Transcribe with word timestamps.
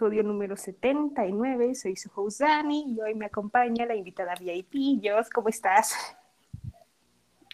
episodio 0.00 0.22
número 0.22 0.56
79. 0.56 1.74
Soy 1.74 1.94
su 1.94 2.10
host 2.14 2.40
Dani 2.40 2.94
y 2.94 3.00
hoy 3.02 3.14
me 3.14 3.26
acompaña 3.26 3.84
la 3.84 3.94
invitada 3.94 4.32
VIP. 4.40 4.98
Jos, 5.04 5.28
¿cómo 5.28 5.50
estás? 5.50 6.16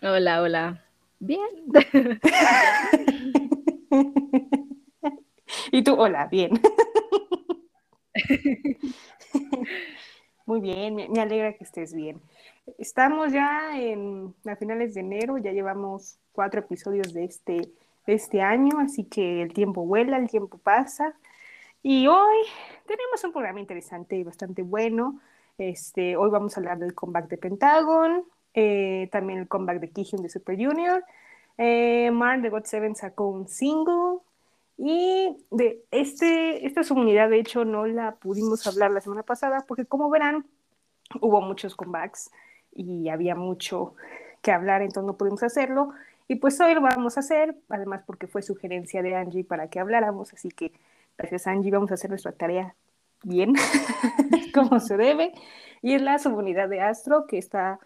Hola, 0.01 0.41
hola. 0.41 0.85
Bien. 1.19 1.41
y 5.73 5.83
tú, 5.83 5.95
hola, 5.95 6.29
bien. 6.29 6.53
Muy 10.47 10.61
bien, 10.61 10.95
me, 10.95 11.21
alegra 11.21 11.53
que 11.55 11.65
estés 11.65 11.93
bien. 11.93 12.21
Estamos 12.79 13.33
ya 13.33 13.77
en 13.77 14.37
a 14.47 14.55
finales 14.55 14.95
de 14.95 15.01
enero, 15.01 15.37
ya 15.39 15.51
llevamos 15.51 16.21
cuatro 16.31 16.61
episodios 16.61 17.13
de 17.13 17.25
este, 17.25 17.73
de 18.07 18.15
este 18.15 18.41
año, 18.41 18.79
así 18.79 19.03
que 19.03 19.43
el 19.43 19.53
tiempo 19.53 19.85
vuela, 19.85 20.17
el 20.17 20.31
tiempo 20.31 20.59
pasa. 20.59 21.17
Y 21.89 22.09
hoy 22.09 22.39
tenemos 22.85 23.23
un 23.23 23.31
programa 23.31 23.61
interesante 23.61 24.17
y 24.17 24.25
bastante 24.25 24.63
bueno. 24.63 25.21
Este, 25.57 26.17
hoy 26.17 26.31
vamos 26.31 26.57
a 26.57 26.61
hablar 26.61 26.81
del 26.81 26.95
comeback 26.95 27.29
de 27.29 27.39
Pentagon, 27.39 28.25
eh, 28.55 29.09
también 29.13 29.39
el 29.39 29.47
comeback 29.47 29.79
de 29.79 29.91
Kihyun 29.91 30.21
de 30.21 30.29
Super 30.29 30.57
Junior. 30.57 31.05
Eh, 31.59 32.11
Mark 32.11 32.43
de 32.43 32.51
God7 32.51 32.93
sacó 32.97 33.29
un 33.29 33.47
single, 33.47 34.19
y 34.77 35.37
de 35.53 35.85
este, 35.93 36.67
esta 36.67 36.83
subunidad, 36.83 37.31
de 37.31 37.39
hecho, 37.39 37.65
no 37.65 37.87
la 37.87 38.17
pudimos 38.17 38.67
hablar 38.67 38.91
la 38.91 39.01
semana 39.01 39.23
pasada 39.23 39.65
porque, 39.69 39.85
como 39.85 40.11
verán, 40.11 40.45
hubo 41.21 41.41
muchos 41.41 41.77
comebacks 41.77 42.33
y 42.75 43.11
había 43.11 43.37
mucho 43.37 43.95
que 44.43 44.51
hablar, 44.51 44.83
entonces 44.83 45.07
no 45.07 45.17
pudimos 45.17 45.45
hacerlo. 45.45 45.93
Y 46.27 46.35
pues 46.35 46.61
hoy 46.61 46.75
lo 46.75 46.81
vamos 46.81 47.17
a 47.17 47.21
hacer, 47.21 47.55
además 47.69 48.03
porque 48.05 48.27
fue 48.27 48.43
sugerencia 48.43 49.03
de 49.03 49.15
Angie 49.15 49.45
para 49.45 49.71
que 49.71 49.79
habláramos, 49.79 50.33
así 50.33 50.49
que 50.49 50.73
gracias 51.17 51.47
Angie, 51.47 51.71
vamos 51.71 51.91
a 51.91 51.95
hacer 51.95 52.11
nuestra 52.11 52.33
tarea 52.33 52.75
bien, 53.23 53.55
como 54.55 54.81
se 54.81 54.97
debe. 54.97 55.33
Y 55.83 55.95
es 55.95 56.03
la 56.03 56.19
subunidad 56.19 56.69
de 56.69 56.81
Astro 56.81 57.27
que 57.27 57.39
está 57.39 57.79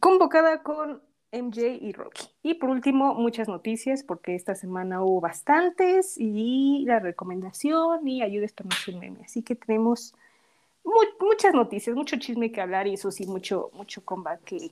convocada 0.00 0.62
con 0.62 1.02
MJ 1.32 1.78
y 1.80 1.92
Rocky. 1.92 2.28
Y 2.42 2.54
por 2.54 2.70
último, 2.70 3.14
muchas 3.14 3.48
noticias, 3.48 4.02
porque 4.02 4.34
esta 4.34 4.54
semana 4.54 5.02
hubo 5.02 5.20
bastantes, 5.20 6.16
y 6.18 6.84
la 6.86 7.00
recomendación 7.00 8.06
y 8.06 8.22
ayuda 8.22 8.46
a 8.46 8.64
no 8.64 8.94
un 8.94 9.00
meme. 9.00 9.20
Así 9.24 9.42
que 9.42 9.56
tenemos 9.56 10.14
muchas 11.20 11.54
noticias, 11.54 11.96
mucho 11.96 12.18
chisme 12.18 12.52
que 12.52 12.60
hablar 12.60 12.86
y 12.86 12.94
eso 12.94 13.10
sí, 13.10 13.26
mucho, 13.26 13.70
mucho 13.74 14.04
combate 14.04 14.42
que, 14.44 14.70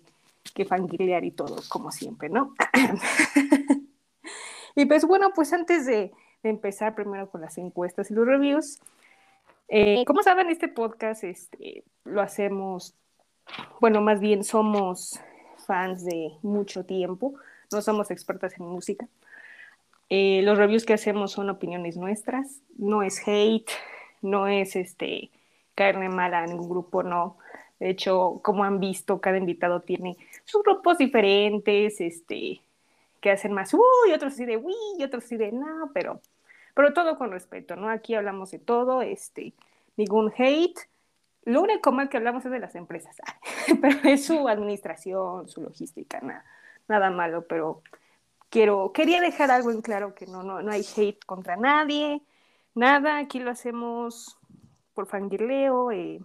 que 0.67 1.21
y 1.23 1.31
todo, 1.31 1.57
como 1.69 1.91
siempre, 1.91 2.29
¿no? 2.29 2.55
y 4.75 4.85
pues 4.87 5.05
bueno, 5.05 5.31
pues 5.35 5.53
antes 5.53 5.87
de, 5.87 6.13
empezar 6.49 6.95
primero 6.95 7.29
con 7.31 7.41
las 7.41 7.59
encuestas 7.59 8.11
y 8.11 8.15
los 8.15 8.27
reviews, 8.27 8.81
eh, 9.73 10.05
como 10.05 10.23
saben, 10.25 10.51
este 10.51 10.67
podcast 10.67 11.23
este, 11.23 11.85
lo 12.05 12.21
hacemos, 12.21 12.97
bueno, 13.81 14.01
más 14.01 14.19
bien 14.19 14.43
somos 14.43 15.21
fans 15.65 16.05
de 16.05 16.33
mucho 16.43 16.85
tiempo, 16.85 17.35
no 17.71 17.81
somos 17.81 18.11
expertas 18.11 18.59
en 18.59 18.67
música. 18.67 19.07
Eh, 20.09 20.41
los 20.43 20.59
reviews 20.59 20.85
que 20.85 20.95
hacemos 20.95 21.31
son 21.31 21.51
opiniones 21.51 21.97
nuestras, 21.97 22.61
no 22.77 23.05
es 23.05 23.23
hate, 23.29 23.71
no 24.23 24.49
es 24.49 24.75
este 24.75 25.31
caerle 25.77 26.09
mala 26.09 26.41
a 26.41 26.47
ningún 26.47 26.69
grupo, 26.69 27.05
no. 27.05 27.39
De 27.79 27.91
hecho, 27.91 28.41
como 28.43 28.65
han 28.65 28.81
visto, 28.81 29.21
cada 29.21 29.39
invitado 29.39 29.83
tiene 29.83 30.17
sus 30.45 30.65
grupos 30.65 30.99
diferentes, 30.99 32.01
este, 32.01 32.61
que 33.21 33.31
hacen 33.31 33.53
más 33.53 33.75
uy, 33.75 34.13
otros 34.15 34.33
así 34.33 34.45
de 34.45 34.57
uy, 34.57 34.75
y 34.99 35.05
otros 35.05 35.25
así 35.25 35.37
de 35.37 35.53
no, 35.53 35.91
pero, 35.93 36.21
pero 36.75 36.93
todo 36.93 37.19
con 37.19 37.31
respeto, 37.31 37.77
¿no? 37.77 37.89
Aquí 37.89 38.15
hablamos 38.15 38.51
de 38.51 38.59
todo, 38.59 39.03
este, 39.03 39.55
ningún 39.97 40.33
hate, 40.37 40.79
lo 41.45 41.63
único 41.63 41.93
mal 41.93 42.09
que 42.09 42.17
hablamos 42.17 42.45
es 42.45 42.51
de 42.51 42.59
las 42.59 42.75
empresas, 42.75 43.17
pero 43.81 43.99
es 44.05 44.25
su 44.25 44.49
administración, 44.49 45.49
su 45.49 45.63
logística, 45.63 46.21
nada, 46.21 46.45
nada 46.89 47.11
malo, 47.11 47.47
pero 47.47 47.83
quiero, 48.49 48.93
quería 48.93 49.21
dejar 49.21 49.51
algo 49.51 49.71
en 49.71 49.83
claro 49.83 50.15
que 50.15 50.27
no, 50.27 50.43
no, 50.43 50.63
no 50.63 50.73
hay 50.73 50.83
hate 50.97 51.25
contra 51.25 51.57
nadie, 51.57 52.23
nada, 52.75 53.19
aquí 53.19 53.41
lo 53.41 53.51
hacemos 53.51 54.39
por 54.95 55.07
fangirleo, 55.07 55.91
eh, 55.93 56.21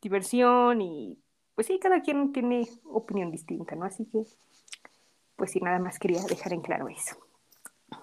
diversión 0.00 0.80
y 0.80 1.18
pues 1.54 1.66
sí, 1.66 1.78
cada 1.78 2.02
quien 2.02 2.32
tiene 2.32 2.68
opinión 2.84 3.30
distinta, 3.30 3.74
¿no? 3.74 3.86
Así 3.86 4.04
que, 4.04 4.24
pues 5.36 5.52
sí, 5.52 5.60
nada 5.60 5.78
más 5.78 5.98
quería 5.98 6.22
dejar 6.22 6.52
en 6.52 6.62
claro 6.62 6.88
eso. 6.88 7.16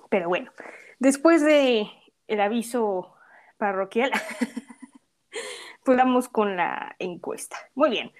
Pero 0.10 0.30
bueno, 0.30 0.52
después 1.00 1.44
de 1.44 1.88
el 2.28 2.42
aviso 2.42 3.14
parroquial, 3.58 4.12
pues 5.84 5.98
vamos 5.98 6.30
con 6.30 6.56
la 6.56 6.96
encuesta. 7.00 7.58
Muy 7.76 7.90
bien. 7.90 8.12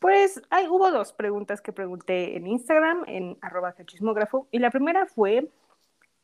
Pues 0.00 0.40
hay, 0.50 0.66
hubo 0.66 0.90
dos 0.90 1.12
preguntas 1.12 1.60
que 1.60 1.72
pregunté 1.72 2.36
en 2.36 2.46
Instagram, 2.46 3.04
en 3.06 3.36
arroba 3.42 3.74
cachismógrafo, 3.74 4.48
y 4.50 4.58
la 4.58 4.70
primera 4.70 5.04
fue, 5.06 5.50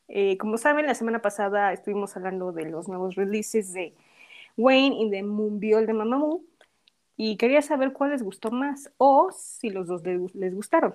eh, 0.08 0.38
como 0.38 0.56
saben, 0.56 0.86
la 0.86 0.94
semana 0.94 1.20
pasada 1.20 1.72
estuvimos 1.74 2.16
hablando 2.16 2.52
de 2.52 2.64
los 2.64 2.88
nuevos 2.88 3.16
releases 3.16 3.74
de 3.74 3.94
Wayne 4.56 4.96
y 4.96 5.10
de 5.10 5.22
Moonbiol 5.22 5.86
de 5.86 5.92
Mamamoo, 5.92 6.40
y 7.18 7.36
quería 7.36 7.60
saber 7.60 7.92
cuál 7.92 8.10
les 8.12 8.22
gustó 8.22 8.50
más, 8.50 8.90
o 8.96 9.30
si 9.32 9.68
los 9.68 9.86
dos 9.86 10.02
les 10.04 10.54
gustaron. 10.54 10.94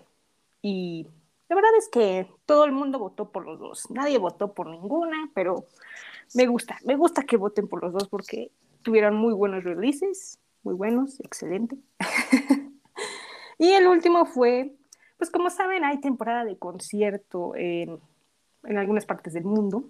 Y 0.63 1.07
la 1.51 1.55
verdad 1.55 1.71
es 1.77 1.89
que 1.89 2.27
todo 2.45 2.63
el 2.63 2.71
mundo 2.71 2.97
votó 2.97 3.29
por 3.29 3.45
los 3.45 3.59
dos, 3.59 3.91
nadie 3.91 4.17
votó 4.17 4.53
por 4.53 4.67
ninguna, 4.67 5.29
pero 5.33 5.65
me 6.33 6.47
gusta, 6.47 6.77
me 6.85 6.95
gusta 6.95 7.23
que 7.23 7.35
voten 7.35 7.67
por 7.67 7.83
los 7.83 7.91
dos 7.91 8.07
porque 8.07 8.51
tuvieron 8.83 9.17
muy 9.17 9.33
buenos 9.33 9.65
releases, 9.65 10.39
muy 10.63 10.75
buenos, 10.75 11.19
excelente. 11.19 11.75
y 13.57 13.69
el 13.73 13.85
último 13.87 14.25
fue, 14.25 14.77
pues 15.17 15.29
como 15.29 15.49
saben, 15.49 15.83
hay 15.83 15.99
temporada 15.99 16.45
de 16.45 16.57
concierto 16.57 17.53
en, 17.57 17.99
en 18.63 18.77
algunas 18.77 19.05
partes 19.05 19.33
del 19.33 19.43
mundo. 19.43 19.83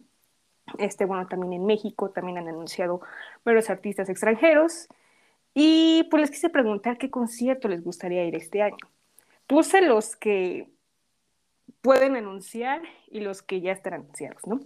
Este, 0.80 1.06
bueno, 1.06 1.28
también 1.28 1.54
en 1.54 1.68
México, 1.68 2.10
también 2.10 2.40
han 2.40 2.48
anunciado 2.48 3.02
varios 3.46 3.70
artistas 3.70 4.10
extranjeros. 4.10 4.88
Y 5.54 6.08
pues 6.10 6.22
les 6.22 6.32
quise 6.32 6.50
preguntar 6.50 6.98
qué 6.98 7.12
concierto 7.12 7.68
les 7.68 7.84
gustaría 7.84 8.26
ir 8.26 8.34
este 8.34 8.64
año. 8.64 8.78
Puse 9.46 9.82
los 9.82 10.16
que 10.16 10.68
pueden 11.82 12.16
anunciar 12.16 12.82
y 13.10 13.22
los 13.22 13.42
que 13.42 13.62
ya 13.62 13.72
están 13.72 13.94
anunciados, 13.94 14.46
¿no? 14.46 14.60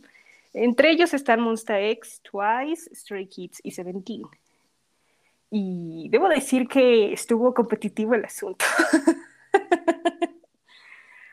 Entre 0.53 0.89
ellos 0.89 1.13
están 1.13 1.41
Monster 1.41 1.83
X, 1.91 2.21
Twice, 2.21 2.89
Stray 2.95 3.27
Kids 3.27 3.59
y 3.61 3.71
Seventeen. 3.71 4.23
Y 5.51 6.07
debo 6.09 6.29
decir 6.29 6.67
que 6.67 7.11
estuvo 7.11 7.53
competitivo 7.53 8.13
el 8.13 8.23
asunto. 8.23 8.65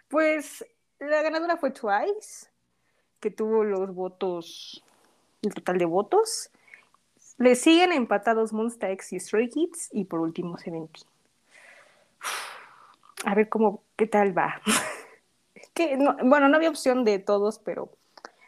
pues 0.08 0.64
la 0.98 1.22
ganadora 1.22 1.56
fue 1.56 1.70
Twice, 1.70 2.48
que 3.20 3.30
tuvo 3.30 3.64
los 3.64 3.94
votos, 3.94 4.84
el 5.42 5.54
total 5.54 5.78
de 5.78 5.84
votos. 5.84 6.50
Le 7.38 7.54
siguen 7.54 7.92
empatados 7.92 8.52
Monster 8.52 8.90
X 8.90 9.12
y 9.12 9.20
Stray 9.20 9.48
Kids 9.48 9.88
y 9.92 10.04
por 10.04 10.20
último 10.20 10.58
Seventeen. 10.58 11.06
A 13.24 13.36
ver 13.36 13.48
cómo, 13.48 13.84
qué 13.96 14.08
tal 14.08 14.36
va. 14.36 14.60
que, 15.74 15.96
bueno, 16.24 16.48
no 16.48 16.56
había 16.56 16.70
opción 16.70 17.04
de 17.04 17.18
todos, 17.18 17.58
pero 17.58 17.90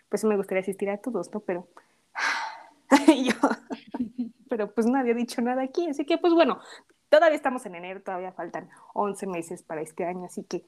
pues 0.09 0.25
me 0.25 0.37
gustaría 0.37 0.63
asistir 0.63 0.91
a 0.91 0.99
todos, 0.99 1.33
¿no? 1.33 1.41
Pero 1.41 1.67
pero 4.49 4.71
pues 4.73 4.87
nadie 4.87 5.13
ha 5.13 5.15
dicho 5.15 5.43
nada 5.43 5.63
aquí, 5.63 5.89
así 5.89 6.05
que 6.05 6.19
pues 6.19 6.33
bueno, 6.33 6.61
todavía 7.09 7.37
estamos 7.37 7.67
en 7.67 7.75
enero, 7.75 8.03
todavía 8.03 8.33
faltan 8.33 8.69
11 8.95 9.27
meses 9.27 9.63
para 9.63 9.81
este 9.81 10.05
año, 10.05 10.25
así 10.27 10.45
que 10.45 10.65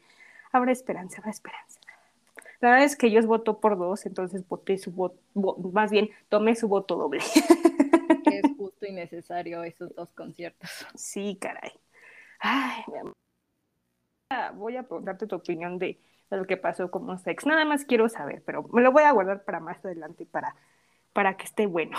habrá 0.53 0.73
esperanza, 0.73 1.19
habrá 1.19 1.31
esperanza. 1.31 1.81
La 2.61 2.71
verdad 2.71 2.85
es 2.87 2.97
que 2.97 3.11
yo 3.11 3.23
voto 3.27 3.61
por 3.61 3.77
dos, 3.77 4.07
entonces 4.07 4.47
voté 4.49 4.79
su 4.79 4.91
voto, 4.91 5.19
más 5.73 5.91
bien 5.91 6.11
tomé 6.29 6.57
su 6.57 6.69
voto 6.69 6.97
doble. 6.97 7.21
es 7.21 8.43
justo 8.57 8.87
y 8.87 8.93
necesario 8.93 9.63
esos 9.63 9.95
dos 9.95 10.09
conciertos. 10.13 10.71
Sí, 10.95 11.37
caray. 11.41 11.73
Ay, 12.41 12.83
voy 14.55 14.77
a 14.77 14.83
preguntarte 14.83 15.27
tu 15.27 15.37
opinión 15.37 15.79
de 15.79 15.99
de 16.31 16.37
lo 16.37 16.47
que 16.47 16.57
pasó 16.57 16.91
con 16.91 17.07
los 17.07 17.27
ex. 17.27 17.47
Nada 17.47 17.65
más 17.65 17.85
quiero 17.85 18.09
saber, 18.09 18.43
pero 18.45 18.65
me 18.73 18.83
lo 18.83 18.93
voy 18.93 19.05
a 19.05 19.13
guardar 19.13 19.45
para 19.45 19.61
más 19.61 19.85
adelante 19.85 20.27
para, 20.27 20.55
para 21.13 21.37
que 21.37 21.45
esté 21.45 21.67
bueno. 21.67 21.97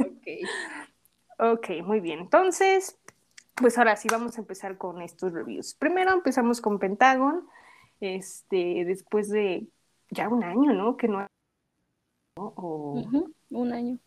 Ok. 0.00 0.28
ok, 1.38 1.68
muy 1.84 2.00
bien. 2.00 2.20
Entonces, 2.20 2.98
pues 3.54 3.76
ahora 3.78 3.96
sí 3.96 4.08
vamos 4.10 4.36
a 4.38 4.40
empezar 4.40 4.78
con 4.78 5.02
estos 5.02 5.32
reviews. 5.32 5.74
Primero 5.74 6.12
empezamos 6.12 6.60
con 6.60 6.78
Pentagon, 6.78 7.46
este, 8.00 8.84
después 8.84 9.28
de 9.28 9.66
ya 10.10 10.28
un 10.28 10.44
año, 10.44 10.72
¿no? 10.72 10.96
Que 10.96 11.08
no... 11.08 11.26
un 12.36 13.72
año. 13.72 13.98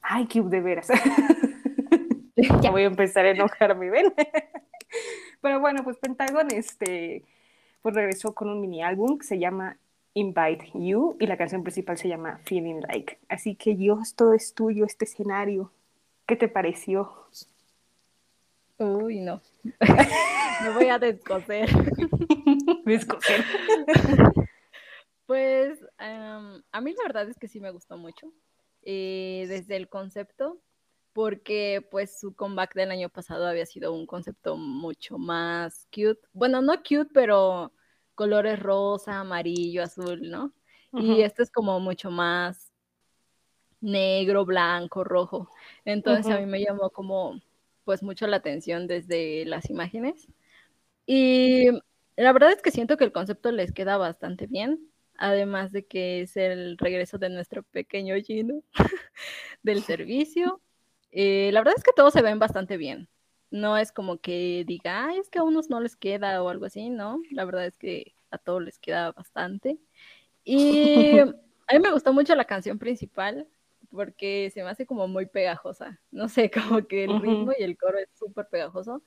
Ay, 0.00 0.26
qué 0.26 0.40
de 0.42 0.60
veras. 0.60 0.88
ya 2.60 2.70
voy 2.70 2.82
a 2.82 2.86
empezar 2.86 3.26
a 3.26 3.30
enojarme, 3.30 3.90
¿ven? 3.90 4.14
Pero 5.44 5.60
bueno, 5.60 5.84
pues 5.84 5.98
Pentagon, 5.98 6.50
este, 6.52 7.22
pues 7.82 7.94
regresó 7.94 8.34
con 8.34 8.48
un 8.48 8.62
mini 8.62 8.82
álbum 8.82 9.18
que 9.18 9.26
se 9.26 9.38
llama 9.38 9.76
Invite 10.14 10.70
You 10.72 11.18
y 11.20 11.26
la 11.26 11.36
canción 11.36 11.62
principal 11.62 11.98
se 11.98 12.08
llama 12.08 12.40
Feeling 12.46 12.80
Like. 12.88 13.18
Así 13.28 13.54
que 13.54 13.74
Dios, 13.74 14.14
todo 14.14 14.32
es 14.32 14.54
tuyo, 14.54 14.86
este 14.86 15.04
escenario. 15.04 15.70
¿Qué 16.24 16.36
te 16.36 16.48
pareció? 16.48 17.12
Uy, 18.78 19.20
no. 19.20 19.42
Me 20.62 20.70
voy 20.70 20.88
a 20.88 20.98
descoser. 20.98 21.68
descoser. 22.86 23.44
pues 25.26 25.78
a 25.98 26.80
mí 26.80 26.94
la 26.94 27.02
verdad 27.02 27.28
es 27.28 27.36
que 27.36 27.48
sí 27.48 27.60
me 27.60 27.70
gustó 27.70 27.98
mucho. 27.98 28.32
Eh, 28.80 29.44
desde 29.50 29.76
el 29.76 29.90
concepto, 29.90 30.56
porque 31.14 31.86
pues 31.90 32.18
su 32.18 32.34
comeback 32.34 32.74
del 32.74 32.90
año 32.90 33.08
pasado 33.08 33.46
había 33.46 33.64
sido 33.64 33.94
un 33.94 34.04
concepto 34.04 34.56
mucho 34.56 35.16
más 35.16 35.86
cute. 35.94 36.20
Bueno, 36.32 36.60
no 36.60 36.76
cute, 36.78 37.08
pero 37.14 37.72
colores 38.14 38.58
rosa, 38.60 39.20
amarillo, 39.20 39.84
azul, 39.84 40.28
¿no? 40.28 40.52
Y 40.92 41.22
este 41.22 41.42
es 41.42 41.50
como 41.50 41.80
mucho 41.80 42.08
más 42.10 42.72
negro, 43.80 44.44
blanco, 44.44 45.02
rojo. 45.02 45.50
Entonces 45.84 46.32
a 46.32 46.38
mí 46.38 46.46
me 46.46 46.62
llamó 46.62 46.90
como 46.90 47.40
pues 47.84 48.02
mucho 48.02 48.26
la 48.26 48.36
atención 48.36 48.86
desde 48.86 49.44
las 49.44 49.70
imágenes. 49.70 50.28
Y 51.06 51.70
la 52.16 52.32
verdad 52.32 52.52
es 52.52 52.62
que 52.62 52.70
siento 52.70 52.96
que 52.96 53.04
el 53.04 53.12
concepto 53.12 53.52
les 53.52 53.72
queda 53.72 53.96
bastante 53.96 54.46
bien, 54.46 54.80
además 55.16 55.72
de 55.72 55.86
que 55.86 56.22
es 56.22 56.36
el 56.36 56.78
regreso 56.78 57.18
de 57.18 57.28
nuestro 57.28 57.62
pequeño 57.62 58.14
Gino 58.16 58.62
del 59.62 59.82
servicio. 59.82 60.60
Eh, 61.16 61.50
la 61.52 61.60
verdad 61.60 61.74
es 61.76 61.84
que 61.84 61.92
todos 61.94 62.12
se 62.12 62.22
ven 62.22 62.40
bastante 62.40 62.76
bien. 62.76 63.08
No 63.50 63.78
es 63.78 63.92
como 63.92 64.18
que 64.18 64.64
diga, 64.66 65.06
Ay, 65.06 65.18
es 65.18 65.30
que 65.30 65.38
a 65.38 65.44
unos 65.44 65.70
no 65.70 65.80
les 65.80 65.94
queda 65.94 66.42
o 66.42 66.48
algo 66.48 66.66
así, 66.66 66.90
¿no? 66.90 67.22
La 67.30 67.44
verdad 67.44 67.66
es 67.66 67.78
que 67.78 68.14
a 68.32 68.38
todos 68.38 68.62
les 68.62 68.80
queda 68.80 69.12
bastante. 69.12 69.78
Y 70.42 71.18
a 71.20 71.72
mí 71.72 71.78
me 71.80 71.92
gustó 71.92 72.12
mucho 72.12 72.34
la 72.34 72.44
canción 72.44 72.80
principal 72.80 73.46
porque 73.92 74.50
se 74.52 74.64
me 74.64 74.70
hace 74.70 74.86
como 74.86 75.06
muy 75.06 75.26
pegajosa. 75.26 76.00
No 76.10 76.28
sé, 76.28 76.50
como 76.80 76.84
que 76.88 77.04
el 77.04 77.20
ritmo 77.20 77.52
y 77.56 77.62
el 77.62 77.78
coro 77.78 77.98
es 77.98 78.08
súper 78.18 78.48
pegajoso. 78.48 79.02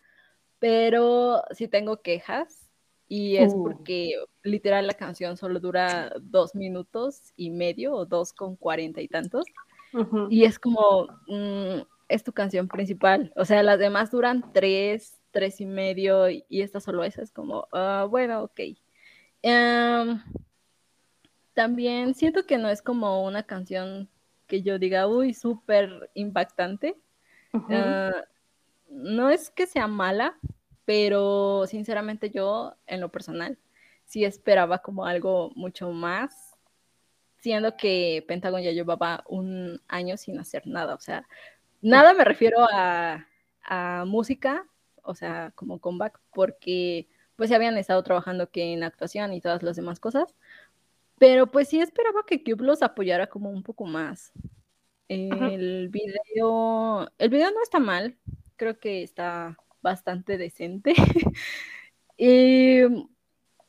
Pero 0.59 1.44
sí 1.51 1.68
tengo 1.68 2.01
quejas 2.01 2.69
y 3.09 3.36
es 3.36 3.54
uh. 3.54 3.63
porque 3.63 4.15
literal 4.44 4.88
la 4.88 4.94
canción 4.94 5.36
solo 5.36 5.59
dura 5.59 6.13
dos 6.21 6.56
minutos 6.56 7.33
y 7.36 7.50
medio 7.50 7.94
o 7.94 8.06
dos 8.06 8.31
con 8.31 8.56
cuarenta 8.56 9.01
y 9.01 9.09
tantos. 9.09 9.45
Y 10.30 10.44
es 10.44 10.59
como, 10.59 11.07
mm, 11.27 11.81
es 12.07 12.24
tu 12.24 12.33
canción 12.33 12.68
principal. 12.68 13.31
O 13.36 13.45
sea, 13.45 13.63
las 13.63 13.80
demás 13.80 14.12
duran 14.12 14.51
tres, 14.54 15.19
tres 15.31 15.62
y 15.62 15.65
medio 15.65 16.30
y, 16.30 16.45
esta 16.50 16.80
solo 16.80 17.04
esa 17.04 17.21
es 17.21 17.31
como, 17.31 17.68
uh, 17.74 18.07
bueno, 18.09 18.44
ok. 18.44 18.59
Em, 19.42 20.21
también 21.54 22.13
siento 22.15 22.45
que 22.45 22.57
no 22.57 22.69
es 22.69 22.81
como 22.81 23.24
una 23.24 23.44
canción 23.44 24.09
que 24.48 24.62
yo 24.62 24.80
diga, 24.80 25.07
uy, 25.07 25.33
súper 25.33 26.09
impactante. 26.13 26.95
Ah, 27.54 28.24
no 28.89 29.30
es 29.30 29.50
que 29.50 29.68
sea 29.68 29.88
mala, 29.88 30.38
pero 30.86 31.65
sinceramente 31.68 32.30
yo, 32.30 32.75
en 32.86 33.01
lo 33.01 33.12
personal, 33.12 33.57
sí 34.06 34.24
esperaba 34.24 34.80
como 34.80 35.06
algo 35.06 35.51
mucho 35.56 35.92
más, 35.92 36.56
siendo 37.39 37.75
que 37.75 38.24
Pentagon 38.27 38.62
ya 38.62 38.71
llevaba 38.71 39.24
un 39.27 39.81
año 39.88 40.18
sin 40.18 40.39
hacer 40.39 40.65
nada. 40.65 40.95
O 40.95 41.00
sea, 41.00 41.27
Nada 41.82 42.14
me 42.14 42.24
refiero 42.24 42.66
a, 42.72 43.26
música, 44.06 44.66
o 45.04 45.14
sea, 45.14 45.52
como 45.56 45.80
comeback, 45.80 46.20
porque 46.34 47.10
pues 47.36 47.50
ya 47.50 47.58
habían 47.58 47.78
estado 47.78 48.02
trabajando 48.04 48.50
que 48.50 48.74
en 48.74 48.84
actuación 48.84 49.34
y 49.34 49.42
todas 49.42 49.62
las 49.62 49.76
demás 49.76 50.00
cosas, 50.00 50.34
pero 51.18 51.48
pues 51.48 51.68
sí 51.70 51.82
esperaba 51.82 52.26
que 52.26 52.44
Cube 52.44 52.64
los 52.66 52.82
apoyara 52.82 53.28
como 53.28 53.50
un 53.50 53.64
poco 53.64 53.86
más. 53.86 54.32
El 55.10 55.90
video, 55.90 57.12
el 57.18 57.30
video 57.30 57.52
no 57.52 57.62
está 57.62 57.80
mal, 57.80 58.18
creo 58.56 58.80
que 58.80 59.04
está 59.04 59.58
bastante 59.82 60.38
decente. 60.38 60.94
y 62.18 62.82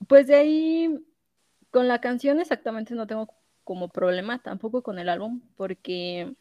pues 0.06 0.26
de 0.28 0.36
ahí, 0.36 1.06
con 1.70 1.88
la 1.88 2.00
canción 2.00 2.40
exactamente 2.40 2.94
no 2.94 3.06
tengo 3.06 3.28
como 3.64 3.88
problema, 3.88 4.42
tampoco 4.42 4.82
con 4.82 4.98
el 4.98 5.08
álbum, 5.08 5.42
porque 5.56 6.34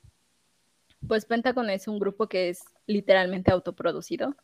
pues 1.06 1.26
Pentagon 1.26 1.70
es 1.70 1.88
un 1.88 2.00
grupo 2.00 2.28
que 2.28 2.50
es 2.50 2.64
literalmente 2.86 3.52
autoproducido. 3.52 4.36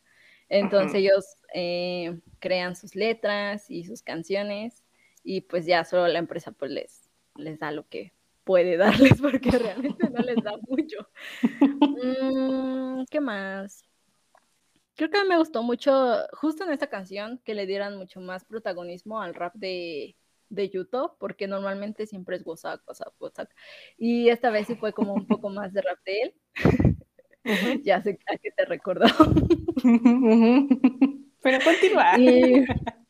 Entonces 0.50 0.96
ellos 0.96 1.26
eh, 1.54 2.20
crean 2.40 2.76
sus 2.76 2.96
letras 2.96 3.70
y 3.72 3.86
sus 3.86 4.02
canciones 4.02 4.84
y 5.24 5.42
pues 5.42 5.66
ya 5.66 5.84
solo 5.86 6.08
la 6.08 6.20
empresa 6.20 6.52
pues 6.52 6.72
les, 6.72 7.10
les 7.36 7.60
da 7.60 7.72
lo 7.72 7.88
que 7.88 8.14
puede 8.44 8.78
darles 8.78 9.22
porque 9.22 9.52
realmente 9.52 10.10
no 10.10 10.22
les 10.22 10.44
da 10.44 10.54
mucho. 10.68 11.08
Mm, 11.62 13.06
¿Qué 13.10 13.20
más? 13.20 13.84
Creo 14.96 15.10
que 15.10 15.24
me 15.24 15.38
gustó 15.38 15.64
mucho 15.64 16.20
justo 16.34 16.64
en 16.66 16.72
esta 16.72 16.88
canción 16.88 17.40
que 17.44 17.56
le 17.56 17.66
dieran 17.66 17.98
mucho 17.98 18.22
más 18.22 18.46
protagonismo 18.46 19.22
al 19.22 19.34
rap 19.34 19.56
de, 19.56 20.16
de 20.54 20.70
YouTube, 20.70 21.12
porque 21.20 21.48
normalmente 21.48 22.06
siempre 22.06 22.38
es 22.38 22.46
WhatsApp, 22.46 22.82
WhatsApp, 22.88 23.14
WhatsApp. 23.20 23.50
Y 23.98 24.30
esta 24.30 24.52
vez 24.52 24.68
sí 24.68 24.76
fue 24.76 24.94
como 24.94 25.14
un 25.14 25.28
poco 25.28 25.50
más 25.50 25.74
de 25.74 25.82
rap 25.82 26.00
de 26.06 26.22
él. 26.22 26.36
ya 27.84 28.02
sé 28.02 28.18
a 28.32 28.38
qué 28.38 28.52
te 28.52 28.66
recordó. 28.66 29.06
Pero 31.42 31.60
continúa. 31.64 32.14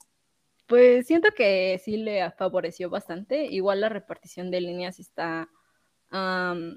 pues 0.67 1.05
siento 1.05 1.29
que 1.35 1.79
sí 1.83 1.97
le 1.97 2.31
favoreció 2.31 2.89
bastante. 2.89 3.45
Igual 3.45 3.81
la 3.81 3.89
repartición 3.89 4.49
de 4.49 4.61
líneas 4.61 4.99
está 4.99 5.49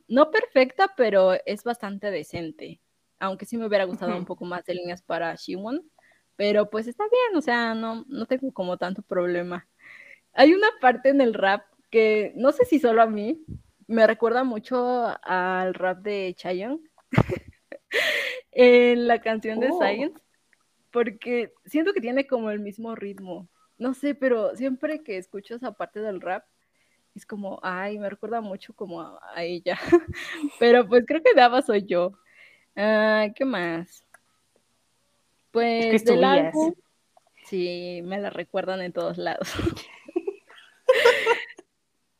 no 0.08 0.30
perfecta, 0.30 0.94
pero 0.96 1.34
es 1.44 1.62
bastante 1.62 2.10
decente. 2.10 2.80
Aunque 3.18 3.44
sí 3.44 3.58
me 3.58 3.66
hubiera 3.66 3.84
gustado 3.84 4.16
un 4.16 4.24
poco 4.24 4.46
más 4.46 4.64
de 4.64 4.74
líneas 4.74 5.02
para 5.02 5.34
Shiwon. 5.34 5.82
Pero 6.36 6.70
pues 6.70 6.86
está 6.86 7.04
bien, 7.04 7.36
o 7.36 7.40
sea, 7.40 7.74
no, 7.74 8.04
no 8.08 8.26
tengo 8.26 8.52
como 8.52 8.76
tanto 8.76 9.02
problema. 9.02 9.66
Hay 10.36 10.52
una 10.52 10.68
parte 10.82 11.08
en 11.08 11.22
el 11.22 11.32
rap 11.32 11.64
que 11.90 12.32
no 12.36 12.52
sé 12.52 12.66
si 12.66 12.78
solo 12.78 13.00
a 13.00 13.06
mí, 13.06 13.42
me 13.86 14.06
recuerda 14.06 14.44
mucho 14.44 15.16
al 15.22 15.72
rap 15.72 16.02
de 16.02 16.34
Chayon 16.36 16.82
en 18.52 19.08
la 19.08 19.22
canción 19.22 19.60
de 19.60 19.70
oh. 19.70 19.80
Science, 19.80 20.20
porque 20.90 21.54
siento 21.64 21.94
que 21.94 22.02
tiene 22.02 22.26
como 22.26 22.50
el 22.50 22.60
mismo 22.60 22.94
ritmo. 22.94 23.48
No 23.78 23.94
sé, 23.94 24.14
pero 24.14 24.54
siempre 24.56 25.02
que 25.02 25.16
escucho 25.16 25.54
esa 25.54 25.72
parte 25.72 26.00
del 26.00 26.20
rap, 26.20 26.44
es 27.14 27.24
como, 27.24 27.58
ay, 27.62 27.98
me 27.98 28.10
recuerda 28.10 28.42
mucho 28.42 28.74
como 28.74 29.00
a, 29.00 29.42
ella. 29.42 29.78
pero 30.60 30.86
pues 30.86 31.04
creo 31.06 31.22
que 31.22 31.34
Dava 31.34 31.62
soy 31.62 31.86
yo. 31.86 32.12
Ah, 32.76 33.28
¿Qué 33.34 33.46
más? 33.46 34.04
Pues 35.50 36.04
del 36.04 36.24
álbum, 36.24 36.74
sí, 37.46 38.02
me 38.04 38.18
la 38.18 38.28
recuerdan 38.28 38.82
en 38.82 38.92
todos 38.92 39.16
lados. 39.16 39.48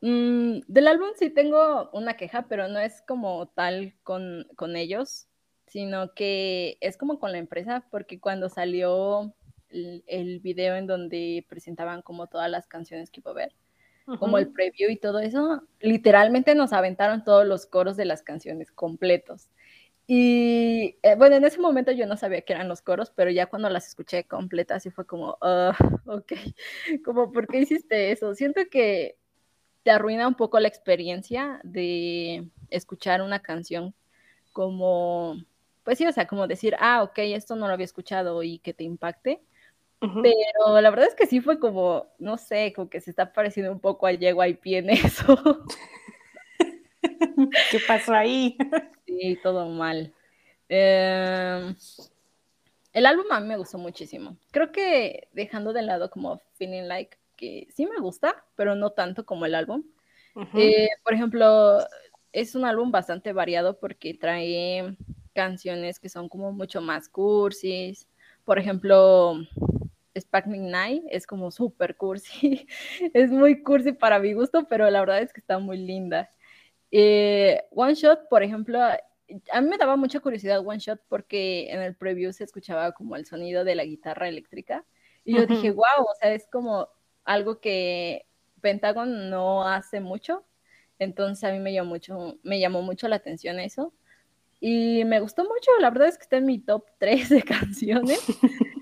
Mm, 0.07 0.61
del 0.69 0.87
álbum 0.87 1.09
sí 1.19 1.31
tengo 1.31 1.91
una 1.93 2.17
queja, 2.17 2.47
pero 2.49 2.69
no 2.69 2.79
es 2.79 3.03
como 3.09 3.49
tal 3.49 3.97
con, 4.05 4.47
ellos, 4.77 5.27
sino 5.67 6.15
que 6.15 6.79
es 6.81 6.97
como 6.97 7.19
con 7.19 7.33
la 7.33 7.39
empresa, 7.39 7.85
porque 7.91 8.21
cuando 8.21 8.49
salió 8.49 9.35
el, 9.69 10.39
video 10.39 10.77
en 10.77 10.87
donde 10.87 11.45
presentaban 11.49 12.03
como 12.03 12.29
todas 12.29 12.49
las 12.49 12.69
canciones 12.69 13.11
que 13.11 13.19
iba 13.19 13.33
a 13.33 13.35
ver, 13.35 13.53
como 14.21 14.39
el 14.39 14.53
preview 14.53 14.91
y 14.91 14.97
todo 14.97 15.19
eso, 15.19 15.63
literalmente 15.81 16.55
nos 16.55 16.73
aventaron 16.73 17.25
todos 17.25 17.45
los 17.45 17.67
coros 17.67 17.97
de 17.97 18.05
las 18.05 18.23
canciones 18.23 18.71
completos. 18.71 19.51
Y 20.07 20.99
eh, 21.03 21.17
bueno, 21.17 21.35
en 21.35 21.45
ese 21.45 21.59
momento 21.61 21.91
yo 21.91 22.07
no 22.07 22.17
sabía 22.17 22.43
que 22.43 22.53
eran 22.53 22.69
los 22.69 22.81
coros, 22.81 23.11
pero 23.11 23.33
ya 23.33 23.47
cuando 23.47 23.69
las 23.71 23.89
escuché 23.89 24.23
completas, 24.23 24.85
sí 24.85 24.91
fue 24.91 25.05
como, 25.05 25.37
ah, 25.41 25.77
ok, 26.07 26.33
como, 27.05 27.33
¿por 27.33 27.49
qué 27.49 27.59
hiciste 27.59 28.13
eso? 28.13 28.37
Siento 28.37 28.61
que 28.71 29.17
te 29.87 29.93
arruina 29.93 30.27
un 30.27 30.35
poco 30.35 30.59
la 30.59 30.67
experiencia 30.67 31.61
de 31.63 32.49
escuchar 32.71 33.23
una 33.23 33.39
canción 33.39 33.95
como, 34.53 35.37
pues 35.85 35.97
sí, 35.97 36.05
o 36.05 36.11
sea, 36.11 36.27
como 36.27 36.49
decir, 36.49 36.75
ah, 36.81 37.05
ok, 37.05 37.19
esto 37.19 37.55
no 37.55 37.69
lo 37.69 37.73
había 37.73 37.85
escuchado 37.85 38.43
y 38.43 38.59
que 38.59 38.75
te 38.75 38.83
impacte. 38.83 39.41
Pero 40.01 40.81
la 40.81 40.91
verdad 40.91 41.07
es 41.07 41.15
que 41.15 41.29
sí 41.29 41.41
fue 41.41 41.61
como, 41.61 42.09
no 42.19 42.37
sé, 42.37 42.73
como 42.75 42.91
que 42.91 43.01
se 43.01 43.11
está 43.11 43.33
pareciendo 43.33 43.71
un 43.71 43.79
poco 43.79 44.09
a 44.09 44.13
pie 44.61 44.79
en 44.79 44.91
eso. 44.91 45.41
¿Qué 47.71 47.79
pasó 47.87 48.13
ahí? 48.13 48.59
Sí, 49.07 49.39
todo 49.41 49.69
mal. 49.69 50.13
Em, 50.69 51.77
el 52.93 53.07
álbum 53.07 53.27
a 53.31 53.39
mí 53.39 53.47
me 53.47 53.57
gustó 53.57 53.79
muchísimo. 53.79 54.37
Creo 54.51 54.73
que 54.73 55.29
dejando 55.31 55.73
de 55.73 55.83
lado 55.83 56.11
como 56.11 56.43
Feeling 56.55 56.89
Like, 56.89 57.17
que 57.37 57.67
sí 57.75 57.87
me 57.87 58.01
gusta, 58.01 58.45
pero 58.55 58.75
no 58.75 58.91
tanto 58.91 59.25
como 59.25 59.47
el 59.47 59.55
álbum. 59.55 59.85
Eh, 60.55 60.89
por 61.03 61.15
ejemplo, 61.15 61.79
es 62.33 62.55
un 62.55 62.67
álbum 62.67 62.91
bastante 62.91 63.33
variado 63.33 63.79
porque 63.79 64.13
trae 64.13 64.97
canciones 65.35 65.99
que 65.99 66.09
son 66.09 66.29
como 66.29 66.53
mucho 66.53 66.81
más 66.81 67.09
cursis. 67.09 68.09
Por 68.45 68.59
ejemplo, 68.59 69.37
Sparkling 70.19 70.71
Night 70.71 71.05
es 71.11 71.27
como 71.27 71.51
súper 71.51 71.97
cursi. 71.97 72.67
es 73.15 73.31
muy 73.31 73.63
cursi 73.63 73.93
para 73.93 74.19
mi 74.19 74.33
gusto, 74.33 74.67
pero 74.69 74.91
la 74.91 75.01
verdad 75.01 75.23
es 75.23 75.33
que 75.33 75.41
está 75.41 75.59
muy 75.59 75.79
linda. 75.79 76.31
Eh, 76.91 77.63
One 77.71 77.95
Shot, 77.95 78.29
por 78.29 78.43
ejemplo, 78.43 78.81
a 78.83 79.61
mí 79.61 79.69
me 79.69 79.79
daba 79.79 79.97
mucha 79.97 80.21
curiosidad 80.21 80.67
One 80.67 80.79
Shot 80.79 81.01
porque 81.09 81.71
en 81.71 81.83
el 81.83 81.95
preview 81.97 82.33
se 82.33 82.45
escuchaba 82.45 82.93
como 82.93 83.17
el 83.17 83.27
sonido 83.27 83.65
de 83.65 83.75
la 83.75 83.85
guitarra 83.85 84.29
eléctrica. 84.29 84.85
Y 85.25 85.35
yo 85.35 85.47
dije, 85.47 85.73
wow, 85.73 86.05
o 86.09 86.15
sea, 86.21 86.33
es 86.33 86.47
como 86.47 86.89
algo 87.27 87.61
que 87.61 88.27
Pentagon 88.61 89.29
no 89.29 89.69
hace 89.69 90.01
mucho. 90.01 90.45
Entonces 90.99 91.45
a 91.45 91.53
mí 91.53 91.59
me 91.59 91.73
llamó 91.73 91.91
mucho, 91.91 92.39
me 92.43 92.59
llamó 92.59 92.83
mucho 92.83 93.09
la 93.09 93.17
atención 93.17 93.61
eso. 93.61 93.93
Y 94.61 95.05
me 95.05 95.21
gustó 95.21 95.43
mucho, 95.45 95.71
la 95.81 95.91
verdad 95.91 96.09
es 96.09 96.17
que 96.17 96.23
está 96.23 96.39
en 96.39 96.47
mi 96.47 96.59
top 96.59 96.87
3 96.99 97.29
de 97.29 97.43
canciones. 97.43 98.21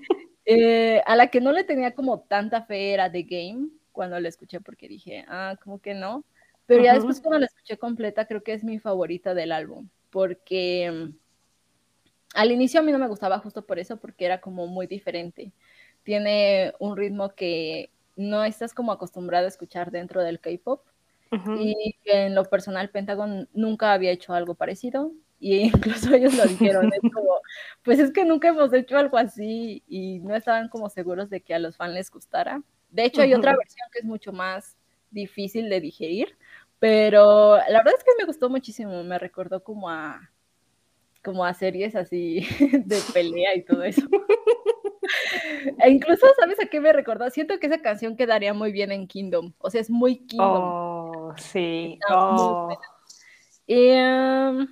Eh, 0.47 1.01
a 1.07 1.15
la 1.15 1.29
que 1.29 1.41
no 1.41 1.51
le 1.51 1.63
tenía 1.63 1.95
como 1.95 2.19
tanta 2.19 2.61
fe 2.61 2.93
era 2.93 3.11
The 3.11 3.23
Game, 3.23 3.69
cuando 3.91 4.19
la 4.19 4.29
escuché 4.29 4.61
porque 4.61 4.87
dije, 4.87 5.25
ah, 5.27 5.57
como 5.63 5.79
que 5.79 5.95
no. 5.95 6.23
Pero 6.67 6.83
ya 6.83 6.93
después 6.93 7.19
cuando 7.19 7.39
la 7.39 7.47
escuché 7.47 7.79
completa, 7.79 8.27
creo 8.27 8.43
que 8.43 8.53
es 8.53 8.63
mi 8.63 8.77
favorita 8.77 9.33
del 9.33 9.51
álbum, 9.51 9.89
porque 10.11 10.91
mm, 10.91 11.15
al 12.35 12.51
inicio 12.51 12.79
a 12.79 12.83
mí 12.83 12.91
no 12.91 12.99
me 12.99 13.07
gustaba 13.07 13.39
justo 13.39 13.65
por 13.65 13.79
eso, 13.79 13.97
porque 13.97 14.25
era 14.25 14.39
como 14.39 14.67
muy 14.67 14.85
diferente. 14.85 15.51
Tiene 16.03 16.73
un 16.77 16.95
ritmo 16.95 17.29
que 17.29 17.89
no 18.15 18.43
estás 18.43 18.73
como 18.73 18.91
acostumbrado 18.91 19.45
a 19.45 19.49
escuchar 19.49 19.91
dentro 19.91 20.23
del 20.23 20.39
K-pop. 20.39 20.83
Y 21.59 21.97
en 22.05 22.33
lo 22.33 22.45
personal, 22.45 22.89
Pentagon 22.89 23.49
nunca 23.53 23.91
había 23.91 24.11
hecho 24.11 24.33
algo 24.33 24.55
parecido. 24.55 25.11
Y 25.39 25.57
incluso 25.99 26.13
ellos 26.13 26.33
lo 26.35 26.45
dijeron, 26.45 26.91
es 26.93 27.11
como, 27.11 27.41
pues 27.83 27.99
es 27.99 28.11
que 28.11 28.23
nunca 28.23 28.49
hemos 28.49 28.71
hecho 28.73 28.97
algo 28.97 29.17
así 29.17 29.83
y 29.87 30.19
no 30.19 30.35
estaban 30.35 30.69
como 30.69 30.89
seguros 30.89 31.29
de 31.29 31.41
que 31.41 31.53
a 31.53 31.59
los 31.59 31.75
fans 31.75 31.93
les 31.93 32.09
gustara. 32.09 32.61
De 32.89 33.03
hecho, 33.03 33.21
hay 33.21 33.33
otra 33.33 33.55
versión 33.57 33.87
que 33.91 33.99
es 33.99 34.05
mucho 34.05 34.31
más 34.31 34.77
difícil 35.11 35.69
de 35.69 35.81
digerir, 35.81 36.37
pero 36.79 37.57
la 37.57 37.79
verdad 37.79 37.95
es 37.97 38.03
que 38.03 38.11
me 38.17 38.25
gustó 38.25 38.49
muchísimo, 38.49 39.03
me 39.03 39.19
recordó 39.19 39.63
como 39.63 39.89
a 39.89 40.31
como 41.23 41.43
a 41.43 41.53
series 41.55 41.95
así 41.95 42.45
de 42.85 42.99
pelea 43.13 43.55
y 43.55 43.63
todo 43.63 43.83
eso. 43.83 44.01
e 45.79 45.89
incluso, 45.89 46.27
¿sabes 46.39 46.59
a 46.59 46.67
qué 46.67 46.79
me 46.79 46.93
recordó? 46.93 47.29
Siento 47.29 47.59
que 47.59 47.67
esa 47.67 47.81
canción 47.81 48.15
quedaría 48.15 48.53
muy 48.53 48.71
bien 48.71 48.91
en 48.91 49.07
Kingdom. 49.07 49.53
O 49.59 49.69
sea, 49.69 49.81
es 49.81 49.89
muy 49.89 50.25
Kingdom. 50.25 50.63
Oh, 50.63 51.33
sí. 51.37 51.99
Oh. 52.09 52.77
Y 53.67 53.91
um, 53.91 54.67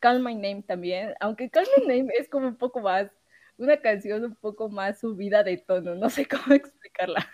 Call 0.00 0.20
My 0.20 0.34
Name 0.34 0.62
también. 0.62 1.14
Aunque 1.20 1.50
Call 1.50 1.66
My 1.76 1.86
Name 1.86 2.12
es 2.18 2.28
como 2.28 2.48
un 2.48 2.56
poco 2.56 2.80
más, 2.80 3.10
una 3.56 3.76
canción 3.78 4.24
un 4.24 4.34
poco 4.34 4.68
más 4.68 5.00
subida 5.00 5.42
de 5.42 5.58
tono. 5.58 5.94
No 5.94 6.10
sé 6.10 6.26
cómo 6.28 6.54
explicarla. 6.54 7.28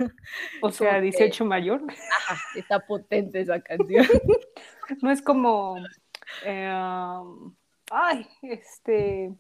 O 0.62 0.70
sea, 0.70 1.00
18 1.00 1.44
mayor. 1.44 1.82
Ajá, 1.88 2.40
está 2.56 2.80
potente 2.80 3.40
esa 3.40 3.60
canción. 3.60 4.06
no 5.02 5.10
es 5.10 5.22
como. 5.22 5.76
Eh, 6.44 6.72
um, 6.72 7.54
ay, 7.90 8.26
este, 8.42 9.34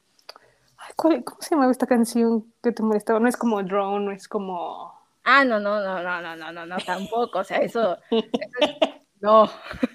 ¿cómo 0.96 1.22
se 1.40 1.54
llama 1.54 1.70
esta 1.70 1.86
canción 1.86 2.52
que 2.62 2.72
te 2.72 2.82
molestaba? 2.82 3.20
No 3.20 3.28
es 3.28 3.36
como 3.36 3.62
Drone, 3.62 4.04
no 4.04 4.12
es 4.12 4.28
como... 4.28 4.92
Ah, 5.24 5.44
no, 5.44 5.60
no, 5.60 5.80
no, 5.80 6.02
no, 6.02 6.20
no, 6.20 6.36
no, 6.36 6.52
no, 6.52 6.66
no, 6.66 6.76
tampoco, 6.78 7.40
o 7.40 7.44
sea, 7.44 7.58
eso, 7.58 7.98
no, 9.20 9.50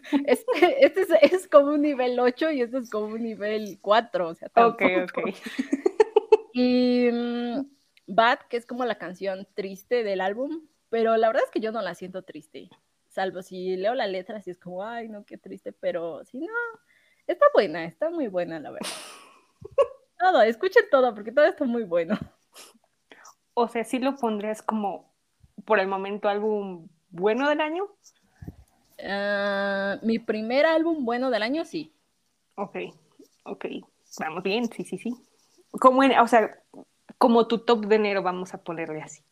este, 0.27 0.86
este 0.86 1.08
es, 1.22 1.48
como 1.48 1.72
un 1.72 1.82
nivel 1.82 2.20
8 2.20 2.51
y 2.51 2.62
este 2.62 2.77
es 2.77 2.89
como 2.89 3.08
un 3.08 3.24
nivel 3.24 3.80
4, 3.82 4.27
o 4.27 4.36
sea, 4.36 4.50
tampoco. 4.50 4.86
Ok, 4.86 5.12
ok. 5.18 5.36
Y 6.58 7.10
mm, 7.12 7.65
Bad, 8.08 8.39
que 8.50 8.56
es 8.56 8.65
como 8.65 8.86
la 8.86 8.96
canción 8.96 9.46
triste 9.56 10.04
del 10.04 10.22
álbum, 10.22 10.62
pero 10.89 11.18
la 11.18 11.27
verdad 11.27 11.44
es 11.44 11.51
que 11.51 11.60
yo 11.60 11.74
no 11.74 11.82
la 11.82 11.96
siento 11.96 12.24
triste, 12.24 12.70
salvo 13.10 13.42
si 13.42 13.75
leo 13.75 13.94
la 13.94 14.08
letra, 14.08 14.38
así 14.38 14.51
es 14.51 14.58
como, 14.58 14.86
ay, 14.86 15.10
no, 15.10 15.25
qué 15.25 15.38
triste, 15.38 15.74
pero 15.74 16.24
si 16.24 16.38
no, 16.38 16.48
Está 17.27 17.48
buena, 17.54 17.86
está 17.86 18.10
muy 18.12 18.27
buena, 18.27 18.60
la 18.60 18.72
verdad. 18.72 18.89
Todo, 20.17 20.41
escuchen 20.41 20.84
todo, 20.91 21.13
porque 21.13 21.31
todo 21.31 21.45
está 21.45 21.65
muy 21.65 21.84
bueno. 21.84 22.17
O 23.53 23.67
sea, 23.67 23.84
sí 23.84 24.00
lo 24.00 24.15
pondrías 24.15 24.62
como, 24.62 25.13
por 25.65 25.79
el 25.79 25.88
momento, 25.88 26.27
álbum 26.27 26.88
bueno 27.10 27.50
del 27.50 27.62
año. 27.62 27.88
Ah, 29.03 29.98
mi 30.01 30.19
primer 30.19 30.65
álbum 30.65 31.05
bueno 31.05 31.29
del 31.29 31.43
año, 31.43 31.65
sí. 31.65 31.93
Ok, 32.55 32.77
ok. 33.43 33.65
Vamos 34.19 34.43
bien, 34.43 34.72
sí, 34.72 34.84
sí, 34.84 34.98
sí. 34.98 35.15
Como 35.72 36.03
en, 36.03 36.17
o 36.19 36.27
sea, 36.27 36.62
como 37.17 37.48
tu 37.48 37.60
top 37.60 37.86
de 37.86 37.95
enero, 37.95 38.24
vamos 38.24 38.53
a 38.53 38.63
ponerle 38.63 39.01
así. 39.01 39.24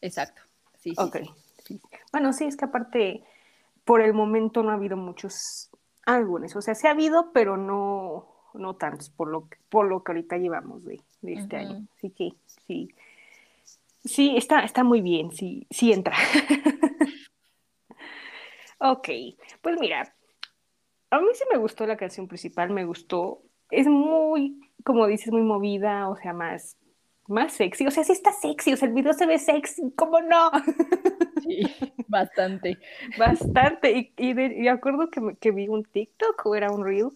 Exacto. 0.00 0.42
Sí, 0.78 0.94
sí, 0.94 1.34
sí. 1.64 1.80
Bueno, 2.12 2.32
sí, 2.32 2.44
es 2.44 2.56
que 2.56 2.64
aparte, 2.64 3.24
por 3.84 4.00
el 4.00 4.14
momento 4.14 4.62
no 4.62 4.70
ha 4.70 4.74
habido 4.74 4.96
muchos 4.96 5.70
algunos, 6.04 6.56
o 6.56 6.62
sea, 6.62 6.74
sí 6.74 6.88
ha 6.88 6.90
habido, 6.90 7.32
pero 7.32 7.56
no, 7.56 8.31
no 8.54 8.74
tantos, 8.74 9.10
por 9.10 9.28
lo, 9.28 9.48
que, 9.48 9.58
por 9.68 9.86
lo 9.86 10.02
que 10.02 10.12
ahorita 10.12 10.38
llevamos 10.38 10.84
de, 10.84 11.00
este 11.22 11.56
año. 11.56 11.86
Así 11.96 12.10
que 12.10 12.32
sí, 12.66 12.88
sí, 14.04 14.36
está, 14.36 14.64
está 14.64 14.84
muy 14.84 15.00
bien, 15.00 15.32
sí, 15.32 15.66
sí 15.70 15.92
entra. 15.92 16.16
ok, 18.78 19.08
pues 19.60 19.80
mira, 19.80 20.14
a 21.10 21.20
mí 21.20 21.26
sí 21.34 21.44
me 21.50 21.58
gustó 21.58 21.86
la 21.86 21.96
canción 21.96 22.28
principal, 22.28 22.70
me 22.70 22.84
gustó, 22.84 23.42
es 23.70 23.86
muy, 23.86 24.60
como 24.84 25.06
dices, 25.06 25.32
muy 25.32 25.42
movida, 25.42 26.08
o 26.08 26.16
sea, 26.16 26.32
más, 26.32 26.76
más 27.28 27.52
sexy, 27.52 27.86
o 27.86 27.90
sea, 27.90 28.04
sí 28.04 28.12
está 28.12 28.32
sexy, 28.32 28.72
o 28.72 28.76
sea, 28.76 28.88
el 28.88 28.94
video 28.94 29.12
se 29.12 29.26
ve 29.26 29.38
sexy, 29.38 29.92
¿cómo 29.96 30.20
no? 30.20 30.50
Sí, 31.42 31.62
bastante. 32.06 32.78
Bastante. 33.18 33.90
Y, 33.90 34.12
y, 34.16 34.32
de, 34.32 34.70
acuerdo 34.70 35.10
que, 35.10 35.20
que, 35.40 35.50
vi 35.50 35.68
un 35.68 35.84
TikTok 35.84 36.46
o 36.46 36.54
era 36.54 36.70
un 36.70 36.84
reel 36.84 37.08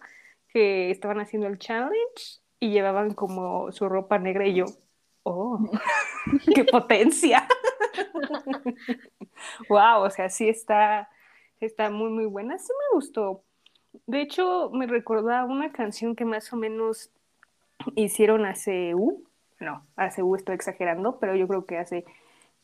que 0.57 0.89
estaban 0.89 1.19
haciendo 1.19 1.47
el 1.47 1.59
challenge 1.59 2.41
y 2.59 2.71
llevaban 2.71 3.13
como 3.13 3.71
su 3.71 3.87
ropa 3.87 4.17
negra 4.17 4.47
y 4.47 4.55
yo, 4.55 4.65
oh, 5.21 5.59
qué 6.55 6.63
potencia. 6.63 7.47
wow, 9.69 10.01
o 10.01 10.09
sea, 10.09 10.31
sí 10.31 10.49
está, 10.49 11.09
está 11.59 11.91
muy, 11.91 12.09
muy 12.09 12.25
buena. 12.25 12.57
Sí 12.57 12.71
me 12.73 12.95
gustó. 12.95 13.43
De 14.07 14.21
hecho, 14.21 14.71
me 14.73 14.87
recordaba 14.87 15.45
una 15.45 15.71
canción 15.71 16.15
que 16.15 16.25
más 16.25 16.51
o 16.51 16.55
menos 16.55 17.11
hicieron 17.95 18.47
hace, 18.47 18.95
uh, 18.95 19.23
no, 19.59 19.85
hace, 19.95 20.23
uh, 20.23 20.35
estoy 20.35 20.55
exagerando, 20.55 21.19
pero 21.19 21.35
yo 21.35 21.47
creo 21.47 21.65
que 21.67 21.77
hace 21.77 22.03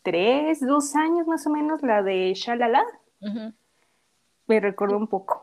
tres, 0.01 0.61
dos 0.61 0.95
años 0.95 1.27
más 1.27 1.45
o 1.45 1.51
menos, 1.51 1.83
la 1.83 2.01
de 2.01 2.33
Shalala. 2.33 2.83
Me 4.47 4.59
recordó 4.59 4.97
un 4.97 5.07
poco. 5.07 5.42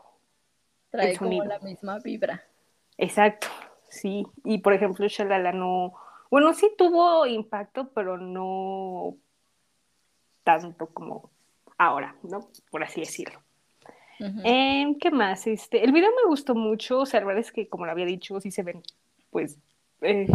Trae 0.91 1.17
como 1.17 1.43
la 1.43 1.59
misma 1.59 1.99
vibra. 1.99 2.43
Exacto, 2.97 3.47
sí. 3.89 4.25
Y 4.43 4.59
por 4.59 4.73
ejemplo, 4.73 5.07
Shalala 5.07 5.53
no. 5.53 5.93
Bueno, 6.29 6.53
sí 6.53 6.71
tuvo 6.77 7.25
impacto, 7.25 7.89
pero 7.93 8.17
no 8.17 9.17
tanto 10.43 10.87
como 10.87 11.31
ahora, 11.77 12.15
¿no? 12.23 12.49
Por 12.69 12.83
así 12.83 13.01
decirlo. 13.01 13.41
Em, 14.43 14.99
¿Qué 14.99 15.09
más? 15.09 15.47
Este, 15.47 15.83
el 15.83 15.91
video 15.91 16.11
me 16.11 16.29
gustó 16.29 16.53
mucho, 16.53 16.99
o 16.99 17.05
sea, 17.07 17.21
la 17.21 17.25
verdad 17.25 17.41
es 17.41 17.51
que 17.51 17.67
como 17.67 17.85
lo 17.85 17.91
había 17.91 18.05
dicho, 18.05 18.39
sí 18.39 18.51
se 18.51 18.61
ven, 18.61 18.83
pues, 19.31 19.57
eh, 20.01 20.27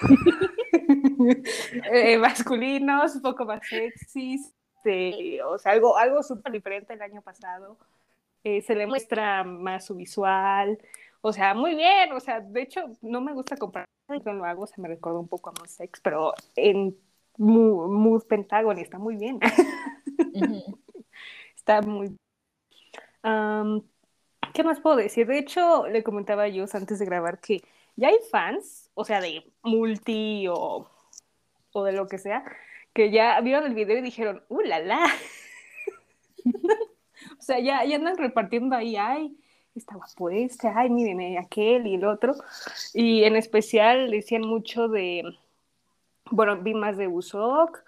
eh, 1.92 2.18
masculinos, 2.18 3.16
un 3.16 3.22
poco 3.22 3.44
más 3.44 3.66
sexys, 3.66 4.54
o 5.44 5.58
sea, 5.58 5.72
algo, 5.72 5.96
algo 5.96 6.22
súper 6.22 6.52
diferente 6.52 6.94
el 6.94 7.02
año 7.02 7.20
pasado. 7.20 7.76
Eh, 8.44 8.62
se 8.62 8.74
le 8.74 8.86
muestra 8.86 9.44
más 9.44 9.84
su 9.84 9.94
visual, 9.94 10.78
o 11.20 11.32
sea, 11.32 11.54
muy 11.54 11.74
bien, 11.74 12.12
o 12.12 12.20
sea, 12.20 12.40
de 12.40 12.62
hecho, 12.62 12.82
no 13.02 13.20
me 13.20 13.34
gusta 13.34 13.56
comprar, 13.56 13.84
no 14.08 14.32
lo 14.32 14.44
hago, 14.44 14.66
se 14.66 14.80
me 14.80 14.88
recuerda 14.88 15.18
un 15.18 15.28
poco 15.28 15.50
a 15.50 15.52
Mood 15.52 15.68
Sex, 15.68 16.00
pero 16.00 16.32
en 16.56 16.96
Mood, 17.36 18.24
Pentagon 18.26 18.78
está 18.78 18.98
muy 18.98 19.16
bien. 19.16 19.38
Está 21.56 21.82
muy 21.82 22.16
¿Qué 24.52 24.64
más 24.64 24.80
puedo 24.80 24.96
decir? 24.96 25.26
De 25.26 25.38
hecho, 25.38 25.86
le 25.86 26.02
comentaba 26.02 26.48
yo 26.48 26.64
antes 26.72 26.98
de 26.98 27.04
grabar 27.06 27.40
que 27.40 27.62
ya 27.96 28.08
hay 28.08 28.16
fans, 28.30 28.90
o 28.94 29.04
sea, 29.04 29.20
de 29.20 29.44
multi 29.62 30.46
o, 30.48 30.90
o 31.72 31.84
de 31.84 31.92
lo 31.92 32.06
que 32.08 32.18
sea, 32.18 32.44
que 32.92 33.10
ya 33.10 33.40
vieron 33.40 33.66
el 33.66 33.74
video 33.74 33.98
y 33.98 34.02
dijeron, 34.02 34.42
¡uh, 34.48 34.60
la, 34.62 34.80
la! 34.80 35.06
o 37.40 37.42
sea, 37.42 37.58
ya, 37.58 37.84
ya 37.84 37.96
andan 37.96 38.16
repartiendo 38.18 38.76
ahí, 38.76 38.96
ay, 38.96 39.36
esta 39.74 39.96
guapo 39.96 40.30
este, 40.30 40.68
ay, 40.68 40.90
miren, 40.90 41.20
eh, 41.20 41.38
aquel 41.38 41.86
y 41.86 41.94
el 41.94 42.04
otro. 42.04 42.34
Y 42.94 43.24
en 43.24 43.36
especial 43.36 44.10
decían 44.10 44.42
mucho 44.42 44.88
de, 44.88 45.24
bueno, 46.30 46.60
vi 46.62 46.74
más 46.74 46.96
de 46.96 47.08
Usok, 47.08 47.78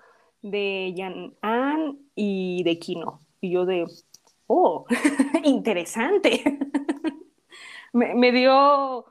de 0.43 0.93
Yan 0.97 1.35
An 1.43 1.99
y 2.15 2.63
de 2.65 2.79
Kino. 2.79 3.21
Y 3.41 3.53
yo 3.53 3.67
de, 3.67 3.87
oh, 4.47 4.87
interesante. 5.45 6.43
me, 7.93 8.15
me 8.15 8.33
dio 8.33 9.07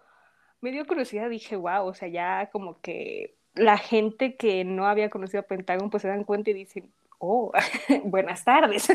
me 0.61 0.71
dio 0.71 0.85
curiosidad, 0.85 1.29
dije, 1.29 1.55
wow, 1.55 1.87
o 1.87 1.93
sea, 1.93 2.07
ya 2.07 2.49
como 2.51 2.79
que 2.81 3.35
la 3.55 3.77
gente 3.77 4.37
que 4.37 4.63
no 4.63 4.85
había 4.87 5.09
conocido 5.09 5.41
a 5.41 5.47
Pentágono 5.47 5.89
pues 5.89 6.03
se 6.03 6.07
dan 6.07 6.23
cuenta 6.23 6.51
y 6.51 6.53
dicen, 6.53 6.93
oh, 7.21 7.51
buenas 8.03 8.43
tardes, 8.43 8.87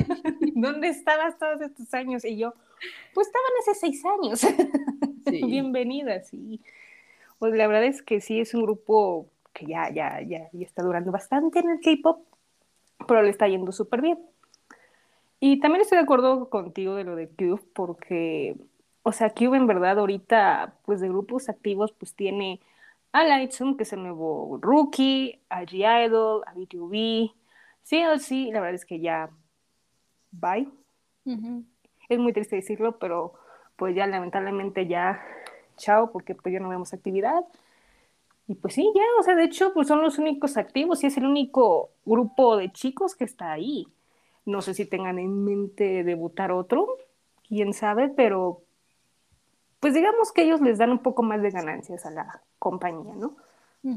¿dónde 0.54 0.88
estabas 0.88 1.38
todos 1.38 1.60
estos 1.60 1.92
años? 1.94 2.24
Y 2.24 2.36
yo, 2.36 2.54
pues 3.12 3.28
estaban 3.28 3.50
hace 3.60 3.74
seis 3.74 4.02
años, 4.04 4.46
bienvenida, 5.46 6.22
sí. 6.22 6.60
Pues 7.38 7.54
la 7.54 7.66
verdad 7.66 7.84
es 7.84 8.02
que 8.02 8.20
sí, 8.20 8.40
es 8.40 8.54
un 8.54 8.62
grupo 8.62 9.28
que 9.52 9.66
ya, 9.66 9.90
ya, 9.90 10.20
ya, 10.22 10.48
ya 10.50 10.66
está 10.66 10.82
durando 10.82 11.12
bastante 11.12 11.58
en 11.58 11.70
el 11.70 11.80
K-Pop, 11.80 12.24
pero 13.06 13.22
le 13.22 13.28
está 13.28 13.46
yendo 13.48 13.70
súper 13.70 14.00
bien. 14.00 14.18
Y 15.40 15.60
también 15.60 15.82
estoy 15.82 15.98
de 15.98 16.04
acuerdo 16.04 16.48
contigo 16.48 16.94
de 16.94 17.04
lo 17.04 17.16
de 17.16 17.28
Cube, 17.28 17.60
porque, 17.74 18.56
o 19.02 19.12
sea, 19.12 19.30
Cube 19.30 19.58
en 19.58 19.66
verdad 19.66 19.98
ahorita, 19.98 20.74
pues 20.86 21.00
de 21.00 21.08
grupos 21.08 21.50
activos, 21.50 21.92
pues 21.92 22.14
tiene 22.14 22.60
a 23.12 23.24
Lightsum, 23.24 23.76
que 23.76 23.82
es 23.82 23.92
el 23.92 24.02
nuevo 24.02 24.58
rookie, 24.62 25.38
a 25.50 25.64
G-Idol, 25.64 26.42
a 26.46 26.54
BTOB, 26.54 27.30
sí, 27.84 28.50
la 28.50 28.60
verdad 28.60 28.74
es 28.74 28.84
que 28.84 29.00
ya, 29.00 29.30
bye. 30.32 30.68
Es 32.08 32.18
muy 32.18 32.32
triste 32.32 32.56
decirlo, 32.56 32.98
pero 32.98 33.34
pues 33.76 33.94
ya 33.94 34.06
lamentablemente 34.06 34.86
ya, 34.86 35.22
chao, 35.76 36.10
porque 36.10 36.34
pues 36.34 36.52
ya 36.52 36.60
no 36.60 36.68
vemos 36.68 36.92
actividad. 36.92 37.44
Y 38.46 38.56
pues 38.56 38.74
sí, 38.74 38.90
ya, 38.94 39.02
o 39.18 39.22
sea, 39.22 39.34
de 39.36 39.44
hecho, 39.44 39.72
pues 39.72 39.88
son 39.88 40.02
los 40.02 40.18
únicos 40.18 40.56
activos 40.56 41.02
y 41.02 41.06
es 41.06 41.16
el 41.16 41.26
único 41.26 41.90
grupo 42.04 42.56
de 42.56 42.70
chicos 42.72 43.14
que 43.14 43.24
está 43.24 43.52
ahí. 43.52 43.86
No 44.44 44.60
sé 44.60 44.74
si 44.74 44.84
tengan 44.84 45.18
en 45.18 45.44
mente 45.44 46.04
debutar 46.04 46.52
otro, 46.52 46.98
quién 47.48 47.72
sabe, 47.72 48.10
pero 48.10 48.60
pues 49.80 49.94
digamos 49.94 50.32
que 50.32 50.42
ellos 50.42 50.60
les 50.60 50.78
dan 50.78 50.90
un 50.90 50.98
poco 50.98 51.22
más 51.22 51.40
de 51.42 51.50
ganancias 51.50 52.04
a 52.04 52.10
la 52.10 52.42
compañía, 52.58 53.14
¿no? 53.14 53.36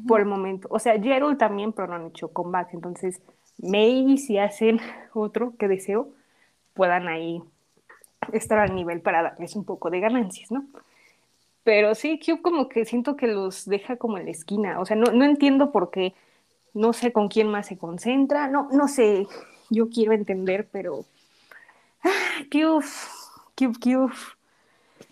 Por 0.05 0.19
el 0.19 0.25
momento. 0.25 0.67
O 0.69 0.79
sea, 0.79 1.01
Gerald 1.01 1.37
también, 1.37 1.71
pero 1.71 1.87
no 1.87 1.95
han 1.95 2.07
hecho 2.07 2.33
comeback, 2.33 2.73
entonces 2.73 3.21
maybe 3.57 4.17
si 4.17 4.37
hacen 4.37 4.79
otro 5.13 5.55
que 5.57 5.67
deseo, 5.67 6.09
puedan 6.73 7.07
ahí 7.07 7.41
estar 8.33 8.59
al 8.59 8.75
nivel 8.75 9.01
para 9.01 9.23
darles 9.23 9.55
un 9.55 9.65
poco 9.65 9.89
de 9.89 9.99
ganancias, 9.99 10.51
¿no? 10.51 10.65
Pero 11.63 11.95
sí, 11.95 12.19
Cube 12.23 12.41
como 12.41 12.69
que 12.69 12.85
siento 12.85 13.17
que 13.17 13.27
los 13.27 13.65
deja 13.65 13.97
como 13.97 14.17
en 14.17 14.25
la 14.25 14.31
esquina, 14.31 14.79
o 14.79 14.85
sea, 14.85 14.95
no, 14.95 15.11
no 15.11 15.25
entiendo 15.25 15.71
por 15.71 15.91
qué, 15.91 16.13
no 16.73 16.93
sé 16.93 17.11
con 17.11 17.27
quién 17.27 17.49
más 17.49 17.67
se 17.67 17.77
concentra, 17.77 18.47
no, 18.47 18.69
no 18.71 18.87
sé, 18.87 19.27
yo 19.69 19.89
quiero 19.89 20.13
entender, 20.13 20.69
pero 20.71 21.05
ah, 22.03 22.09
Cube, 22.51 22.85
Cube, 23.55 23.79
Cube, 23.81 24.13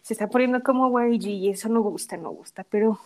se 0.01 0.13
está 0.13 0.27
poniendo 0.29 0.63
como 0.63 0.97
YG 1.01 1.27
y 1.27 1.49
eso 1.49 1.67
no 1.67 1.81
gusta, 1.81 2.15
no 2.15 2.29
gusta, 2.29 2.63
pero 2.63 2.99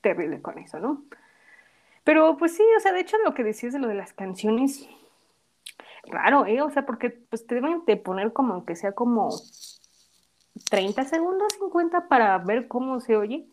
terrible 0.00 0.40
con 0.40 0.58
eso, 0.58 0.78
¿no? 0.80 1.02
Pero 2.04 2.36
pues 2.36 2.56
sí, 2.56 2.64
o 2.76 2.80
sea, 2.80 2.92
de 2.92 3.00
hecho 3.00 3.16
lo 3.24 3.34
que 3.34 3.44
decías 3.44 3.72
de 3.72 3.78
lo 3.78 3.88
de 3.88 3.94
las 3.94 4.12
canciones, 4.12 4.88
raro, 6.04 6.46
¿eh? 6.46 6.62
O 6.62 6.70
sea, 6.70 6.84
porque 6.84 7.10
pues 7.10 7.46
te 7.46 7.54
deben 7.54 7.84
de 7.86 7.96
poner 7.96 8.32
como 8.32 8.54
aunque 8.54 8.76
sea 8.76 8.92
como 8.92 9.30
30 10.70 11.04
segundos, 11.04 11.52
50 11.58 12.08
para 12.08 12.36
ver 12.38 12.68
cómo 12.68 13.00
se 13.00 13.16
oye 13.16 13.46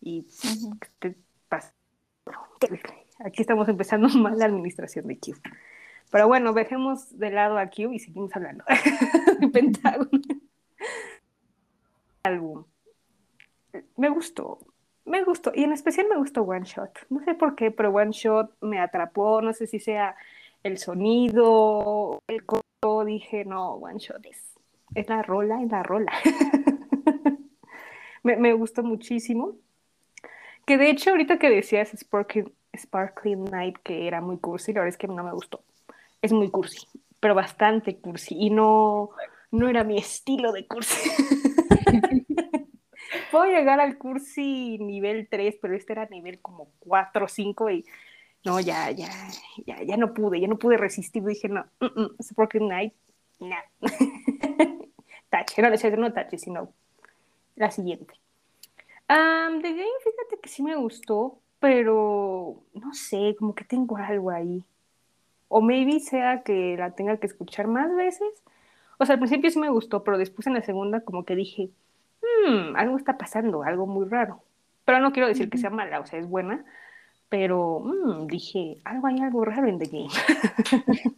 y 0.00 0.26
te 0.98 1.16
pasa. 1.48 1.74
Aquí 3.24 3.42
estamos 3.42 3.68
empezando 3.68 4.08
mal 4.18 4.38
la 4.38 4.46
administración 4.46 5.06
de 5.06 5.18
Q. 5.18 5.36
Pero 6.10 6.28
bueno, 6.28 6.52
dejemos 6.52 7.18
de 7.18 7.30
lado 7.30 7.58
a 7.58 7.68
Q 7.70 7.92
y 7.92 7.98
seguimos 7.98 8.34
hablando 8.36 8.64
de 9.40 9.48
Pentágono. 9.48 10.20
Álbum. 12.22 12.64
Me 13.96 14.08
gustó, 14.08 14.58
me 15.04 15.22
gustó, 15.22 15.52
y 15.54 15.64
en 15.64 15.72
especial 15.72 16.06
me 16.08 16.16
gustó 16.16 16.42
One 16.42 16.64
Shot. 16.64 17.06
No 17.10 17.22
sé 17.24 17.34
por 17.34 17.54
qué, 17.54 17.70
pero 17.70 17.90
One 17.90 18.12
Shot 18.12 18.52
me 18.60 18.80
atrapó, 18.80 19.42
no 19.42 19.52
sé 19.52 19.66
si 19.66 19.78
sea 19.78 20.16
el 20.62 20.78
sonido, 20.78 22.18
el 22.26 22.44
coro, 22.44 23.04
dije, 23.04 23.44
no, 23.44 23.74
One 23.74 23.98
Shot 23.98 24.24
es, 24.26 24.54
es 24.94 25.08
la 25.08 25.22
rola, 25.22 25.62
es 25.62 25.70
la 25.70 25.82
rola. 25.82 26.12
me, 28.22 28.36
me, 28.36 28.52
gustó 28.54 28.82
muchísimo. 28.82 29.56
Que 30.66 30.78
de 30.78 30.88
hecho, 30.88 31.10
ahorita 31.10 31.38
que 31.38 31.50
decías 31.50 31.90
Sparkling, 31.94 32.50
Sparkling 32.74 33.44
Night, 33.44 33.76
que 33.82 34.06
era 34.06 34.22
muy 34.22 34.38
cursi, 34.38 34.72
la 34.72 34.80
verdad 34.80 34.94
es 34.94 34.96
que 34.96 35.08
no 35.08 35.22
me 35.22 35.32
gustó. 35.32 35.62
Es 36.22 36.32
muy 36.32 36.50
cursi, 36.50 36.86
pero 37.20 37.34
bastante 37.34 37.98
cursi, 37.98 38.34
y 38.38 38.48
no, 38.48 39.10
no 39.50 39.68
era 39.68 39.84
mi 39.84 39.98
estilo 39.98 40.52
de 40.52 40.66
cursi. 40.66 41.10
puedo 43.34 43.46
llegar 43.46 43.80
al 43.80 43.98
cursi 43.98 44.78
nivel 44.78 45.26
3, 45.28 45.56
pero 45.60 45.74
este 45.74 45.92
era 45.92 46.06
nivel 46.06 46.38
como 46.40 46.68
4 46.78 47.24
o 47.24 47.28
5 47.28 47.68
y 47.70 47.84
no, 48.44 48.60
ya, 48.60 48.92
ya, 48.92 49.08
ya, 49.66 49.82
ya 49.82 49.96
no 49.96 50.14
pude, 50.14 50.40
ya 50.40 50.46
no 50.46 50.56
pude 50.56 50.76
resistir. 50.76 51.24
Dije, 51.24 51.48
no, 51.48 51.66
mm, 51.80 52.00
mm, 52.00 52.14
es 52.20 52.32
porque 52.32 52.60
Night, 52.60 52.94
no. 53.40 53.56
tache, 55.30 55.62
no 55.62 55.70
decía 55.72 55.90
no 55.96 56.12
tache, 56.12 56.38
sino 56.38 56.72
la 57.56 57.72
siguiente. 57.72 58.14
Um, 59.08 59.60
The 59.60 59.70
Game, 59.70 59.98
fíjate 60.04 60.40
que 60.40 60.48
sí 60.48 60.62
me 60.62 60.76
gustó, 60.76 61.40
pero 61.58 62.62
no 62.72 62.94
sé, 62.94 63.34
como 63.36 63.56
que 63.56 63.64
tengo 63.64 63.96
algo 63.96 64.30
ahí. 64.30 64.64
O 65.48 65.60
maybe 65.60 65.98
sea 65.98 66.44
que 66.44 66.76
la 66.78 66.92
tenga 66.92 67.16
que 67.16 67.26
escuchar 67.26 67.66
más 67.66 67.92
veces. 67.96 68.28
O 68.98 69.04
sea, 69.06 69.14
al 69.14 69.18
principio 69.18 69.50
sí 69.50 69.58
me 69.58 69.70
gustó, 69.70 70.04
pero 70.04 70.18
después 70.18 70.46
en 70.46 70.54
la 70.54 70.62
segunda 70.62 71.00
como 71.00 71.24
que 71.24 71.34
dije, 71.34 71.70
Hmm, 72.24 72.76
algo 72.76 72.96
está 72.96 73.16
pasando, 73.18 73.62
algo 73.62 73.86
muy 73.86 74.08
raro. 74.08 74.42
Pero 74.84 75.00
no 75.00 75.12
quiero 75.12 75.28
decir 75.28 75.50
que 75.50 75.58
sea 75.58 75.70
mala, 75.70 76.00
o 76.00 76.06
sea, 76.06 76.18
es 76.18 76.28
buena, 76.28 76.64
pero 77.28 77.80
hmm, 77.80 78.26
dije, 78.26 78.78
algo 78.84 79.06
hay 79.06 79.20
algo 79.20 79.44
raro 79.44 79.66
en 79.66 79.78
The 79.78 79.86
Game. 79.86 80.08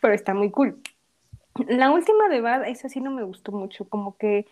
pero 0.00 0.14
está 0.14 0.34
muy 0.34 0.50
cool. 0.50 0.80
La 1.68 1.90
última 1.90 2.28
de 2.28 2.40
Bad, 2.40 2.68
esa 2.68 2.88
sí 2.88 3.00
no 3.00 3.10
me 3.10 3.22
gustó 3.22 3.52
mucho, 3.52 3.88
como 3.88 4.16
que 4.16 4.46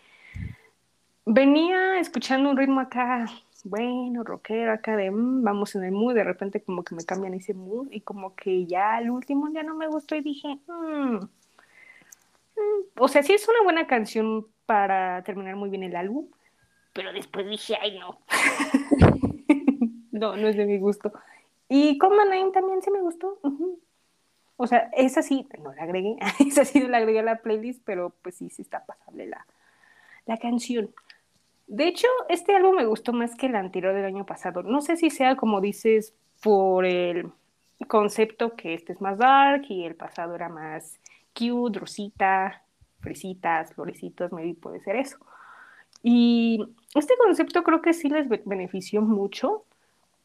venía 1.25 1.99
escuchando 1.99 2.49
un 2.49 2.57
ritmo 2.57 2.79
acá, 2.79 3.25
bueno, 3.63 4.23
rockero, 4.23 4.73
acá 4.73 4.95
de 4.95 5.11
hmm, 5.11 5.43
vamos 5.43 5.75
en 5.75 5.83
el 5.83 5.91
mood, 5.91 6.13
de 6.13 6.23
repente 6.23 6.61
como 6.61 6.83
que 6.83 6.95
me 6.95 7.05
cambian 7.05 7.33
ese 7.33 7.53
mood 7.53 7.87
y 7.91 8.01
como 8.01 8.35
que 8.35 8.65
ya 8.65 8.99
el 8.99 9.09
último 9.09 9.49
ya 9.51 9.63
no 9.63 9.75
me 9.75 9.87
gustó 9.87 10.15
y 10.15 10.21
dije, 10.21 10.59
o 12.97 13.07
sea, 13.07 13.23
sí 13.23 13.33
es 13.33 13.47
una 13.47 13.63
buena 13.63 13.87
canción 13.87 14.47
para 14.65 15.23
terminar 15.23 15.55
muy 15.55 15.69
bien 15.69 15.83
el 15.83 15.95
álbum, 15.95 16.27
pero 16.93 17.11
después 17.11 17.47
dije, 17.47 17.77
ay, 17.81 17.99
no. 17.99 18.19
no, 20.11 20.37
no 20.37 20.47
es 20.47 20.55
de 20.55 20.65
mi 20.65 20.79
gusto. 20.79 21.11
Y 21.67 21.97
Common 21.97 22.29
Nine 22.29 22.51
también 22.51 22.81
sí 22.81 22.91
me 22.91 23.01
gustó. 23.01 23.39
O 24.57 24.67
sea, 24.67 24.89
esa 24.93 25.21
sí, 25.21 25.47
no 25.61 25.73
la 25.73 25.83
agregué, 25.83 26.15
esa 26.47 26.63
sí 26.65 26.79
no 26.79 26.87
la 26.87 26.97
agregué 26.97 27.19
a 27.19 27.23
la 27.23 27.41
playlist, 27.41 27.83
pero 27.83 28.15
pues 28.21 28.35
sí, 28.35 28.49
sí 28.49 28.61
está 28.61 28.85
pasable 28.85 29.27
la, 29.27 29.45
la 30.25 30.37
canción. 30.37 30.93
De 31.67 31.87
hecho, 31.87 32.07
este 32.29 32.55
álbum 32.55 32.75
me 32.75 32.85
gustó 32.85 33.11
más 33.11 33.35
que 33.35 33.47
el 33.47 33.55
anterior 33.55 33.93
del 33.93 34.05
año 34.05 34.25
pasado. 34.25 34.63
No 34.63 34.81
sé 34.81 34.97
si 34.97 35.09
sea 35.09 35.35
como 35.35 35.61
dices 35.61 36.13
por 36.41 36.85
el 36.85 37.31
concepto 37.87 38.55
que 38.55 38.73
este 38.73 38.93
es 38.93 39.01
más 39.01 39.17
dark 39.17 39.65
y 39.69 39.83
el 39.83 39.95
pasado 39.95 40.35
era 40.35 40.47
más 40.47 40.99
cute, 41.33 41.79
rosita, 41.79 42.63
fresitas, 43.05 43.73
florecitos, 43.73 44.33
maybe 44.33 44.55
puede 44.55 44.81
ser 44.81 44.95
eso. 44.97 45.17
Y 46.03 46.65
este 46.93 47.13
concepto 47.17 47.63
creo 47.63 47.81
que 47.81 47.93
sí 47.93 48.09
les 48.09 48.27
benefició 48.45 49.01
mucho. 49.01 49.63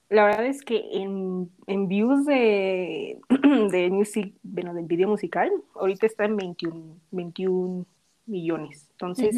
La 0.08 0.24
verdad 0.24 0.46
es 0.46 0.62
que 0.62 0.82
en, 0.92 1.50
en 1.66 1.88
views 1.88 2.26
de, 2.26 3.20
de 3.70 3.90
music, 3.90 4.34
bueno, 4.42 4.74
del 4.74 4.86
video 4.86 5.08
musical, 5.08 5.52
ahorita 5.74 6.06
está 6.06 6.24
en 6.24 6.36
21, 6.36 6.96
21 7.12 7.86
millones. 8.26 8.88
Entonces, 8.92 9.36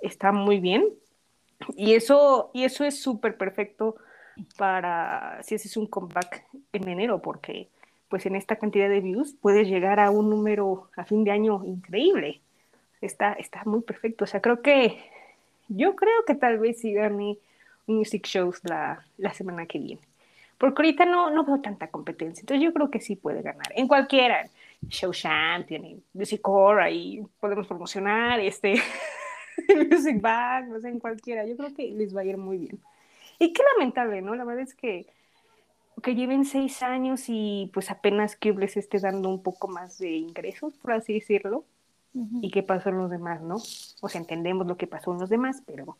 está 0.00 0.30
muy 0.30 0.60
bien. 0.60 0.86
Y 1.74 1.94
eso, 1.94 2.50
y 2.54 2.62
eso 2.64 2.84
es 2.84 3.02
súper 3.02 3.36
perfecto 3.36 3.96
para 4.56 5.42
si 5.42 5.56
haces 5.56 5.76
un 5.76 5.86
comeback 5.86 6.44
en 6.72 6.88
enero, 6.88 7.20
porque 7.20 7.68
pues 8.08 8.24
en 8.26 8.36
esta 8.36 8.56
cantidad 8.56 8.88
de 8.88 9.00
views 9.00 9.34
puedes 9.40 9.68
llegar 9.68 9.98
a 10.00 10.10
un 10.10 10.30
número 10.30 10.88
a 10.96 11.04
fin 11.04 11.24
de 11.24 11.32
año 11.32 11.64
increíble 11.64 12.40
está, 13.00 13.32
está 13.34 13.62
muy 13.64 13.82
perfecto. 13.82 14.24
O 14.24 14.26
sea, 14.26 14.40
creo 14.40 14.62
que, 14.62 14.98
yo 15.68 15.96
creo 15.96 16.24
que 16.26 16.34
tal 16.34 16.58
vez 16.58 16.80
sí 16.80 16.92
gane 16.92 17.38
Music 17.86 18.26
Shows 18.26 18.60
la, 18.64 19.04
la 19.16 19.32
semana 19.32 19.66
que 19.66 19.78
viene. 19.78 20.00
Porque 20.58 20.82
ahorita 20.82 21.04
no, 21.04 21.30
no 21.30 21.44
veo 21.44 21.60
tanta 21.60 21.88
competencia. 21.88 22.40
Entonces 22.40 22.64
yo 22.64 22.72
creo 22.72 22.90
que 22.90 23.00
sí 23.00 23.16
puede 23.16 23.42
ganar. 23.42 23.72
En 23.74 23.86
cualquiera. 23.86 24.48
Show 24.88 25.12
Champion, 25.12 26.02
Music 26.12 26.40
Core, 26.40 26.82
ahí 26.82 27.20
podemos 27.40 27.66
promocionar, 27.66 28.38
este, 28.38 28.74
Music 29.90 30.20
Bag, 30.20 30.68
no 30.68 30.80
sé, 30.80 30.88
en 30.88 31.00
cualquiera. 31.00 31.44
Yo 31.44 31.56
creo 31.56 31.74
que 31.74 31.90
les 31.90 32.14
va 32.16 32.20
a 32.20 32.24
ir 32.24 32.36
muy 32.36 32.58
bien. 32.58 32.78
Y 33.40 33.52
qué 33.52 33.62
lamentable, 33.74 34.22
¿no? 34.22 34.36
La 34.36 34.44
verdad 34.44 34.62
es 34.62 34.74
que 34.74 35.06
que 36.00 36.14
lleven 36.14 36.44
seis 36.44 36.84
años 36.84 37.24
y 37.26 37.72
pues 37.74 37.90
apenas 37.90 38.36
que 38.36 38.52
les 38.52 38.76
esté 38.76 39.00
dando 39.00 39.28
un 39.28 39.42
poco 39.42 39.66
más 39.66 39.98
de 39.98 40.10
ingresos, 40.10 40.74
por 40.74 40.92
así 40.92 41.14
decirlo 41.14 41.64
y 42.14 42.50
qué 42.50 42.62
pasó 42.62 42.88
en 42.88 42.98
los 42.98 43.10
demás, 43.10 43.42
¿no? 43.42 43.56
O 43.56 44.08
sea, 44.08 44.20
entendemos 44.20 44.66
lo 44.66 44.76
que 44.76 44.86
pasó 44.86 45.12
en 45.12 45.20
los 45.20 45.30
demás, 45.30 45.62
pero 45.66 45.96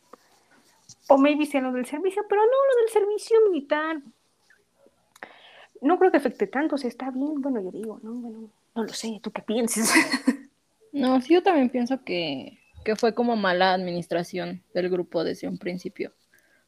o 1.07 1.17
maybe 1.17 1.45
sea 1.45 1.61
lo 1.61 1.71
del 1.71 1.85
servicio, 1.85 2.23
pero 2.27 2.41
no 2.41 2.47
lo 2.47 2.81
del 2.81 2.89
servicio 2.89 3.37
militar. 3.49 4.01
No 5.81 5.97
creo 5.97 6.11
que 6.11 6.17
afecte 6.17 6.47
tanto, 6.47 6.77
si 6.77 6.87
está 6.87 7.09
bien, 7.11 7.41
bueno, 7.41 7.61
yo 7.61 7.71
digo, 7.71 7.99
¿no? 8.03 8.13
Bueno, 8.13 8.49
no 8.75 8.83
lo 8.83 8.93
sé, 8.93 9.19
¿tú 9.21 9.31
qué 9.31 9.41
piensas? 9.41 9.93
no, 10.91 11.21
sí, 11.21 11.33
yo 11.33 11.43
también 11.43 11.69
pienso 11.69 12.03
que, 12.03 12.59
que 12.83 12.95
fue 12.95 13.13
como 13.13 13.35
mala 13.35 13.73
administración 13.73 14.63
del 14.73 14.89
grupo 14.89 15.23
desde 15.23 15.47
un 15.47 15.57
principio. 15.57 16.13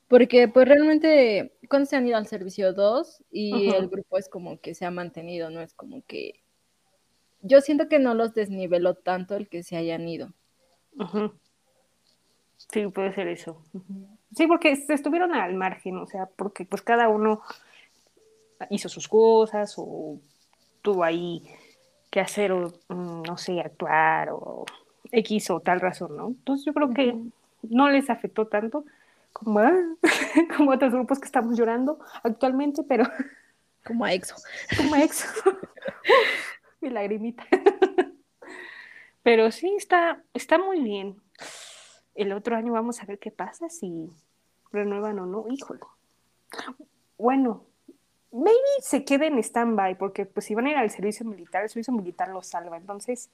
Porque 0.08 0.48
pues 0.48 0.68
realmente 0.68 1.54
cuando 1.70 1.86
se 1.86 1.96
han 1.96 2.06
ido 2.06 2.18
al 2.18 2.28
servicio 2.28 2.74
2 2.74 3.24
y 3.32 3.70
el 3.70 3.88
grupo 3.88 4.18
es 4.18 4.28
como 4.28 4.60
que 4.60 4.76
se 4.76 4.86
ha 4.86 4.92
mantenido, 4.92 5.50
no 5.50 5.62
es 5.62 5.74
como 5.74 6.04
que... 6.06 6.41
Yo 7.42 7.62
siento 7.62 7.88
que 7.88 8.00
no 8.00 8.14
los 8.14 8.34
desniveló 8.34 8.96
tanto 8.96 9.36
el 9.36 9.48
que 9.48 9.64
se 9.64 9.78
hayan 9.78 10.08
ido. 10.08 10.32
Sí, 12.58 12.88
puede 12.88 13.14
ser 13.14 13.28
eso. 13.28 13.62
Sí, 14.36 14.48
porque 14.48 14.72
estuvieron 14.72 15.34
al 15.34 15.56
margen, 15.56 15.98
o 15.98 16.06
sea, 16.06 16.28
porque 16.28 16.66
pues 16.66 16.82
cada 16.82 17.10
uno 17.10 17.42
hizo 18.70 18.90
sus 18.90 19.08
cosas 19.08 19.74
o 19.78 20.20
tuvo 20.82 21.04
ahí 21.04 21.44
que 22.10 22.20
hacer 22.20 22.52
o, 22.52 22.74
mm, 22.90 23.24
no 23.24 23.38
sé, 23.38 23.60
actuar 23.60 24.30
o 24.32 24.66
X 25.12 25.50
o 25.50 25.60
tal 25.60 25.80
razón, 25.80 26.16
¿no? 26.16 26.28
Entonces 26.28 26.66
yo 26.66 26.74
creo 26.74 26.94
que 26.94 27.16
no 27.64 27.90
les 27.90 28.10
afectó 28.10 28.48
tanto 28.48 28.86
como 29.34 29.60
a, 29.60 29.72
como 30.58 30.72
otros 30.72 30.94
grupos 30.94 31.20
que 31.20 31.26
estamos 31.26 31.58
llorando 31.58 32.00
actualmente, 32.24 32.84
pero... 32.88 33.06
Como 33.84 34.06
a 34.06 34.14
EXO. 34.14 34.36
Como 34.78 34.94
a 34.94 35.02
EXO. 35.02 35.28
mi 36.82 36.90
lagrimita. 36.90 37.46
pero 39.24 39.52
sí, 39.52 39.74
está, 39.78 40.22
está 40.34 40.58
muy 40.58 40.82
bien. 40.82 41.16
El 42.16 42.34
otro 42.34 42.56
año 42.56 42.74
vamos 42.74 43.02
a 43.02 43.06
ver 43.06 43.20
qué 43.20 43.32
pasa, 43.32 43.70
si 43.70 44.10
renuevan 44.72 45.20
o 45.20 45.26
no. 45.26 45.46
Híjole. 45.50 45.80
Bueno, 47.18 47.64
maybe 48.32 48.58
se 48.82 49.06
queden 49.06 49.34
en 49.34 49.40
stand-by, 49.40 49.98
porque 49.98 50.26
pues 50.26 50.46
si 50.46 50.56
van 50.56 50.68
a 50.68 50.72
ir 50.72 50.78
al 50.78 50.90
servicio 50.90 51.26
militar, 51.26 51.64
el 51.64 51.70
servicio 51.70 51.94
militar 51.94 52.30
los 52.30 52.48
salva. 52.48 52.78
Entonces, 52.78 53.30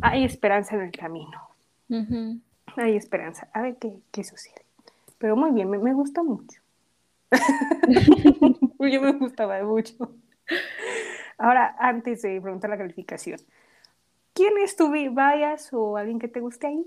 hay 0.00 0.24
esperanza 0.24 0.76
en 0.76 0.82
el 0.82 0.92
camino. 0.92 1.40
Hay 2.76 2.96
esperanza. 2.96 3.48
A 3.52 3.62
ver 3.62 3.76
qué, 3.76 3.98
qué 4.10 4.24
sucede. 4.24 4.64
Pero 5.18 5.36
muy 5.36 5.50
bien, 5.50 5.68
me, 5.68 5.78
me 5.78 5.92
gusta 5.92 6.22
mucho. 6.22 6.60
Yo 8.78 9.00
me 9.00 9.12
gustaba 9.12 9.62
mucho. 9.62 10.10
Ahora, 11.38 11.76
antes 11.78 12.22
de 12.22 12.40
preguntar 12.40 12.70
la 12.70 12.78
calificación, 12.78 13.40
¿quién 14.32 14.58
es 14.58 14.76
tu 14.76 14.90
bias 14.90 15.72
o 15.72 15.96
alguien 15.96 16.18
que 16.18 16.28
te 16.28 16.40
guste 16.40 16.68
ahí? 16.68 16.86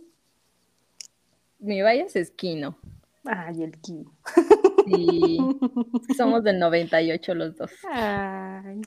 Mi 1.59 1.81
bias 1.81 2.15
es 2.15 2.31
Kino. 2.31 2.77
Ay, 3.25 3.63
el 3.63 3.77
Kino. 3.79 4.11
Sí, 4.85 5.37
somos 6.17 6.43
del 6.43 6.57
98 6.57 7.35
los 7.35 7.55
dos. 7.55 7.71
Ay, 7.91 8.81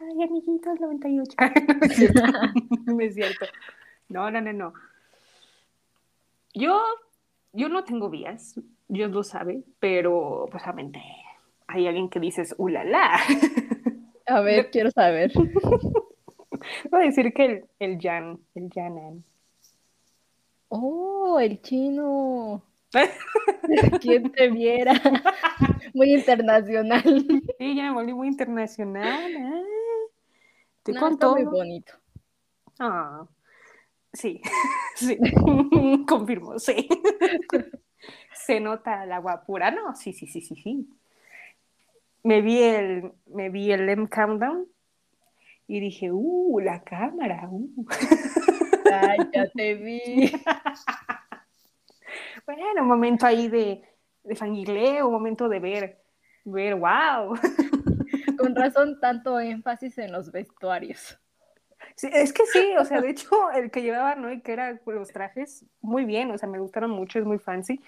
ay 0.00 0.22
amiguitos, 0.22 0.80
98. 0.80 1.36
no, 1.38 1.86
es 1.86 1.96
cierto. 1.96 2.22
no 2.86 3.00
es 3.00 3.14
cierto. 3.14 3.46
No, 4.08 4.30
no, 4.30 4.40
no, 4.40 4.52
no. 4.52 4.72
Yo 6.54 6.82
yo 7.52 7.68
no 7.68 7.84
tengo 7.84 8.08
vías, 8.08 8.58
Dios 8.88 9.10
lo 9.10 9.22
sabe, 9.22 9.62
pero 9.78 10.46
pues 10.50 10.62
obviamente 10.64 11.02
hay 11.66 11.86
alguien 11.86 12.08
que 12.08 12.20
dices, 12.20 12.54
¡ulala! 12.58 13.18
A 14.32 14.40
ver, 14.40 14.70
quiero 14.70 14.90
saber. 14.90 15.30
Voy 16.90 17.02
a 17.02 17.04
decir 17.04 17.34
que 17.34 17.44
el, 17.44 17.64
el 17.78 17.98
Jan, 18.00 18.40
el 18.54 18.70
Janan. 18.72 19.22
Oh, 20.68 21.38
el 21.38 21.60
chino. 21.60 22.62
¿Quién 24.00 24.32
te 24.32 24.48
viera? 24.48 24.94
Muy 25.94 26.14
internacional. 26.14 27.02
Sí, 27.58 27.76
ya 27.76 27.82
me 27.82 27.92
volví 27.92 28.14
muy 28.14 28.28
internacional. 28.28 29.30
¿eh? 29.30 29.62
Te 30.82 30.92
no, 30.92 31.10
muy 31.10 31.44
bonito. 31.44 31.92
Ah. 32.78 33.26
Sí, 34.14 34.40
sí, 34.94 35.18
confirmo, 36.08 36.58
sí. 36.58 36.88
Se 38.34 38.60
nota 38.60 39.04
la 39.04 39.18
guapura, 39.18 39.70
¿no? 39.70 39.94
Sí, 39.94 40.14
sí, 40.14 40.26
sí, 40.26 40.40
sí, 40.40 40.56
sí. 40.56 40.88
Me 42.22 42.40
vi 42.40 42.62
el, 42.62 43.12
me 43.26 43.50
vi 43.50 43.72
el 43.72 43.88
M 43.88 44.08
Countdown 44.08 44.66
y 45.66 45.80
dije, 45.80 46.10
uh, 46.12 46.60
la 46.60 46.82
cámara, 46.82 47.48
uh. 47.50 47.86
Ay, 48.92 49.18
ya 49.32 49.48
te 49.48 49.74
vi. 49.74 50.32
bueno, 52.46 52.82
un 52.82 52.88
momento 52.88 53.26
ahí 53.26 53.48
de, 53.48 53.82
de 54.22 55.02
un 55.02 55.12
momento 55.12 55.48
de 55.48 55.60
ver, 55.60 55.98
ver, 56.44 56.74
wow. 56.74 57.34
Con 58.38 58.54
razón, 58.54 59.00
tanto 59.00 59.40
énfasis 59.40 59.98
en 59.98 60.12
los 60.12 60.30
vestuarios 60.30 61.18
es 62.02 62.32
que 62.32 62.46
sí, 62.46 62.74
o 62.78 62.84
sea, 62.84 63.00
de 63.00 63.10
hecho, 63.10 63.50
el 63.52 63.70
que 63.70 63.82
llevaba 63.82 64.14
Noé, 64.14 64.42
que 64.42 64.52
era 64.52 64.80
los 64.86 65.12
trajes, 65.12 65.64
muy 65.80 66.04
bien, 66.04 66.30
o 66.30 66.38
sea, 66.38 66.48
me 66.48 66.58
gustaron 66.58 66.90
mucho, 66.90 67.18
es 67.18 67.24
muy 67.24 67.38
fancy. 67.38 67.80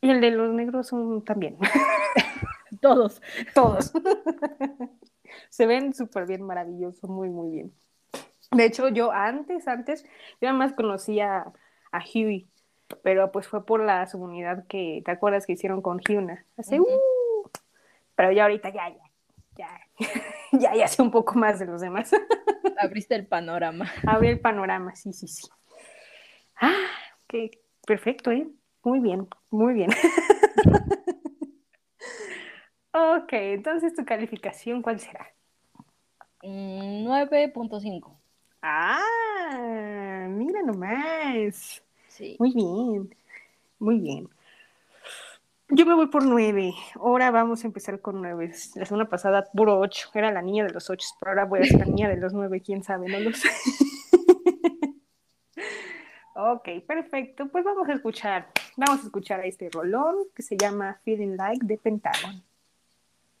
Y 0.00 0.10
el 0.10 0.20
de 0.20 0.30
los 0.30 0.54
negros 0.54 0.90
también. 1.24 1.56
Todos. 2.80 3.20
Todos. 3.54 3.92
Se 5.50 5.66
ven 5.66 5.94
súper 5.94 6.26
bien, 6.26 6.42
maravilloso, 6.42 7.06
muy, 7.08 7.28
muy 7.28 7.50
bien. 7.50 7.72
De 8.50 8.64
hecho, 8.64 8.88
yo 8.88 9.12
antes, 9.12 9.68
antes, 9.68 10.04
yo 10.40 10.48
además 10.48 10.72
conocía 10.72 11.52
a 11.92 11.98
Huey, 11.98 12.48
pero 13.02 13.30
pues 13.30 13.46
fue 13.46 13.64
por 13.66 13.82
la 13.82 14.06
subunidad 14.06 14.66
que, 14.66 15.02
¿te 15.04 15.10
acuerdas 15.10 15.46
que 15.46 15.52
hicieron 15.52 15.82
con 15.82 16.00
Hyuna? 16.00 16.44
Hace, 16.56 16.80
uh, 16.80 16.86
pero 18.14 18.32
ya 18.32 18.44
ahorita 18.44 18.70
ya, 18.70 18.88
ya, 18.88 19.02
ya, 19.56 19.80
ya, 20.52 20.74
ya 20.74 20.88
sé 20.88 21.02
un 21.02 21.10
poco 21.10 21.34
más 21.34 21.58
de 21.58 21.66
los 21.66 21.80
demás. 21.80 22.10
Abriste 22.80 23.14
el 23.14 23.26
panorama. 23.26 23.90
Abrí 24.06 24.28
el 24.28 24.40
panorama, 24.40 24.94
sí, 24.94 25.12
sí, 25.12 25.28
sí. 25.28 25.48
Ah, 26.60 26.86
qué 27.26 27.50
perfecto, 27.86 28.30
¿eh? 28.30 28.48
Muy 28.82 29.00
bien, 29.00 29.28
muy 29.50 29.74
bien. 29.74 29.90
Ok, 32.98 33.32
entonces 33.32 33.94
tu 33.94 34.04
calificación, 34.04 34.82
¿cuál 34.82 35.00
será? 35.00 35.32
9.5. 36.42 38.08
Mm, 38.08 38.14
ah, 38.62 40.26
mira 40.30 40.62
nomás. 40.62 41.82
Sí. 42.08 42.36
Muy 42.38 42.52
bien, 42.52 43.14
muy 43.78 43.98
bien. 43.98 44.28
Yo 45.70 45.84
me 45.84 45.94
voy 45.94 46.06
por 46.06 46.24
nueve. 46.24 46.72
Ahora 46.94 47.30
vamos 47.30 47.62
a 47.62 47.66
empezar 47.66 48.00
con 48.00 48.22
nueve. 48.22 48.52
La 48.74 48.86
semana 48.86 49.08
pasada, 49.08 49.44
puro 49.52 49.78
ocho. 49.78 50.08
Era 50.14 50.32
la 50.32 50.40
niña 50.40 50.64
de 50.64 50.72
los 50.72 50.88
ocho, 50.88 51.06
pero 51.20 51.32
ahora 51.32 51.44
voy 51.44 51.60
a 51.60 51.64
ser 51.64 51.80
la 51.80 51.84
niña 51.84 52.08
de 52.08 52.16
los 52.16 52.32
nueve. 52.32 52.62
¿Quién 52.62 52.82
sabe? 52.82 53.08
No 53.08 53.20
lo 53.20 53.32
sé. 53.34 53.50
ok, 56.34 56.68
perfecto. 56.86 57.48
Pues 57.48 57.64
vamos 57.64 57.86
a 57.86 57.92
escuchar. 57.92 58.48
Vamos 58.78 59.02
a 59.02 59.06
escuchar 59.06 59.40
a 59.40 59.44
este 59.44 59.68
rolón 59.68 60.16
que 60.34 60.42
se 60.42 60.56
llama 60.56 60.98
Feeling 61.04 61.36
Like 61.36 61.66
de 61.66 61.76
Pentagon. 61.76 62.42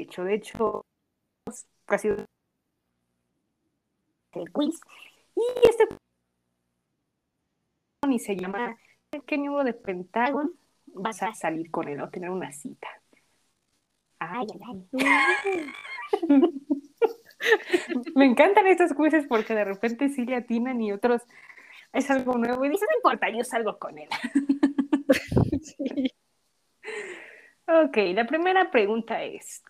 hecho 0.00 0.24
de 0.24 0.34
hecho 0.34 0.82
casi 1.86 2.08
el 4.32 4.52
quiz 4.52 4.80
y 5.36 5.42
este 5.68 5.88
y 8.08 8.18
se 8.18 8.36
llama 8.36 8.76
¿qué 9.26 9.38
número 9.38 9.64
de 9.64 9.72
Pentágono 9.72 10.50
vas 10.86 11.22
a 11.22 11.34
salir 11.34 11.70
con 11.70 11.88
él 11.88 12.00
o 12.00 12.08
tener 12.10 12.30
una 12.30 12.52
cita? 12.52 12.88
Ay, 14.18 14.46
ay, 14.66 14.86
ay. 14.98 15.72
Me 18.14 18.26
encantan 18.26 18.66
estos 18.66 18.92
quizzes 18.92 19.26
porque 19.26 19.54
de 19.54 19.64
repente 19.64 20.10
sí 20.10 20.26
le 20.26 20.36
atinan 20.36 20.80
y 20.82 20.92
otros 20.92 21.22
es 21.92 22.10
algo 22.10 22.34
nuevo 22.34 22.64
y 22.64 22.68
dices, 22.68 22.86
no 22.90 22.96
importa, 22.96 23.30
yo 23.30 23.42
salgo 23.44 23.78
con 23.78 23.98
él. 23.98 24.08
sí. 25.62 26.10
Ok, 27.66 27.96
la 28.14 28.26
primera 28.26 28.70
pregunta 28.70 29.22
es, 29.22 29.62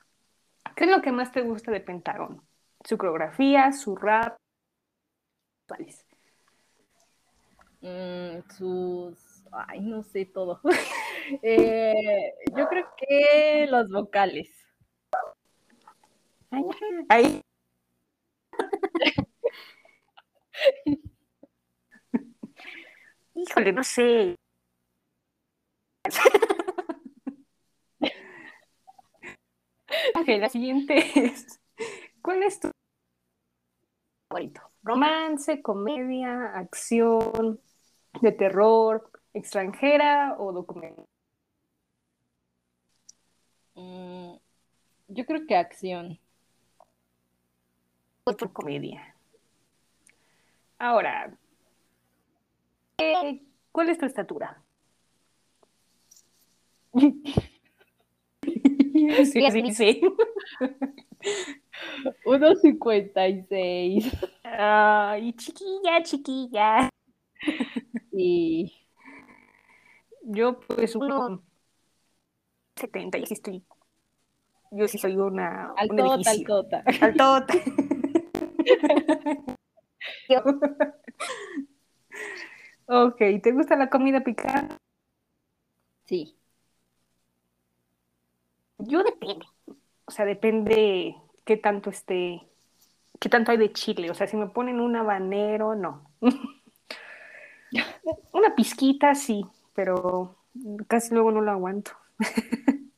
¿qué 0.77 0.85
es 0.85 0.91
lo 0.91 1.03
que 1.03 1.13
más 1.13 1.33
te 1.33 1.43
gusta 1.43 1.71
de 1.73 1.81
Pentágono? 1.81 2.45
¿Su 2.85 2.97
coreografía, 2.99 3.73
su 3.73 3.97
rap? 3.97 4.37
¿Cuáles? 5.67 6.05
Mm, 7.83 8.41
sus. 8.57 9.17
Ay, 9.53 9.81
no 9.81 10.03
sé 10.03 10.27
todo. 10.27 10.61
Eh, 11.43 12.33
yo 12.57 12.67
creo 12.69 12.87
que 12.97 13.67
los 13.71 13.89
vocales. 13.89 14.49
Ahí. 17.09 17.43
Híjole, 23.35 23.73
no 23.73 23.85
sé. 23.85 24.37
ok, 30.15 30.29
la 30.39 30.49
siguiente 30.49 30.97
es. 31.15 31.61
¿Cuál 32.23 32.43
es 32.43 32.61
tu 32.61 32.71
favorito? 34.29 34.61
¿Romance, 34.83 35.63
comedia, 35.63 36.53
acción, 36.57 37.61
de 38.21 38.33
terror, 38.33 39.11
extranjera 39.35 40.37
o 40.39 40.53
documental? 40.53 41.05
Mm, 43.75 44.35
yo 45.09 45.27
creo 45.27 45.47
que 45.47 45.57
acción. 45.57 46.19
Otro 48.25 48.51
comedia. 48.53 49.15
Ahora, 50.79 51.37
¿cuál 53.73 53.89
es 53.89 53.99
tu 53.99 54.07
estatura? 54.07 54.63
sí, 59.25 59.51
sí, 59.51 59.73
sí. 59.73 60.01
1.56. 62.25 64.11
Ay, 64.43 65.33
chiquilla, 65.35 66.03
chiquilla. 66.03 66.89
Y 68.13 68.73
yo, 70.23 70.59
pues, 70.61 70.97
uno 70.97 71.43
70, 72.77 73.19
y 73.19 73.27
sí 73.27 73.35
estoy. 73.35 73.63
Yo 74.73 74.89
sí 74.89 74.97
soy 74.99 75.17
una. 75.17 75.73
Altota, 75.77 76.31
altota. 76.31 76.83
Altota. 77.01 77.55
ok, 82.87 83.19
¿te 83.43 83.53
gusta 83.53 83.77
la 83.77 83.91
comida 83.91 84.23
picante? 84.23 84.77
Sí. 86.05 86.40
Yo 88.87 89.03
depende. 89.03 89.47
O 90.05 90.11
sea, 90.11 90.25
depende 90.25 91.17
qué 91.45 91.57
tanto 91.57 91.91
esté, 91.91 92.43
qué 93.19 93.29
tanto 93.29 93.53
hay 93.53 93.59
de 93.59 93.73
chile. 93.73 94.11
O 94.11 94.15
sea, 94.15 94.27
si 94.27 94.37
me 94.37 94.49
ponen 94.49 94.81
un 94.81 94.97
habanero, 94.97 95.75
no. 95.75 96.11
Una 98.33 98.55
pizquita, 98.55 99.15
sí, 99.15 99.45
pero 99.75 100.37
casi 100.89 101.15
luego 101.15 101.31
no 101.31 101.41
lo 101.41 101.51
aguanto. 101.53 101.93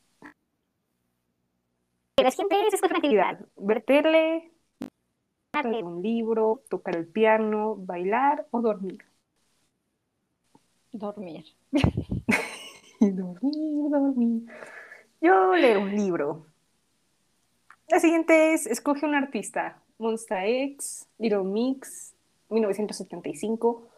La 2.17 2.31
siguiente 2.31 2.55
es 2.71 2.81
una 2.81 2.95
actividad. 2.95 3.45
Verterle, 3.57 4.51
leer 5.63 5.83
un 5.83 6.01
libro, 6.01 6.63
tocar 6.69 6.95
el 6.95 7.07
piano, 7.07 7.75
bailar 7.75 8.47
o 8.51 8.61
dormir. 8.61 9.03
Dormir. 10.91 11.43
dormir, 13.01 13.89
dormir. 13.91 14.43
Yo 15.23 15.55
leo 15.55 15.79
un 15.79 15.95
libro. 15.95 16.45
La 17.87 18.01
siguiente 18.01 18.53
es 18.53 18.67
Escoge 18.67 19.05
un 19.05 19.15
artista. 19.15 19.81
Monsta 19.97 20.45
X, 20.45 21.07
Little 21.17 21.45
Mix, 21.45 22.13
1975, 22.49 23.89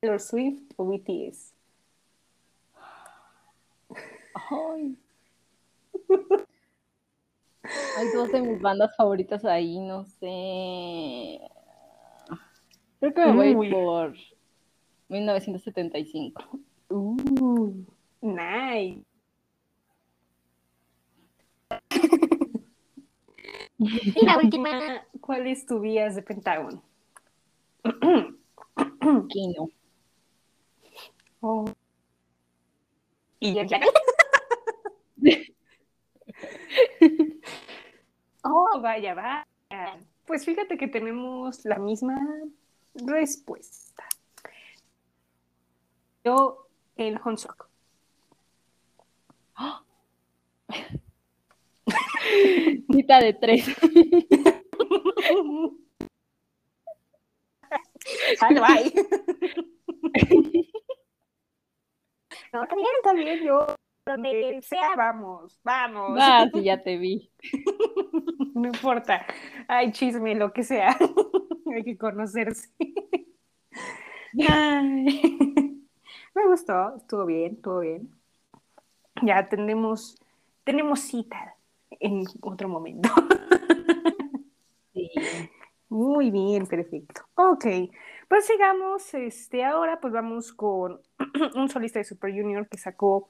Taylor 0.00 0.18
Swift 0.20 0.72
o 0.74 0.86
BTS. 0.86 1.54
Ay. 4.50 4.98
Hay 7.96 8.08
dos 8.12 8.32
de 8.32 8.42
mis 8.42 8.60
bandas 8.60 8.96
favoritas 8.96 9.44
ahí, 9.44 9.78
no 9.78 10.04
sé. 10.04 11.40
Creo 12.98 13.14
que 13.14 13.24
me 13.24 13.54
voy 13.54 13.70
por 13.70 14.16
1975. 15.08 16.42
Uh, 16.88 17.84
nice. 18.20 19.05
Y 23.78 24.24
la 24.24 24.38
última, 24.38 25.06
¿cuál 25.20 25.46
es 25.46 25.66
tu 25.66 25.80
vías 25.80 26.14
de 26.14 26.22
Pentágono? 26.22 26.82
Kino. 29.28 29.68
Oh. 31.40 31.66
Y 33.38 33.54
ya. 33.54 33.66
oh, 38.44 38.80
vaya, 38.80 39.14
vaya. 39.14 39.46
Pues 40.26 40.44
fíjate 40.44 40.76
que 40.76 40.88
tenemos 40.88 41.64
la 41.64 41.78
misma 41.78 42.18
respuesta. 42.94 44.04
Yo, 46.24 46.66
el 46.96 47.20
Honsok. 47.22 47.68
Cita 52.92 53.20
de 53.20 53.32
tres. 53.34 53.64
Sale, 58.38 58.60
bye. 58.60 58.92
No, 62.52 62.66
también, 62.66 62.88
también 63.02 63.44
yo. 63.44 63.66
Donde 64.06 64.60
sea, 64.62 64.94
vamos, 64.96 65.58
vamos. 65.64 66.16
Ah, 66.20 66.46
sí, 66.52 66.62
ya 66.62 66.80
te 66.82 66.96
vi. 66.96 67.30
No 68.54 68.68
importa. 68.68 69.26
Ay, 69.66 69.90
chisme, 69.92 70.34
lo 70.36 70.52
que 70.52 70.62
sea. 70.62 70.96
Hay 71.74 71.82
que 71.82 71.98
conocerse. 71.98 72.70
Ay. 74.48 75.84
Me 76.34 76.46
gustó, 76.46 76.96
estuvo 76.96 77.26
bien, 77.26 77.54
estuvo 77.56 77.80
bien. 77.80 78.10
Ya 79.22 79.48
tenemos, 79.48 80.16
tenemos 80.64 81.00
cita 81.00 81.55
en 81.90 82.24
otro 82.40 82.68
momento. 82.68 83.08
Sí. 84.92 85.10
Muy 85.90 86.30
bien, 86.30 86.66
perfecto. 86.66 87.22
Ok, 87.36 87.66
pues 88.28 88.46
sigamos, 88.46 89.14
este, 89.14 89.64
ahora 89.64 90.00
pues 90.00 90.12
vamos 90.12 90.52
con 90.52 91.00
un 91.54 91.68
solista 91.68 91.98
de 91.98 92.04
Super 92.04 92.32
Junior 92.32 92.68
que 92.68 92.78
sacó 92.78 93.28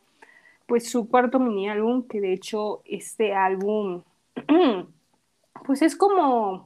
pues 0.67 0.89
su 0.91 1.09
cuarto 1.09 1.39
mini 1.39 1.69
álbum, 1.69 2.07
que 2.09 2.21
de 2.21 2.33
hecho 2.33 2.83
este 2.87 3.35
álbum 3.35 4.03
pues 5.67 5.83
es 5.83 5.97
como, 5.97 6.53
mm, 6.57 6.61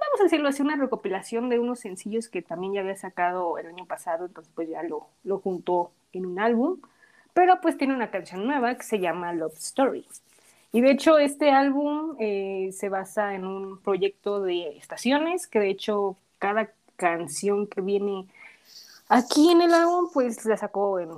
vamos 0.00 0.20
a 0.20 0.24
decirlo 0.24 0.48
así, 0.48 0.62
una 0.62 0.76
recopilación 0.76 1.48
de 1.48 1.58
unos 1.58 1.80
sencillos 1.80 2.28
que 2.28 2.42
también 2.42 2.72
ya 2.74 2.80
había 2.80 2.96
sacado 2.96 3.58
el 3.58 3.66
año 3.66 3.86
pasado, 3.86 4.26
entonces 4.26 4.52
pues 4.54 4.68
ya 4.68 4.82
lo, 4.82 5.08
lo 5.24 5.38
juntó 5.40 5.92
en 6.12 6.26
un 6.26 6.38
álbum, 6.40 6.80
pero 7.36 7.60
pues 7.60 7.76
tiene 7.76 7.94
una 7.94 8.10
canción 8.10 8.46
nueva 8.46 8.74
que 8.76 8.82
se 8.82 8.98
llama 8.98 9.34
Love 9.34 9.58
Story. 9.58 10.06
Y 10.72 10.80
de 10.80 10.92
hecho 10.92 11.18
este 11.18 11.50
álbum 11.50 12.16
eh, 12.18 12.70
se 12.72 12.88
basa 12.88 13.34
en 13.34 13.46
un 13.46 13.78
proyecto 13.82 14.40
de 14.40 14.78
estaciones, 14.78 15.46
que 15.46 15.60
de 15.60 15.68
hecho 15.68 16.16
cada 16.38 16.70
canción 16.96 17.66
que 17.66 17.82
viene 17.82 18.26
aquí 19.10 19.50
en 19.50 19.60
el 19.60 19.74
álbum 19.74 20.08
pues 20.14 20.46
la 20.46 20.56
sacó 20.56 20.98
en 20.98 21.10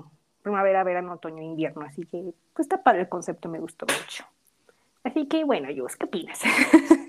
primavera, 0.42 0.82
verano, 0.82 1.12
otoño, 1.12 1.40
invierno, 1.40 1.82
así 1.82 2.04
que 2.04 2.34
pues 2.52 2.66
está 2.66 2.82
padre 2.82 3.02
el 3.02 3.08
concepto, 3.08 3.48
me 3.48 3.60
gustó 3.60 3.86
mucho. 3.86 4.24
Así 5.04 5.28
que 5.28 5.44
bueno, 5.44 5.68
Jus, 5.72 5.94
¿qué 5.94 6.06
opinas? 6.06 6.40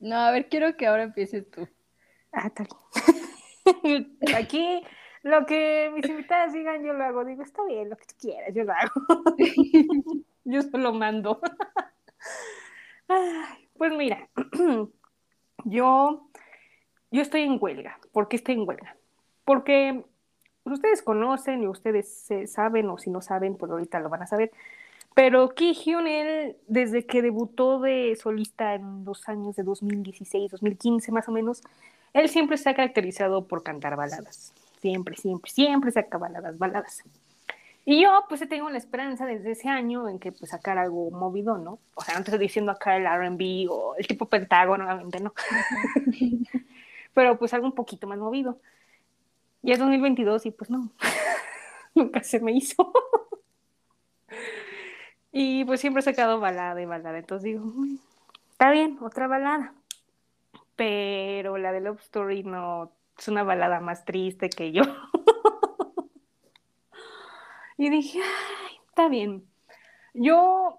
No, 0.00 0.14
a 0.14 0.30
ver, 0.30 0.48
quiero 0.48 0.76
que 0.76 0.86
ahora 0.86 1.02
empieces 1.02 1.50
tú. 1.50 1.68
Ah, 2.30 2.46
está 2.46 2.64
bien. 3.82 4.16
Aquí 4.36 4.80
lo 5.22 5.46
que 5.46 5.90
mis 5.94 6.08
invitadas 6.08 6.52
digan, 6.52 6.82
yo 6.82 6.92
lo 6.92 7.04
hago. 7.04 7.24
Digo, 7.24 7.42
está 7.42 7.64
bien, 7.64 7.90
lo 7.90 7.96
que 7.96 8.06
tú 8.06 8.14
quieras, 8.20 8.54
yo 8.54 8.64
lo 8.64 8.72
hago. 8.72 9.24
yo 10.44 10.62
solo 10.62 10.92
mando. 10.92 11.40
Pues 13.78 13.92
mira, 13.92 14.28
yo, 15.64 16.28
yo 17.10 17.22
estoy 17.22 17.42
en 17.42 17.56
huelga. 17.58 17.98
¿Por 18.12 18.28
qué 18.28 18.36
estoy 18.36 18.56
en 18.56 18.68
huelga? 18.68 18.96
Porque 19.44 20.04
ustedes 20.64 21.00
conocen 21.00 21.62
y 21.62 21.68
ustedes 21.68 22.28
saben, 22.46 22.90
o 22.90 22.98
si 22.98 23.08
no 23.08 23.22
saben, 23.22 23.56
pues 23.56 23.70
ahorita 23.70 24.00
lo 24.00 24.08
van 24.08 24.22
a 24.22 24.26
saber. 24.26 24.50
Pero 25.14 25.48
Ki 25.50 25.74
Hyun, 25.74 26.06
él, 26.06 26.56
desde 26.66 27.06
que 27.06 27.22
debutó 27.22 27.80
de 27.80 28.16
solista 28.20 28.74
en 28.74 29.04
los 29.04 29.28
años 29.28 29.56
de 29.56 29.62
2016, 29.62 30.50
2015 30.50 31.10
más 31.12 31.28
o 31.28 31.32
menos, 31.32 31.62
él 32.12 32.28
siempre 32.28 32.56
se 32.56 32.68
ha 32.68 32.74
caracterizado 32.74 33.46
por 33.46 33.62
cantar 33.62 33.96
baladas. 33.96 34.52
Siempre, 34.80 35.16
siempre, 35.16 35.50
siempre 35.50 35.90
saca 35.90 36.18
baladas, 36.18 36.58
baladas. 36.58 37.02
Y 37.84 38.02
yo, 38.02 38.24
pues, 38.28 38.46
tengo 38.48 38.68
la 38.70 38.78
esperanza 38.78 39.26
desde 39.26 39.52
ese 39.52 39.68
año 39.68 40.08
en 40.08 40.18
que, 40.18 40.32
pues, 40.32 40.50
sacar 40.50 40.78
algo 40.78 41.10
movido, 41.10 41.56
¿no? 41.58 41.78
O 41.94 42.02
sea, 42.02 42.14
no 42.14 42.24
te 42.24 42.30
estoy 42.30 42.46
diciendo 42.46 42.70
acá 42.70 42.96
el 42.96 43.06
R&B 43.06 43.66
o 43.70 43.94
el 43.96 44.06
tipo 44.06 44.26
Pentágono, 44.28 44.84
obviamente, 44.84 45.20
¿no? 45.20 45.32
pero 47.18 47.36
pues 47.36 47.52
algo 47.52 47.66
un 47.66 47.74
poquito 47.74 48.06
más 48.06 48.16
movido. 48.16 48.60
Y 49.60 49.72
es 49.72 49.80
2022 49.80 50.46
y 50.46 50.50
pues 50.52 50.70
no, 50.70 50.88
nunca 51.96 52.22
se 52.22 52.38
me 52.38 52.52
hizo. 52.52 52.92
y 55.32 55.64
pues 55.64 55.80
siempre 55.80 55.98
he 55.98 56.04
sacado 56.04 56.38
balada 56.38 56.80
y 56.80 56.86
balada, 56.86 57.18
entonces 57.18 57.42
digo, 57.42 57.64
mm, 57.64 57.98
está 58.52 58.70
bien, 58.70 58.98
otra 59.00 59.26
balada. 59.26 59.74
Pero 60.76 61.58
la 61.58 61.72
de 61.72 61.80
Love 61.80 62.02
Story 62.02 62.44
no, 62.44 62.92
es 63.18 63.28
una 63.28 63.42
balada 63.42 63.80
más 63.80 64.04
triste 64.04 64.48
que 64.48 64.72
yo. 64.72 64.82
y 67.76 67.90
dije, 67.90 68.20
ay, 68.20 68.76
está 68.88 69.08
bien. 69.08 69.44
Yo, 70.14 70.78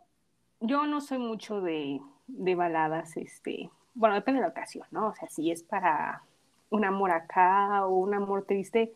yo 0.62 0.86
no 0.86 1.02
soy 1.02 1.18
mucho 1.18 1.62
de, 1.62 2.00
de 2.28 2.56
baladas, 2.56 3.18
este, 3.18 3.70
bueno, 3.94 4.16
depende 4.16 4.40
de 4.40 4.48
la 4.48 4.52
ocasión, 4.52 4.88
¿no? 4.92 5.10
O 5.10 5.16
sea, 5.16 5.30
si 5.30 5.52
es 5.52 5.64
para 5.64 6.24
un 6.70 6.86
amor 6.86 7.12
acá 7.12 7.86
o 7.86 7.98
un 7.98 8.14
amor 8.14 8.46
triste, 8.46 8.94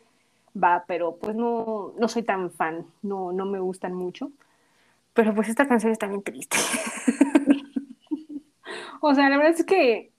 va, 0.55 0.85
pero 0.87 1.17
pues 1.17 1.35
no, 1.35 1.93
no 1.97 2.07
soy 2.07 2.23
tan 2.23 2.51
fan, 2.51 2.85
no, 3.01 3.33
no 3.33 3.45
me 3.45 3.59
gustan 3.59 3.93
mucho. 3.93 4.31
Pero 5.13 5.35
pues 5.35 5.49
esta 5.49 5.67
canción 5.67 5.91
está 5.91 6.07
bien 6.07 6.23
triste. 6.23 6.57
o 9.01 9.13
sea, 9.13 9.29
la 9.29 9.37
verdad 9.37 9.53
es 9.53 9.65
que 9.65 10.12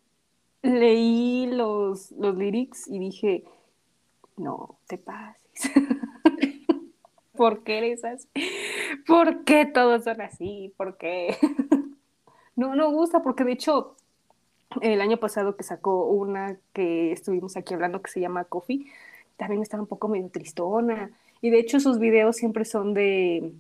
leí 0.65 1.47
los, 1.47 2.11
los 2.13 2.37
lyrics 2.37 2.89
y 2.89 2.99
dije, 2.99 3.45
no 4.37 4.79
te 4.87 4.99
pases. 4.99 5.71
¿Por 7.37 7.63
qué 7.63 7.79
eres 7.79 8.05
así? 8.05 8.29
¿Por 9.07 9.45
qué 9.45 9.67
todos 9.67 10.05
son 10.05 10.21
así? 10.21 10.73
¿Por 10.77 10.97
qué? 10.97 11.37
no, 12.57 12.75
no 12.75 12.91
gusta, 12.91 13.23
porque 13.23 13.45
de 13.45 13.53
hecho, 13.53 13.97
el 14.81 15.01
año 15.01 15.19
pasado 15.19 15.57
que 15.57 15.65
sacó 15.65 16.07
una 16.07 16.57
que 16.73 17.13
estuvimos 17.13 17.57
aquí 17.57 17.75
hablando 17.75 18.01
que 18.01 18.11
se 18.11 18.21
llama 18.21 18.45
Coffee, 18.45 18.87
también 19.37 19.63
estaba 19.63 19.83
un 19.83 19.89
poco 19.89 20.09
medio 20.09 20.29
tristona. 20.31 21.11
Y 21.43 21.51
de 21.51 21.59
hecho 21.59 21.79
sus 21.79 21.99
videos 21.99 22.37
siempre 22.37 22.65
son 22.65 22.95
de, 22.95 23.53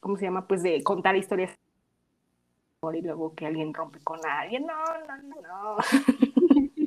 ¿cómo 0.00 0.16
se 0.16 0.24
llama? 0.24 0.46
Pues 0.46 0.62
de 0.62 0.82
contar 0.82 1.16
historias 1.16 1.58
y 2.92 3.00
luego 3.00 3.34
que 3.34 3.46
alguien 3.46 3.72
rompe 3.72 4.00
con 4.00 4.18
alguien. 4.26 4.66
No, 4.66 4.84
no, 5.06 5.16
no, 5.22 5.76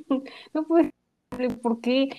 no. 0.09 0.23
no 0.53 0.63
puede 0.63 0.91
¿por 1.61 1.79
qué? 1.81 2.09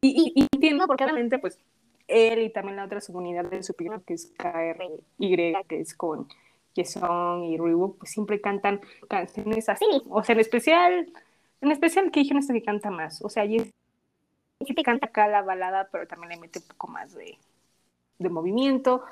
Y, 0.00 0.32
y, 0.36 0.46
entiendo 0.52 0.86
porque 0.86 1.04
obviamente 1.04 1.38
pues 1.38 1.58
él 2.06 2.42
y 2.42 2.50
también 2.50 2.76
la 2.76 2.84
otra 2.84 3.00
comunidad 3.00 3.44
de 3.46 3.62
su 3.62 3.74
primo 3.74 4.02
que 4.04 4.14
es 4.14 4.32
KRY, 4.36 5.54
que 5.66 5.80
es 5.80 5.94
con 5.94 6.28
Jason 6.76 7.44
y 7.44 7.56
Reebok, 7.56 7.98
pues 7.98 8.10
siempre 8.10 8.40
cantan 8.40 8.80
canciones 9.08 9.68
así. 9.68 9.86
O 10.10 10.22
sea, 10.22 10.34
en 10.34 10.40
especial 10.40 11.12
en 11.60 11.72
especial 11.72 12.10
que 12.10 12.20
dijeron 12.20 12.46
que 12.46 12.62
canta 12.62 12.90
más. 12.90 13.22
O 13.22 13.28
sea, 13.28 13.44
y 13.44 13.72
canta 14.84 15.06
acá 15.06 15.28
la 15.28 15.42
balada, 15.42 15.88
pero 15.90 16.06
también 16.06 16.30
le 16.30 16.36
mete 16.38 16.58
un 16.58 16.66
poco 16.66 16.88
más 16.88 17.14
de, 17.14 17.38
de 18.18 18.28
movimiento. 18.28 19.02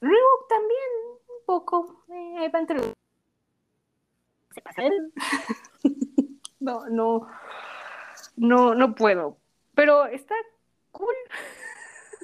Reebok 0.00 0.48
también, 0.48 0.90
poco. 1.46 2.04
Eh, 2.08 2.34
ahí 2.38 2.48
va 2.48 2.58
entre 2.58 2.76
los... 2.76 2.92
Se 4.52 4.60
pasa 4.60 4.82
no, 6.60 6.88
no, 6.88 7.28
no, 8.36 8.74
no 8.74 8.94
puedo. 8.94 9.38
Pero 9.74 10.06
está 10.06 10.34
cool. 10.92 11.14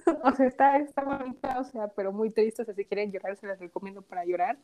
o 0.25 0.33
sea, 0.33 0.47
está, 0.47 0.77
está 0.79 1.05
bonita, 1.05 1.61
o 1.61 1.65
sea, 1.65 1.89
pero 1.89 2.13
muy 2.13 2.31
triste. 2.31 2.63
O 2.63 2.65
sea, 2.65 2.75
si 2.75 2.85
quieren 2.85 3.13
llorar, 3.13 3.37
se 3.37 3.47
las 3.47 3.59
recomiendo 3.59 4.03
para 4.03 4.25
llorar. 4.25 4.59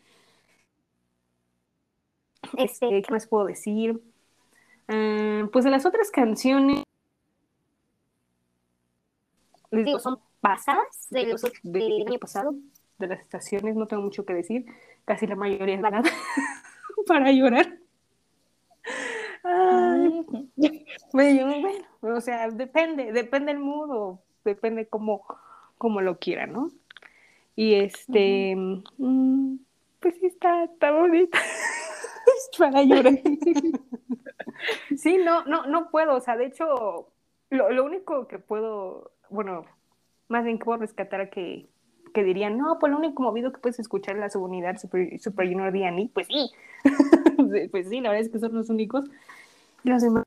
Este, 2.57 3.03
¿qué 3.03 3.13
más 3.13 3.27
puedo 3.27 3.47
decir? 3.47 4.01
Eh, 4.89 5.47
pues 5.53 5.65
de 5.65 5.71
las 5.71 5.85
otras 5.85 6.11
canciones, 6.11 6.83
les 9.71 9.85
digo, 9.85 9.99
son 9.99 10.19
pasadas 10.41 11.09
de 11.11 11.27
los 11.27 11.43
del 11.63 12.07
año 12.07 12.19
pasado, 12.19 12.55
de 12.99 13.07
las 13.07 13.21
estaciones, 13.21 13.77
no 13.77 13.87
tengo 13.87 14.03
mucho 14.03 14.25
que 14.25 14.35
decir, 14.35 14.67
casi 15.05 15.27
la 15.27 15.37
mayoría 15.37 15.77
es 15.77 15.81
nada 15.81 16.03
para 17.07 17.31
llorar. 17.33 17.79
bueno, 21.13 21.77
o 22.03 22.21
sea, 22.21 22.51
depende, 22.51 23.13
depende 23.13 23.53
el 23.53 23.59
mood 23.59 24.19
depende 24.45 24.87
cómo, 24.89 25.25
cómo 25.79 26.01
lo 26.01 26.19
quiera, 26.19 26.47
¿no? 26.47 26.71
Y 27.55 27.75
este, 27.75 28.55
mm, 28.57 29.57
pues 30.01 30.15
sí 30.17 30.27
está, 30.27 30.65
está 30.65 30.93
bonita 30.93 31.39
para 32.59 32.83
llorar. 32.83 33.19
Sí, 34.97 35.19
no, 35.19 35.45
no, 35.45 35.67
no 35.67 35.91
puedo. 35.91 36.15
O 36.15 36.21
sea, 36.21 36.37
de 36.37 36.47
hecho, 36.47 37.11
lo, 37.51 37.71
lo 37.71 37.85
único 37.85 38.29
que 38.29 38.39
puedo, 38.39 39.13
bueno, 39.29 39.65
más 40.29 40.45
bien 40.45 40.59
que 40.59 40.65
puedo 40.65 40.79
rescatar 40.79 41.31
que, 41.31 41.69
que 42.13 42.25
dirían, 42.25 42.59
no, 42.59 42.79
pues 42.79 42.91
lo 42.91 42.99
único 42.99 43.23
movido 43.23 43.53
que 43.53 43.59
puedes 43.59 43.79
escuchar 43.79 44.17
es 44.17 44.21
la 44.21 44.31
subunidad 44.31 44.79
Super, 44.79 45.19
Super 45.21 45.49
Junior 45.49 45.73
D&E, 45.73 46.11
pues 46.13 46.27
sí. 46.29 46.51
pues 47.71 47.89
sí, 47.89 48.01
la 48.01 48.11
verdad 48.11 48.27
es 48.27 48.33
que 48.33 48.39
son 48.39 48.55
los 48.55 48.71
únicos. 48.71 49.05
Los 49.85 50.03
demás, 50.03 50.25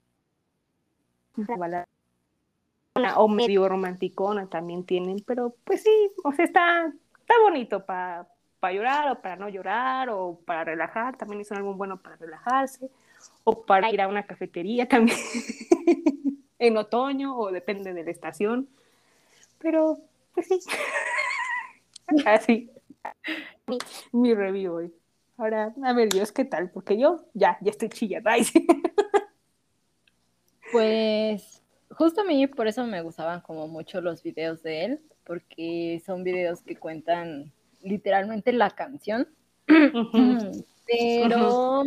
o 3.15 3.28
medio 3.28 3.67
romanticona 3.67 4.48
también 4.48 4.86
tienen, 4.86 5.24
pero 5.26 5.56
pues 5.63 5.84
sí, 5.84 6.12
o 6.24 6.32
sea, 6.34 6.46
está, 6.46 6.94
está 7.20 7.34
bonito 7.44 7.86
para 7.86 8.28
para 8.62 8.74
llorar 8.76 9.12
o 9.12 9.22
para 9.22 9.36
no 9.38 9.50
llorar 9.50 10.10
o 10.12 10.39
para 10.46 10.63
relajar, 10.63 11.17
también 11.17 11.41
es 11.41 11.50
un 11.50 11.58
álbum 11.58 11.78
bueno 11.78 11.98
para 11.98 12.15
relajarse 12.15 12.91
o 13.44 13.63
para 13.63 13.91
ir 13.91 14.00
a 14.02 14.08
una 14.08 14.24
cafetería 14.24 14.88
también 14.88 15.17
en 16.60 16.78
otoño 16.78 17.36
o 17.36 17.52
depende 17.52 17.91
de 17.94 18.04
la 18.04 18.12
estación. 18.12 18.70
Pero, 19.58 19.98
pues 20.36 20.48
sí. 20.48 20.60
Así. 22.26 22.69
Mi 24.12 24.34
review 24.34 24.74
hoy. 24.74 24.93
Ahora, 25.38 25.74
a 25.84 25.93
ver, 25.93 26.10
Dios, 26.10 26.32
¿qué 26.32 26.45
tal? 26.45 26.69
Porque 26.69 27.00
yo 27.00 27.26
ya, 27.34 27.58
ya 27.62 27.71
estoy 27.71 27.89
chillada. 27.89 28.36
pues, 30.71 31.63
justo 31.89 32.21
a 32.21 32.26
mí 32.26 32.45
por 32.47 32.67
eso 32.67 32.86
me 32.86 33.02
gustaban 33.02 33.41
como 33.41 33.67
mucho 33.67 34.02
los 34.02 34.21
videos 34.21 34.62
de 34.62 34.86
él, 34.86 35.02
porque 35.26 36.02
son 36.06 36.24
videos 36.24 36.62
que 36.62 36.76
cuentan 36.76 37.52
literalmente 37.82 38.54
la 38.54 38.69
canción. 38.69 39.28
Pero 40.86 41.84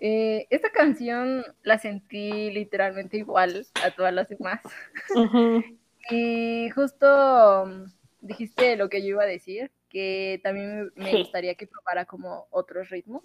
eh, 0.00 0.46
esta 0.50 0.70
canción 0.70 1.44
la 1.62 1.78
sentí 1.78 2.50
literalmente 2.50 3.18
igual 3.18 3.66
a 3.82 3.90
todas 3.92 4.12
las 4.12 4.28
demás. 4.28 4.60
y 6.10 6.68
justo 6.70 7.86
dijiste 8.22 8.76
lo 8.76 8.88
que 8.88 9.02
yo 9.02 9.08
iba 9.08 9.24
a 9.24 9.26
decir, 9.26 9.70
que 9.88 10.40
también 10.42 10.90
me, 10.94 11.18
gustaría 11.18 11.54
que 11.54 11.66
probara 11.66 12.06
como 12.06 12.46
otros 12.50 12.88
ritmos. 12.88 13.22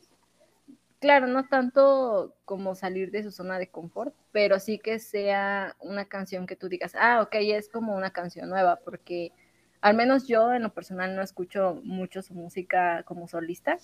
Claro, 1.00 1.28
no 1.28 1.48
tanto 1.48 2.36
como 2.44 2.74
salir 2.74 3.12
de 3.12 3.24
su 3.24 3.32
zona 3.32 3.60
de 3.60 3.70
confort, 3.70 4.14
pero 4.32 4.60
sí 4.60 4.80
que 4.80 5.00
sea 5.00 5.76
una 5.80 6.06
canción 6.06 6.48
que 6.48 6.56
tú 6.56 6.68
digas, 6.68 6.94
ah, 7.00 7.22
ok, 7.22 7.36
es 7.36 7.70
como 7.70 7.96
una 7.96 8.10
canción 8.10 8.50
nueva, 8.50 8.80
porque 8.84 9.32
al 9.80 9.96
menos 9.96 10.28
yo 10.28 10.52
en 10.54 10.64
lo 10.64 10.74
personal 10.74 11.16
no 11.16 11.22
escucho 11.22 11.80
mucho 11.84 12.24
su 12.24 12.34
música 12.34 13.04
como 13.04 13.28
solista, 13.28 13.78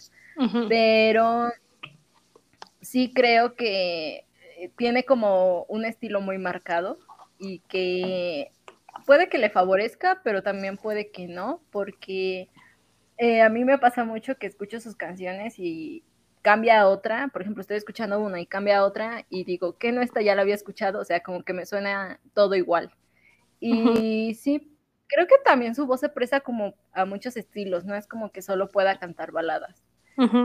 pero 0.68 1.52
sí 2.82 3.14
creo 3.14 3.56
que 3.56 4.26
eh, 4.58 4.72
tiene 4.76 5.06
como 5.06 5.66
un 5.70 5.86
estilo 5.86 6.20
muy 6.20 6.40
marcado 6.40 6.98
y 7.38 7.60
que 7.60 8.52
puede 9.06 9.30
que 9.30 9.38
le 9.38 9.50
favorezca, 9.50 10.22
pero 10.24 10.44
también 10.44 10.78
puede 10.78 11.12
que 11.12 11.28
no, 11.28 11.62
porque 11.72 12.50
eh, 13.18 13.42
a 13.42 13.50
mí 13.50 13.64
me 13.66 13.78
pasa 13.78 14.04
mucho 14.04 14.36
que 14.38 14.48
escucho 14.48 14.80
sus 14.80 14.96
canciones 14.96 15.60
y 15.60 16.04
cambia 16.42 16.82
a 16.82 16.88
otra, 16.88 17.30
por 17.30 17.42
ejemplo, 17.42 17.62
estoy 17.62 17.78
escuchando 17.78 18.20
una 18.20 18.40
y 18.42 18.46
cambia 18.46 18.80
a 18.80 18.86
otra 18.86 19.26
y 19.30 19.46
digo, 19.46 19.78
que 19.78 19.92
no 19.92 20.02
esta 20.02 20.22
ya 20.22 20.36
la 20.36 20.42
había 20.42 20.56
escuchado? 20.56 21.00
O 21.00 21.06
sea, 21.06 21.22
como 21.22 21.44
que 21.44 21.54
me 21.54 21.66
suena 21.66 22.20
todo 22.34 22.56
igual. 22.56 22.92
Y 23.60 24.36
sí, 24.36 24.78
creo 25.08 25.26
que 25.26 25.36
también 25.46 25.74
su 25.74 25.86
voz 25.88 26.02
se 26.02 26.10
presta 26.10 26.42
como 26.42 26.76
a 26.92 27.06
muchos 27.06 27.38
estilos, 27.38 27.86
no 27.86 27.96
es 27.96 28.08
como 28.08 28.32
que 28.32 28.42
solo 28.42 28.70
pueda 28.70 29.00
cantar 29.00 29.32
baladas. 29.32 29.84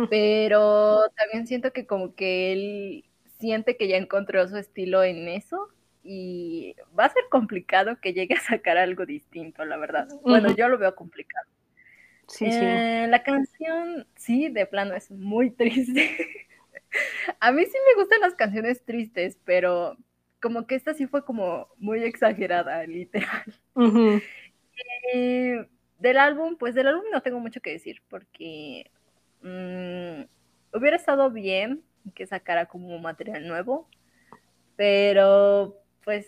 Pero 0.08 1.10
también 1.16 1.46
siento 1.46 1.72
que 1.72 1.86
como 1.86 2.14
que 2.14 2.52
él 2.52 3.04
siente 3.38 3.76
que 3.76 3.88
ya 3.88 3.96
encontró 3.96 4.46
su 4.48 4.56
estilo 4.56 5.02
en 5.02 5.28
eso 5.28 5.68
y 6.02 6.74
va 6.98 7.06
a 7.06 7.10
ser 7.12 7.24
complicado 7.30 8.00
que 8.00 8.12
llegue 8.14 8.34
a 8.34 8.40
sacar 8.40 8.78
algo 8.78 9.06
distinto, 9.06 9.64
la 9.64 9.76
verdad. 9.76 10.08
Bueno, 10.26 10.50
yo 10.50 10.68
lo 10.68 10.78
veo 10.78 10.94
complicado. 10.94 11.46
Sí, 12.28 12.50
sí. 12.52 12.84
Eh, 12.84 13.06
la 13.08 13.22
canción, 13.22 14.06
sí, 14.16 14.48
de 14.48 14.66
plano 14.66 14.94
es 14.94 15.10
muy 15.10 15.50
triste. 15.52 16.10
a 17.40 17.52
mí 17.52 17.64
sí 17.64 17.72
me 17.86 18.02
gustan 18.02 18.20
las 18.20 18.34
canciones 18.34 18.84
tristes, 18.84 19.38
pero 19.44 19.96
como 20.40 20.66
que 20.66 20.74
esta 20.76 20.94
sí 20.94 21.06
fue 21.06 21.24
como 21.24 21.68
muy 21.78 22.02
exagerada, 22.04 22.84
literal. 22.86 23.44
Eh, 25.14 25.66
del 25.98 26.18
álbum, 26.18 26.56
pues 26.56 26.74
del 26.74 26.86
álbum 26.88 27.04
no 27.12 27.22
tengo 27.22 27.40
mucho 27.40 27.60
que 27.60 27.70
decir, 27.72 28.02
porque 28.08 28.90
Mm, 29.42 30.24
hubiera 30.74 30.96
estado 30.98 31.30
bien 31.32 31.82
que 32.14 32.26
sacara 32.28 32.66
como 32.66 32.98
material 33.00 33.48
nuevo, 33.48 33.88
pero 34.76 35.76
pues 36.08 36.26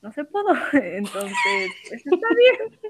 no 0.00 0.10
se 0.12 0.24
pudo, 0.24 0.54
entonces 0.72 1.70
pues, 1.90 2.06
está 2.06 2.28
bien. 2.34 2.80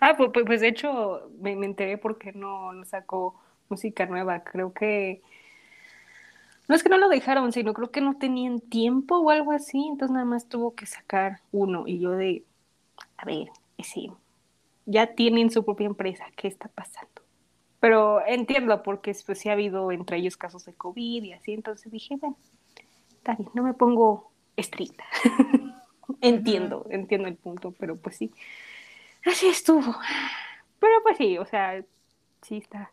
Ah, 0.00 0.14
pues, 0.16 0.30
pues, 0.32 0.46
pues, 0.46 0.60
de 0.60 0.68
hecho 0.68 1.32
me, 1.40 1.50
enteré 1.52 1.98
porque 1.98 2.32
no, 2.32 2.72
no 2.74 2.84
sacó 2.84 3.42
música 3.68 4.06
nueva. 4.06 4.44
Creo 4.44 4.72
que 4.72 5.20
no 6.68 6.76
es 6.76 6.84
que 6.84 6.90
no 6.90 6.98
lo 6.98 7.08
dejaron, 7.08 7.50
sino 7.50 7.74
creo 7.74 7.90
que 7.90 8.00
no 8.00 8.16
tenían 8.16 8.60
tiempo 8.60 9.18
o 9.18 9.30
algo 9.30 9.50
así, 9.50 9.84
entonces 9.88 10.12
nada 10.12 10.24
más 10.24 10.48
tuvo 10.48 10.76
que 10.76 10.86
sacar 10.86 11.40
uno. 11.50 11.88
Y 11.88 11.98
yo 11.98 12.12
de, 12.12 12.44
a 13.16 13.24
ver, 13.24 13.48
sí, 13.82 14.12
ya 14.86 15.14
tienen 15.14 15.50
su 15.50 15.64
propia 15.64 15.86
empresa, 15.86 16.26
¿qué 16.36 16.46
está 16.46 16.68
pasando? 16.68 17.21
Pero 17.82 18.24
entiendo 18.24 18.80
porque 18.84 19.12
pues 19.26 19.40
sí 19.40 19.48
ha 19.48 19.54
habido 19.54 19.90
entre 19.90 20.18
ellos 20.18 20.36
casos 20.36 20.64
de 20.64 20.72
COVID 20.72 21.24
y 21.24 21.32
así, 21.32 21.52
entonces 21.52 21.90
dije, 21.90 22.14
bueno, 22.14 22.36
está 23.16 23.34
bien, 23.34 23.50
no 23.54 23.64
me 23.64 23.74
pongo 23.74 24.30
estricta. 24.56 25.02
entiendo, 26.20 26.86
entiendo 26.90 27.26
el 27.26 27.34
punto, 27.34 27.74
pero 27.76 27.96
pues 27.96 28.18
sí, 28.18 28.30
así 29.26 29.48
estuvo. 29.48 29.96
Pero 30.78 30.92
pues 31.02 31.16
sí, 31.16 31.38
o 31.38 31.44
sea, 31.44 31.82
sí 32.42 32.58
está 32.58 32.92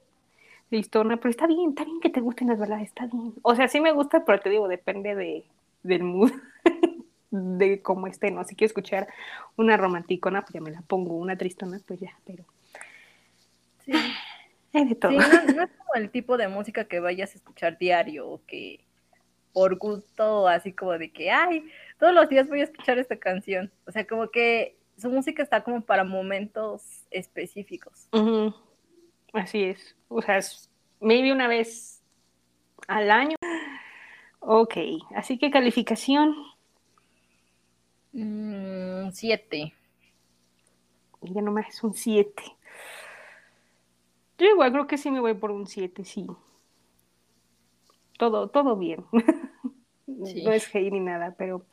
listona, 0.71 1.17
pero 1.17 1.29
está 1.29 1.45
bien, 1.45 1.69
está 1.69 1.83
bien 1.83 1.99
que 1.99 2.09
te 2.09 2.21
gusten 2.21 2.47
las 2.47 2.57
baladas, 2.57 2.85
está 2.85 3.05
bien. 3.05 3.35
O 3.43 3.53
sea, 3.53 3.67
sí 3.67 3.81
me 3.81 3.91
gusta, 3.91 4.25
pero 4.25 4.39
te 4.39 4.49
digo, 4.49 4.67
depende 4.67 5.13
de, 5.13 5.45
del 5.83 6.01
mood, 6.01 6.31
de 7.29 7.79
cómo 7.83 8.07
esté, 8.07 8.31
¿no? 8.31 8.43
Si 8.43 8.55
quiero 8.55 8.69
escuchar 8.69 9.07
una 9.55 9.77
romanticona, 9.77 10.41
pues 10.41 10.53
ya 10.53 10.61
me 10.61 10.71
la 10.71 10.81
pongo, 10.81 11.13
una 11.13 11.37
tristona, 11.37 11.79
pues 11.85 11.99
ya, 11.99 12.17
pero... 12.25 12.43
Sí. 13.85 13.93
De 14.73 14.95
todo. 14.95 15.11
no, 15.11 15.19
no, 15.19 15.63
es 15.63 15.69
como 15.77 15.93
el 15.95 16.09
tipo 16.09 16.37
de 16.37 16.47
música 16.47 16.85
que 16.85 16.99
vayas 16.99 17.33
a 17.33 17.37
escuchar 17.37 17.77
diario 17.77 18.27
o 18.27 18.41
que 18.45 18.85
por 19.53 19.77
gusto, 19.77 20.47
así 20.47 20.73
como 20.73 20.97
de 20.97 21.11
que, 21.11 21.31
ay, 21.31 21.69
todos 21.97 22.13
los 22.13 22.29
días 22.29 22.47
voy 22.47 22.61
a 22.61 22.65
escuchar 22.65 22.99
esta 22.99 23.17
canción. 23.17 23.71
O 23.87 23.91
sea, 23.91 24.05
como 24.05 24.29
que 24.29 24.77
su 24.97 25.09
música 25.09 25.41
está 25.41 25.63
como 25.63 25.81
para 25.81 26.03
momentos 26.03 27.05
específicos. 27.09 28.07
Así 29.33 29.63
es. 29.63 29.95
O 30.07 30.21
sea, 30.21 30.37
es 30.37 30.69
maybe 30.99 31.31
una 31.31 31.47
vez 31.47 32.01
al 32.87 33.11
año. 33.11 33.35
Ok, 34.39 34.77
así 35.15 35.37
que 35.37 35.51
calificación. 35.51 36.35
Mm, 38.11 39.11
siete. 39.11 39.73
Ya 41.21 41.41
nomás 41.41 41.69
es 41.69 41.83
un 41.83 41.93
siete. 41.93 42.43
Yo 44.39 44.47
igual 44.47 44.71
creo 44.71 44.87
que 44.87 44.97
sí 44.97 45.11
me 45.11 45.19
voy 45.19 45.35
por 45.35 45.51
un 45.51 45.67
siete, 45.67 46.03
sí. 46.03 46.25
Todo, 48.17 48.49
todo 48.49 48.75
bien. 48.75 49.05
No 50.07 50.51
es 50.51 50.67
hate 50.75 50.91
ni 50.91 50.99
nada, 50.99 51.35
pero 51.37 51.63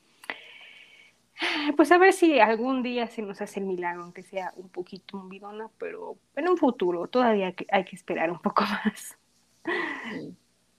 pues 1.76 1.92
a 1.92 1.98
ver 1.98 2.12
si 2.12 2.38
algún 2.38 2.82
día 2.82 3.08
se 3.08 3.22
nos 3.22 3.40
hace 3.40 3.60
el 3.60 3.66
milagro, 3.66 4.02
aunque 4.02 4.22
sea 4.22 4.52
un 4.56 4.68
poquito 4.68 5.18
movidona, 5.18 5.68
pero 5.78 6.16
en 6.34 6.48
un 6.48 6.56
futuro 6.56 7.08
todavía 7.08 7.54
hay 7.70 7.84
que 7.84 7.96
esperar 7.96 8.30
un 8.30 8.38
poco 8.38 8.62
más. 8.84 9.16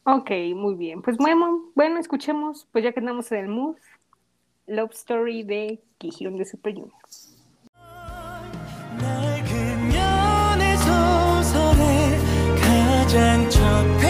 Ok, 0.03 0.31
muy 0.55 0.75
bien. 0.75 1.01
Pues 1.01 1.17
bueno, 1.17 1.71
bueno, 1.75 1.99
escuchemos, 1.99 2.67
pues 2.71 2.83
ya 2.83 2.93
que 2.93 2.99
andamos 2.99 3.31
en 3.31 3.39
el 3.39 3.47
mood, 3.49 3.75
Love 4.65 4.93
Story 4.93 5.43
de 5.43 5.81
Kihyun 5.97 6.37
de 6.37 6.45
Super 6.45 6.73
Junior. 6.73 6.93
Pues 13.09 14.06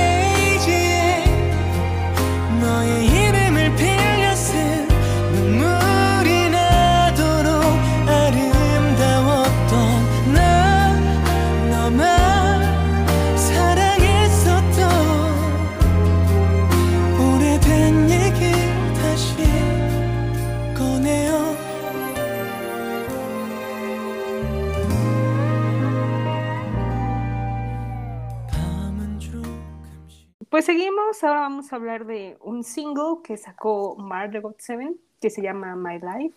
seguimos, 30.68 31.24
ahora 31.24 31.40
vamos 31.40 31.72
a 31.72 31.78
hablar 31.78 32.06
de 32.06 32.38
un 32.42 32.62
single 32.62 33.22
que 33.24 33.38
sacó 33.38 33.96
Margot 33.96 34.60
Seven, 34.60 35.00
que 35.22 35.30
se 35.30 35.42
llama 35.42 35.78
My 35.78 35.98
Life. 35.98 36.36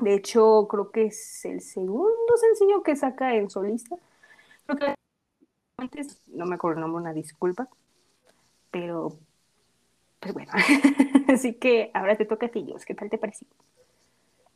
De 0.00 0.14
hecho, 0.14 0.68
creo 0.70 0.92
que 0.92 1.06
es 1.06 1.44
el 1.44 1.60
segundo 1.60 2.36
sencillo 2.36 2.84
que 2.84 2.94
saca 2.94 3.34
en 3.34 3.50
solista. 3.50 3.96
Creo 4.66 4.78
que 4.78 4.94
antes, 5.76 6.22
no 6.28 6.46
me 6.46 6.54
acuerdo 6.54 6.76
el 6.76 6.82
nombre, 6.82 7.02
una 7.02 7.12
disculpa, 7.12 7.68
pero 8.70 9.18
pues 10.20 10.32
bueno. 10.34 10.52
Así 11.26 11.54
que 11.54 11.90
ahora 11.94 12.14
te 12.14 12.24
toca 12.24 12.46
a 12.46 12.48
ti, 12.48 12.64
¿qué 12.86 12.94
tal 12.94 13.10
te 13.10 13.18
pareció? 13.18 13.48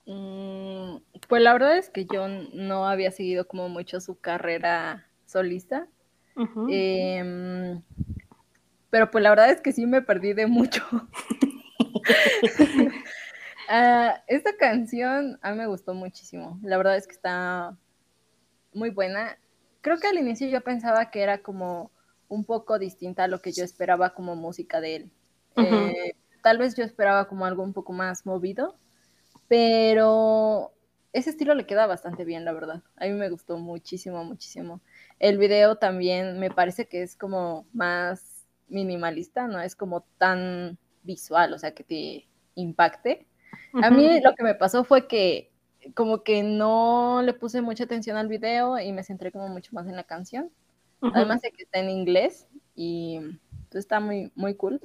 Mm, 0.07 0.99
pues 1.27 1.43
la 1.43 1.55
verdad 1.55 1.77
es 1.77 1.91
que 1.91 2.07
yo 2.07 2.29
no 2.29 2.87
había 2.87 3.11
seguido 3.11 3.49
como 3.49 3.69
mucho 3.69 3.99
su 3.99 4.17
carrera 4.21 5.09
solista. 5.25 5.89
Pero 8.91 9.11
pues 9.11 9.23
la 9.23 9.31
verdad 9.31 9.51
es 9.51 9.61
que 9.61 9.73
sí 9.73 9.87
me 9.87 10.03
perdí 10.03 10.33
de 10.33 10.47
mucho. 10.47 10.83
Ah, 13.69 14.23
esta 14.29 14.57
canción 14.57 15.41
a 15.43 15.51
mí 15.51 15.59
me 15.59 15.67
gustó 15.67 15.93
muchísimo. 15.93 16.57
La 16.63 16.77
verdad 16.77 16.97
es 16.97 17.09
que 17.09 17.15
está 17.15 17.77
muy 18.73 18.91
buena. 18.91 19.37
Creo 19.81 19.99
que 19.99 20.07
al 20.07 20.19
inicio 20.19 20.49
yo 20.49 20.61
pensaba 20.61 21.11
que 21.11 21.21
era 21.21 21.39
como 21.39 21.91
un 22.29 22.45
poco 22.45 22.79
distinta 22.79 23.25
a 23.25 23.29
lo 23.29 23.41
que 23.41 23.53
yo 23.53 23.65
esperaba 23.65 24.15
como 24.15 24.37
música 24.37 24.81
de 24.81 24.97
él. 24.97 25.11
Eh, 25.57 26.13
tal 26.43 26.59
vez 26.59 26.77
yo 26.77 26.85
esperaba 26.85 27.27
como 27.27 27.47
algo 27.47 27.63
un 27.63 27.73
poco 27.73 27.93
más 27.93 28.27
movido, 28.27 28.77
pero 29.49 30.73
ese 31.13 31.31
estilo 31.31 31.55
le 31.55 31.67
queda 31.67 31.87
bastante 31.87 32.25
bien, 32.25 32.45
la 32.45 32.53
verdad. 32.53 32.83
A 32.97 33.07
mí 33.07 33.13
me 33.13 33.31
gustó 33.31 33.59
muchísimo, 33.59 34.23
muchísimo. 34.25 34.81
El 35.19 35.39
video 35.39 35.77
también 35.77 36.39
me 36.39 36.51
parece 36.51 36.87
que 36.87 37.03
es 37.03 37.17
como 37.17 37.67
más 37.73 38.36
minimalista, 38.69 39.47
no 39.47 39.61
es 39.61 39.77
como 39.77 40.03
tan 40.19 40.79
visual, 41.03 41.53
o 41.53 41.59
sea, 41.59 41.75
que 41.75 41.85
te 41.85 42.29
impacte. 42.55 43.27
A 43.83 43.91
mí 43.91 44.21
lo 44.21 44.35
que 44.35 44.43
me 44.43 44.55
pasó 44.55 44.85
fue 44.85 45.07
que 45.07 45.51
como 45.95 46.23
que 46.23 46.43
no 46.43 47.23
le 47.23 47.33
puse 47.35 47.61
mucha 47.61 47.85
atención 47.85 48.17
al 48.17 48.29
video 48.29 48.79
y 48.79 48.93
me 48.93 49.05
centré 49.05 49.31
como 49.31 49.49
mucho 49.49 49.71
más 49.75 49.87
en 49.87 49.97
la 49.97 50.05
canción. 50.05 50.51
Además 51.01 51.43
de 51.43 51.53
que 51.53 51.63
está 51.63 51.79
en 51.79 51.91
inglés 51.91 52.49
y 52.75 53.21
pues, 53.71 53.85
está 53.85 54.01
muy, 54.01 54.33
muy 54.35 54.55
cool. 54.55 54.81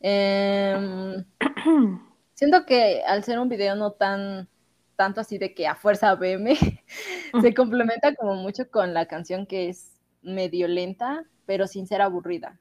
Em, 0.00 1.24
siento 2.34 2.66
que 2.66 3.02
al 3.04 3.24
ser 3.24 3.38
un 3.38 3.48
video 3.48 3.74
no 3.74 3.92
tan 3.92 4.48
tanto 4.94 5.20
así 5.20 5.38
de 5.38 5.54
que 5.54 5.68
a 5.68 5.76
fuerza 5.76 6.16
veme, 6.16 6.56
se 7.40 7.54
complementa 7.54 8.16
como 8.16 8.34
mucho 8.34 8.68
con 8.68 8.94
la 8.94 9.06
canción 9.06 9.46
que 9.46 9.68
es 9.68 9.92
medio 10.22 10.66
lenta, 10.66 11.24
pero 11.46 11.68
sin 11.68 11.86
ser 11.86 12.02
aburrida. 12.02 12.58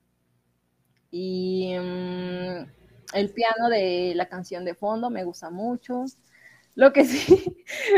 Y 1.12 1.76
mm, 1.78 2.66
el 3.14 3.30
piano 3.34 3.70
de 3.70 4.14
la 4.16 4.28
canción 4.28 4.66
de 4.66 4.76
fondo 4.76 5.10
me 5.10 5.24
gusta 5.24 5.50
mucho. 5.50 6.06
Lo 6.76 6.94
que 6.94 7.06
sí 7.06 7.58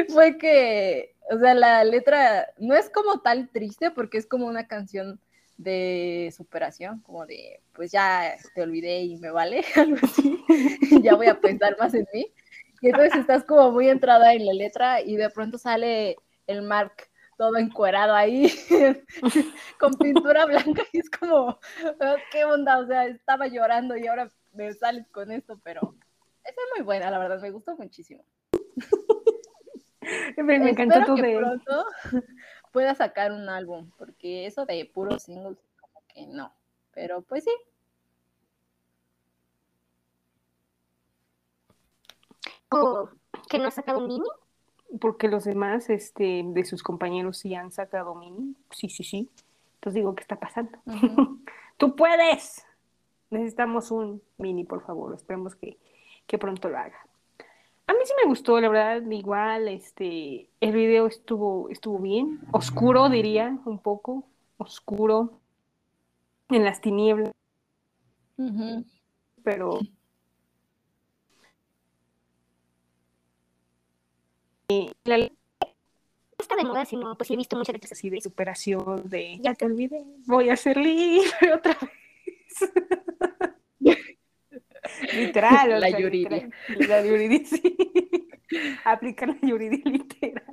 fue 0.10 0.38
que, 0.38 1.16
o 1.32 1.38
sea, 1.40 1.54
la 1.54 1.84
letra 1.84 2.48
no 2.58 2.76
es 2.76 2.90
como 2.90 3.20
tal 3.22 3.50
triste 3.50 3.92
porque 3.92 4.18
es 4.18 4.26
como 4.26 4.48
una 4.48 4.68
canción 4.68 5.20
de 5.58 6.34
superación, 6.36 7.02
como 7.02 7.26
de, 7.26 7.62
pues 7.74 7.92
ya 7.92 8.36
te 8.56 8.62
olvidé 8.62 9.02
y 9.02 9.18
me 9.18 9.30
vale, 9.30 9.64
algo 9.76 9.98
así, 10.02 10.40
ya 11.04 11.16
voy 11.16 11.28
a 11.28 11.40
pensar 11.40 11.76
más 11.78 11.94
en 11.94 12.08
mí. 12.14 12.32
Y 12.82 12.88
entonces 12.88 13.16
estás 13.16 13.44
como 13.44 13.72
muy 13.72 13.90
entrada 13.90 14.34
en 14.34 14.46
la 14.46 14.54
letra 14.54 15.02
y 15.02 15.18
de 15.18 15.30
pronto 15.30 15.58
sale 15.58 16.16
el 16.48 16.62
Mark 16.62 17.09
todo 17.40 17.56
encuerado 17.56 18.14
ahí, 18.14 18.52
con 19.80 19.94
pintura 19.94 20.46
blanca, 20.46 20.84
y 20.92 21.00
es 21.00 21.10
como, 21.10 21.58
oh, 21.58 22.16
qué 22.34 22.44
onda, 22.44 22.80
o 22.80 22.86
sea, 22.86 23.06
estaba 23.06 23.48
llorando 23.48 23.96
y 23.96 24.08
ahora 24.08 24.30
me 24.52 24.74
sales 24.74 25.08
con 25.08 25.32
esto, 25.32 25.58
pero 25.64 25.96
esa 26.44 26.62
es 26.62 26.68
muy 26.76 26.84
buena, 26.84 27.10
la 27.10 27.18
verdad, 27.18 27.40
me 27.42 27.52
gustó 27.52 27.78
muchísimo. 27.78 28.26
me, 30.36 30.60
me 30.60 30.72
encantó 30.72 31.06
todo 31.06 31.16
que 31.16 31.38
pronto 31.38 31.86
pueda 32.74 32.94
sacar 32.94 33.32
un 33.32 33.48
álbum, 33.48 33.90
porque 33.98 34.46
eso 34.46 34.66
de 34.66 34.84
puros 34.94 35.24
singles, 35.24 35.58
como 35.80 36.04
que 36.14 36.28
no, 36.28 36.54
pero 36.92 37.22
pues 37.22 37.46
sí. 37.46 37.52
¿Que 43.50 43.60
no 43.60 43.70
ha 43.70 43.72
sacado 43.72 44.00
un 44.00 44.08
mini? 44.08 44.28
Porque 45.00 45.28
los 45.28 45.44
demás 45.44 45.90
este, 45.90 46.44
de 46.46 46.66
sus 46.66 46.84
compañeros 46.84 47.38
sí 47.38 47.56
han 47.56 47.72
sacado 47.72 48.16
mini, 48.16 48.56
sí, 48.72 48.90
sí, 48.90 49.04
sí. 49.04 49.30
Entonces 49.76 49.96
digo, 49.96 50.16
¿qué 50.16 50.22
está 50.22 50.36
pasando? 50.38 50.78
Tú 51.78 51.96
puedes. 51.96 52.66
Necesitamos 53.30 53.92
un 53.92 54.22
mini, 54.38 54.64
por 54.64 54.86
favor. 54.86 55.14
Esperemos 55.14 55.56
que, 55.56 55.78
que 56.26 56.38
pronto 56.38 56.70
lo 56.70 56.78
haga. 56.78 57.00
A 57.88 57.94
mí 57.94 58.00
sí 58.04 58.14
me 58.22 58.30
gustó, 58.30 58.60
la 58.60 58.70
verdad, 58.70 59.02
igual, 59.10 59.68
este, 59.68 60.48
el 60.62 60.74
video 60.74 61.08
estuvo, 61.08 61.70
estuvo 61.70 61.98
bien, 61.98 62.40
oscuro 62.52 63.10
diría, 63.10 63.58
un 63.66 63.80
poco, 63.80 64.26
oscuro, 64.58 65.40
en 66.50 66.64
las 66.64 66.82
tinieblas, 66.82 67.34
pero 69.44 69.80
la 75.04 75.30
está 76.38 76.56
de 76.56 76.64
moda, 76.64 76.86
sino 76.86 77.16
pues 77.18 77.30
he 77.32 77.36
visto 77.36 77.58
muchas 77.58 77.74
veces 77.74 77.92
así 77.92 78.10
de 78.10 78.22
superación, 78.22 79.10
de 79.10 79.40
ya 79.42 79.54
te 79.54 79.66
olvidé, 79.66 80.04
voy 80.26 80.50
a 80.50 80.56
ser 80.56 80.78
libre 80.78 81.30
otra 81.54 81.78
vez. 81.82 82.72
literal. 85.14 85.80
La 85.80 85.90
Yuridia. 85.90 86.50
La 86.88 87.06
Yuridia, 87.06 87.46
sí. 87.46 87.78
Aplica 88.84 89.26
la 89.26 89.38
Yuridia 89.42 89.82
literal. 89.86 90.44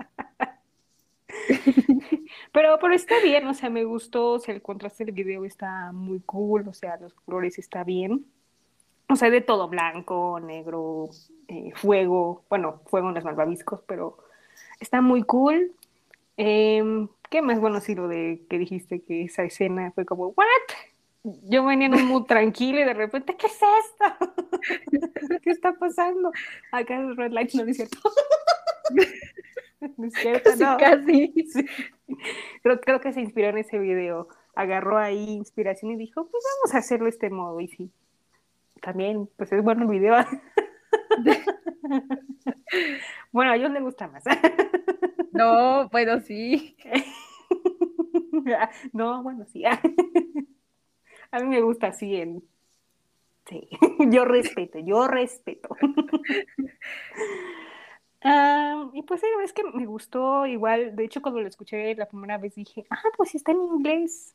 Pero, 2.53 2.79
pero 2.81 2.95
está 2.95 3.21
bien, 3.23 3.47
o 3.47 3.55
sea, 3.55 3.69
me 3.69 3.85
gustó, 3.85 4.33
o 4.33 4.39
sea, 4.39 4.55
el 4.55 4.63
contraste 4.63 5.05
del 5.05 5.15
video 5.15 5.45
está 5.45 5.93
muy 5.93 6.21
cool, 6.21 6.67
o 6.67 6.73
sea, 6.73 6.97
los 6.97 7.13
colores 7.13 7.59
está 7.59 7.85
bien. 7.85 8.25
O 9.09 9.17
sea, 9.17 9.31
de 9.31 9.41
todo, 9.41 9.69
blanco, 9.69 10.41
negro, 10.41 11.11
eh, 11.49 11.73
fuego, 11.77 12.45
bueno, 12.49 12.81
fuego 12.87 13.09
en 13.09 13.15
los 13.15 13.25
malvaviscos, 13.25 13.81
pero 13.87 14.19
está 14.81 15.01
muy 15.01 15.23
cool. 15.23 15.73
Em, 16.37 17.09
¿Qué 17.31 17.43
más? 17.43 17.61
Bueno, 17.61 17.81
sí, 17.81 17.95
lo 17.95 18.09
de 18.09 18.45
que 18.49 18.59
dijiste 18.59 19.03
que 19.03 19.25
esa 19.25 19.45
escena 19.45 19.93
fue 19.93 20.05
como, 20.05 20.29
¿what? 20.29 20.47
Yo 21.45 21.65
venía 21.65 21.87
en 21.87 21.95
un 21.95 22.07
mood 22.07 22.25
tranquilo 22.27 22.81
y 22.81 22.85
de 22.85 22.95
repente, 22.95 23.37
¿qué 23.37 23.47
es 23.47 23.55
esto? 23.55 25.41
¿Qué 25.43 25.51
está 25.51 25.73
pasando? 25.75 26.33
Acá 26.73 26.95
en 26.97 27.17
Red 27.17 27.33
Light 27.33 27.53
no 27.55 27.65
es 27.65 27.77
cierto. 27.77 27.99
no 29.97 30.07
es 30.07 30.15
cierto, 30.15 30.51
casi, 30.51 30.63
no. 30.63 30.77
Casi. 30.79 31.35
Creo, 32.63 32.81
creo 32.81 33.01
que 33.01 33.13
se 33.13 33.21
inspiró 33.21 33.49
en 33.49 33.59
ese 33.59 33.79
video. 33.79 34.29
Agarró 34.55 34.99
ahí 34.99 35.35
inspiración 35.35 35.93
y 35.93 35.97
dijo, 35.97 36.29
pues 36.29 36.45
vamos 36.45 36.75
a 36.75 36.79
hacerlo 36.79 37.05
de 37.05 37.11
este 37.11 37.31
modo. 37.31 37.61
Y 37.61 37.69
sí, 37.69 37.91
también, 38.81 39.29
pues 39.37 39.53
es 39.53 39.63
bueno 39.63 39.83
el 39.83 39.89
video. 39.89 40.15
bueno, 43.33 43.53
a 43.53 43.57
ellos 43.57 43.71
les 43.71 43.83
gusta 43.83 44.09
más. 44.09 44.25
no, 45.33 45.89
bueno, 45.91 46.21
sí. 46.21 46.77
no, 48.93 49.23
bueno, 49.23 49.45
sí. 49.47 49.65
A 49.65 49.81
mí 51.41 51.47
me 51.47 51.61
gusta 51.61 51.89
así 51.89 52.17
en... 52.17 52.43
Sí, 53.49 53.69
yo 54.11 54.25
respeto, 54.25 54.81
yo 54.81 55.07
respeto. 55.07 55.77
y 58.93 59.03
pues 59.03 59.23
es 59.45 59.53
que 59.53 59.63
me 59.63 59.87
gustó 59.87 60.47
igual, 60.47 60.97
de 60.97 61.05
hecho 61.05 61.23
cuando 61.23 61.41
lo 61.41 61.47
escuché 61.47 61.95
la 61.95 62.09
primera 62.09 62.39
vez 62.39 62.57
dije, 62.57 62.85
ah, 62.91 63.03
pues 63.17 63.35
está 63.35 63.53
en 63.53 63.63
inglés. 63.63 64.35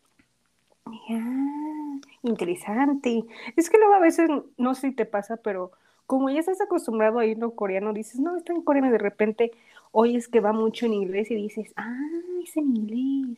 Ah, 0.86 2.00
interesante. 2.24 3.24
Es 3.56 3.70
que 3.70 3.78
luego 3.78 3.94
a 3.94 4.00
veces, 4.00 4.30
no 4.58 4.76
sé 4.76 4.90
si 4.90 4.96
te 4.96 5.06
pasa, 5.06 5.38
pero 5.38 5.72
como 6.06 6.30
ya 6.30 6.40
estás 6.40 6.62
acostumbrado 6.62 7.20
a 7.20 7.26
irlo 7.26 7.56
coreano, 7.56 7.94
dices, 7.94 8.20
no, 8.20 8.36
está 8.38 8.54
en 8.54 8.62
coreano 8.62 8.90
y 8.90 8.92
de 8.92 8.98
repente 8.98 9.52
oyes 9.92 10.28
que 10.28 10.40
va 10.40 10.54
mucho 10.54 10.86
en 10.86 10.94
inglés 10.94 11.32
y 11.32 11.36
dices, 11.36 11.74
ah, 11.76 11.98
es 12.44 12.58
en 12.58 12.76
inglés. 12.76 13.38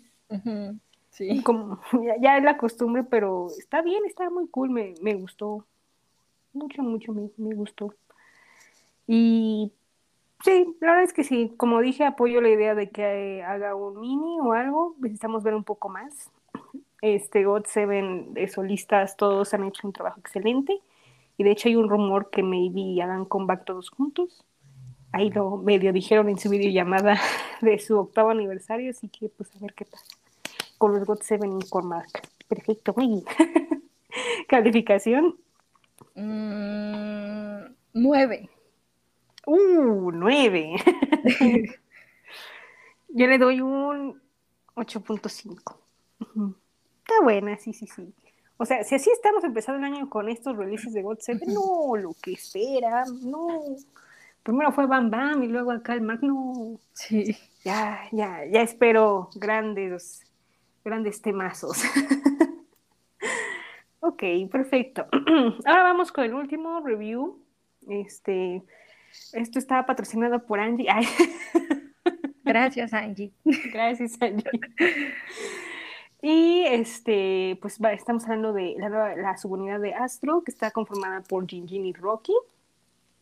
Sí. 1.12 1.44
Como, 1.44 1.80
ya, 2.22 2.38
es 2.38 2.44
la 2.44 2.58
costumbre, 2.58 3.04
pero 3.04 3.48
está 3.60 3.82
bien, 3.82 4.04
está 4.06 4.30
muy 4.30 4.48
cool, 4.48 4.72
me, 4.72 4.96
me 5.02 5.14
gustó. 5.14 5.66
Mucho, 6.54 6.82
mucho 6.82 7.14
me, 7.14 7.30
me 7.38 7.54
gustó. 7.54 7.94
Y 9.06 9.72
sí, 10.44 10.76
la 10.80 10.92
verdad 10.92 11.04
es 11.04 11.14
que 11.14 11.24
sí, 11.24 11.54
como 11.58 11.82
dije, 11.82 12.06
apoyo 12.06 12.42
la 12.42 12.50
idea 12.50 12.74
de 12.74 12.90
que 12.90 13.44
haga 13.44 13.76
un 13.76 14.00
mini 14.00 14.40
o 14.40 14.54
algo, 14.54 14.96
necesitamos 15.00 15.44
ver 15.44 15.54
un 15.54 15.64
poco 15.64 15.90
más. 15.90 16.32
Este 17.04 17.44
God 17.44 17.66
Seven 17.66 18.34
de 18.34 18.48
solistas, 18.48 19.18
todos 19.18 19.54
han 19.54 19.66
hecho 19.66 19.86
un 19.86 19.92
trabajo 19.92 20.22
excelente. 20.22 20.80
Y 21.38 21.44
de 21.44 21.52
hecho 21.52 21.68
hay 21.68 21.76
un 21.76 21.90
rumor 21.90 22.30
que 22.30 22.44
maybe 22.44 23.02
hagan 23.02 23.26
comeback 23.26 23.66
todos 23.66 23.90
juntos. 23.90 24.46
Ahí 25.12 25.30
lo 25.30 25.58
medio 25.58 25.92
dijeron 25.92 26.30
en 26.30 26.40
su 26.40 26.50
videollamada 26.50 27.20
de 27.62 27.78
su 27.80 28.00
octavo 28.00 28.30
aniversario, 28.30 28.90
así 28.90 29.10
que 29.10 29.28
pues 29.28 29.54
a 29.54 29.60
ver 29.60 29.74
qué 29.74 29.84
pasa 29.84 30.06
con 30.78 30.94
los 30.94 31.06
God 31.06 31.20
7 31.22 31.46
y 31.46 31.70
con 31.70 31.88
Mark. 31.88 32.10
Perfecto, 32.48 32.94
muy 32.96 33.24
¿Calificación? 34.48 35.38
Mm, 36.16 37.74
nueve. 37.96 38.50
Uh, 39.46 40.12
nueve. 40.12 40.76
Yo 43.10 43.28
le 43.28 43.38
doy 43.38 43.60
un 43.60 44.22
8.5. 44.76 46.63
Está 47.04 47.22
buena, 47.22 47.58
sí, 47.58 47.74
sí, 47.74 47.86
sí. 47.86 48.14
O 48.56 48.66
sea, 48.66 48.84
si 48.86 48.96
así 48.96 49.10
estamos 49.12 49.44
empezando 49.44 49.86
el 49.86 49.94
año 49.94 50.10
con 50.10 50.30
estos 50.30 50.56
releases 50.56 50.94
de 50.94 51.02
God 51.02 51.18
7, 51.20 51.46
no, 51.48 51.98
lo 51.98 52.16
que 52.22 52.34
espera, 52.34 53.04
no. 53.22 53.60
Primero 54.42 54.72
fue 54.72 54.86
Bam 54.86 55.10
Bam 55.10 55.44
y 55.44 55.48
luego 55.48 55.72
acá 55.72 55.94
el 55.94 56.02
Mark, 56.02 56.22
no. 56.22 56.80
Sí. 56.94 57.36
Ya, 57.66 58.08
ya, 58.12 58.46
ya 58.46 58.62
espero 58.62 59.30
grandes 59.36 60.22
grandes 60.84 61.22
temazos. 61.22 61.84
ok, 64.00 64.24
perfecto. 64.50 65.08
Ahora 65.66 65.84
vamos 65.84 66.12
con 66.12 66.24
el 66.24 66.34
último 66.34 66.82
review. 66.82 67.42
Este, 67.90 68.64
esto 69.34 69.60
está 69.60 69.86
patrocinado 69.86 70.46
por 70.46 70.60
Angie. 70.60 70.88
Gracias, 72.44 72.94
Angie. 72.94 73.34
Gracias, 73.74 74.22
Angie. 74.22 74.46
Y 76.24 76.64
este, 76.68 77.60
pues 77.62 77.78
estamos 77.92 78.24
hablando 78.24 78.54
de 78.54 78.78
la, 78.78 79.38
subunidad 79.38 79.82
de 79.82 79.94
Astro, 79.94 80.42
que 80.42 80.52
está 80.52 80.72
conformada 80.72 81.22
por 81.22 81.46
Jinjin 81.46 81.86
y 81.86 81.92
Rocky. 81.92 82.34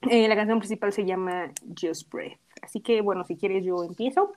Eh, 0.04 0.28
la 0.28 0.36
canción 0.36 0.60
principal 0.60 0.94
se 0.94 1.04
llama 1.04 1.52
Just 1.76 2.12
Breath. 2.14 2.38
Así 2.62 2.80
que, 2.80 3.02
bueno, 3.02 3.24
si 3.26 3.38
quieres, 3.38 3.66
yo 3.66 3.84
empiezo. 3.84 4.34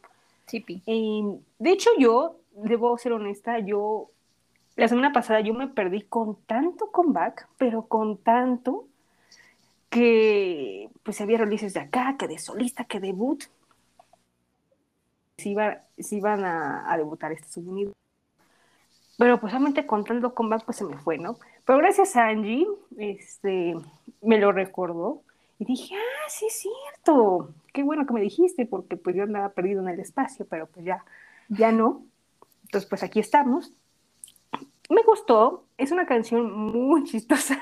Sí, 0.46 0.64
eh, 0.86 1.38
de 1.58 1.70
hecho, 1.70 1.90
yo 1.98 2.38
debo 2.54 2.96
ser 2.96 3.12
honesta, 3.12 3.58
yo 3.58 4.08
la 4.76 4.88
semana 4.88 5.12
pasada 5.12 5.40
yo 5.40 5.52
me 5.52 5.68
perdí 5.68 6.00
con 6.00 6.36
tanto 6.46 6.90
comeback, 6.90 7.46
pero 7.58 7.86
con 7.86 8.16
tanto 8.16 8.86
que 9.90 10.88
pues 11.02 11.20
había 11.20 11.36
releases 11.36 11.74
de 11.74 11.80
acá, 11.80 12.16
que 12.18 12.28
de 12.28 12.38
solista, 12.38 12.84
que 12.84 12.98
debut. 12.98 13.44
Si, 15.36 15.50
iba, 15.50 15.82
si 15.98 16.16
iban 16.16 16.44
a, 16.44 16.96
debutar 16.96 17.30
este 17.32 17.48
subunido. 17.48 17.92
Pero 19.18 19.40
pues 19.40 19.52
solamente 19.52 19.86
con 19.86 20.04
tanto 20.04 20.34
comeback 20.34 20.64
pues 20.64 20.78
se 20.78 20.84
me 20.84 20.96
fue, 20.98 21.18
¿no? 21.18 21.38
Pero 21.64 21.78
gracias 21.78 22.16
a 22.16 22.28
Angie, 22.28 22.66
este, 22.96 23.76
me 24.22 24.38
lo 24.38 24.52
recordó 24.52 25.22
y 25.58 25.64
dije, 25.64 25.94
ah, 25.94 26.28
sí 26.28 26.46
es 26.46 26.62
cierto, 26.62 27.50
qué 27.72 27.82
bueno 27.82 28.06
que 28.06 28.12
me 28.12 28.20
dijiste, 28.20 28.66
porque 28.66 28.96
pues 28.96 29.14
yo 29.14 29.22
andaba 29.22 29.50
perdido 29.50 29.82
en 29.82 29.88
el 29.88 30.00
espacio, 30.00 30.46
pero 30.48 30.66
pues 30.66 30.84
ya, 30.84 31.04
ya 31.48 31.70
no. 31.70 32.02
Entonces, 32.64 32.88
pues 32.88 33.02
aquí 33.02 33.20
estamos. 33.20 33.72
Me 34.90 35.02
gustó, 35.02 35.64
es 35.78 35.92
una 35.92 36.06
canción 36.06 36.52
muy 36.52 37.04
chistosa. 37.04 37.60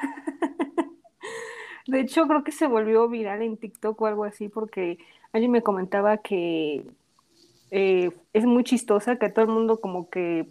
De 1.87 2.01
hecho, 2.01 2.27
creo 2.27 2.45
que 2.45 2.53
se 2.53 2.67
volvió 2.67 3.09
viral 3.09 3.43
en 3.43 3.57
TikTok 3.57 4.01
o 4.01 4.07
algo 4.07 4.25
así, 4.25 4.49
porque 4.49 4.99
alguien 5.33 5.51
me 5.51 5.63
comentaba 5.63 6.19
que 6.19 6.85
eh, 7.71 8.11
es 8.33 8.45
muy 8.45 8.65
chistosa, 8.65 9.17
que 9.17 9.29
todo 9.29 9.45
el 9.45 9.51
mundo 9.51 9.81
como 9.81 10.09
que 10.09 10.47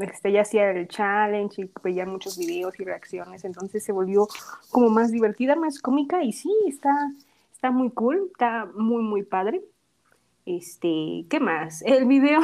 este, 0.00 0.32
ya 0.32 0.42
hacía 0.42 0.70
el 0.70 0.88
challenge 0.88 1.62
y 1.62 1.70
veía 1.82 2.06
muchos 2.06 2.38
videos 2.38 2.78
y 2.80 2.84
reacciones, 2.84 3.44
entonces 3.44 3.84
se 3.84 3.92
volvió 3.92 4.26
como 4.70 4.88
más 4.88 5.12
divertida, 5.12 5.54
más 5.54 5.80
cómica 5.80 6.22
y 6.22 6.32
sí, 6.32 6.50
está, 6.66 7.12
está 7.52 7.70
muy 7.70 7.90
cool, 7.90 8.28
está 8.32 8.66
muy, 8.74 9.02
muy 9.02 9.22
padre. 9.22 9.62
Este, 10.46 11.24
¿qué 11.28 11.38
más? 11.40 11.82
El 11.82 12.06
video 12.06 12.40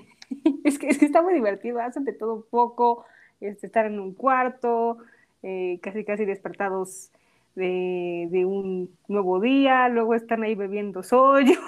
es, 0.64 0.78
que, 0.78 0.88
está 0.88 1.22
muy 1.22 1.34
divertido, 1.34 1.80
hacen 1.80 2.04
de 2.04 2.12
todo 2.12 2.46
poco, 2.48 3.04
este, 3.40 3.66
estar 3.66 3.86
en 3.86 3.98
un 3.98 4.14
cuarto, 4.14 4.98
eh, 5.42 5.78
casi 5.82 6.04
casi 6.04 6.24
despertados 6.24 7.10
de, 7.56 8.44
un 8.46 8.90
nuevo 9.08 9.40
día, 9.40 9.88
luego 9.88 10.14
están 10.14 10.42
ahí 10.42 10.54
bebiendo 10.54 11.02
sollo 11.02 11.58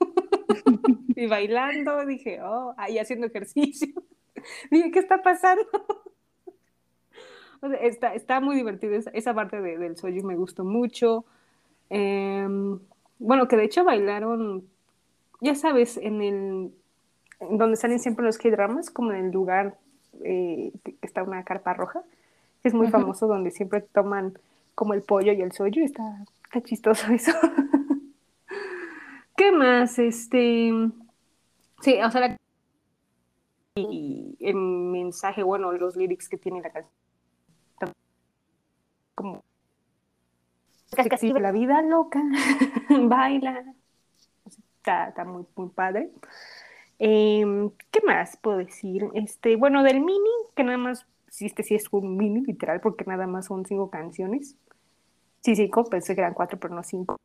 y 1.16 1.26
bailando, 1.26 2.06
dije, 2.06 2.40
oh, 2.42 2.74
ahí 2.76 2.98
haciendo 2.98 3.26
ejercicio. 3.26 3.92
dije, 4.70 4.90
¿qué 4.90 4.98
está 4.98 5.22
pasando? 5.22 5.62
está, 7.80 8.14
está 8.14 8.40
muy 8.40 8.56
divertido, 8.56 8.94
esa, 8.94 9.34
parte 9.34 9.60
del 9.60 9.96
sollo 9.96 10.22
me 10.24 10.36
gustó 10.36 10.64
mucho. 10.64 11.24
Em, 11.90 12.78
bueno, 13.18 13.48
que 13.48 13.56
de 13.56 13.64
hecho 13.64 13.84
bailaron, 13.84 14.64
ya 15.40 15.54
sabes, 15.54 15.96
en 15.96 16.22
el 16.22 16.72
donde 17.40 17.76
salen 17.76 17.98
siempre 17.98 18.24
los 18.24 18.38
K-dramas, 18.38 18.90
como 18.90 19.12
en 19.12 19.26
el 19.26 19.30
lugar 19.32 19.76
eh, 20.22 20.72
está 21.02 21.22
una 21.22 21.44
carpa 21.44 21.74
roja, 21.74 22.02
es 22.62 22.72
muy 22.72 22.88
famoso, 22.88 23.26
donde 23.26 23.50
siempre 23.50 23.80
toman 23.82 24.38
como 24.74 24.94
el 24.94 25.02
pollo 25.02 25.32
y 25.32 25.42
el 25.42 25.52
soyo, 25.52 25.84
está, 25.84 26.24
está 26.44 26.62
chistoso 26.62 27.06
eso. 27.12 27.32
¿Qué 29.36 29.52
más? 29.52 29.98
Este, 29.98 30.72
sí, 31.80 31.98
o 32.02 32.10
sea, 32.10 32.36
y 33.76 34.36
el 34.40 34.54
mensaje, 34.54 35.42
bueno, 35.42 35.72
los 35.72 35.96
lyrics 35.96 36.28
que 36.28 36.38
tiene 36.38 36.60
la 36.60 36.70
canción, 36.70 36.92
como 39.16 39.42
casi 41.08 41.32
la 41.32 41.50
vida 41.50 41.82
loca, 41.82 42.22
baila, 42.88 43.64
está, 44.76 45.08
está 45.08 45.24
muy, 45.24 45.44
muy 45.56 45.70
padre. 45.70 46.10
Em, 47.00 47.70
¿Qué 47.90 48.00
más 48.06 48.36
puedo 48.36 48.58
decir? 48.58 49.08
Este, 49.14 49.56
bueno, 49.56 49.82
del 49.82 50.00
mini, 50.00 50.30
que 50.54 50.62
nada 50.62 50.78
más, 50.78 51.06
sí, 51.28 51.46
este 51.46 51.64
sí 51.64 51.74
es 51.74 51.88
un 51.90 52.16
mini 52.16 52.42
literal, 52.42 52.80
porque 52.80 53.04
nada 53.06 53.26
más 53.26 53.46
son 53.46 53.66
cinco 53.66 53.90
canciones. 53.90 54.56
Sí, 55.42 55.56
cinco, 55.56 55.84
pensé 55.84 56.14
que 56.14 56.20
eran 56.20 56.34
cuatro, 56.34 56.60
pero 56.60 56.74
no 56.74 56.84
cinco. 56.84 57.18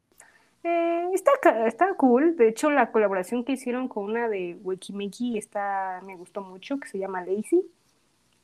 Eh, 0.64 1.10
está, 1.14 1.32
está 1.66 1.94
cool. 1.96 2.36
De 2.36 2.50
hecho, 2.50 2.70
la 2.70 2.92
colaboración 2.92 3.44
que 3.44 3.54
hicieron 3.54 3.88
con 3.88 4.06
una 4.06 4.28
de 4.28 4.58
Wikimeki 4.62 5.38
está, 5.38 6.02
me 6.06 6.16
gustó 6.16 6.42
mucho, 6.42 6.80
que 6.80 6.88
se 6.88 7.00
llama 7.00 7.24
Lazy. 7.24 7.62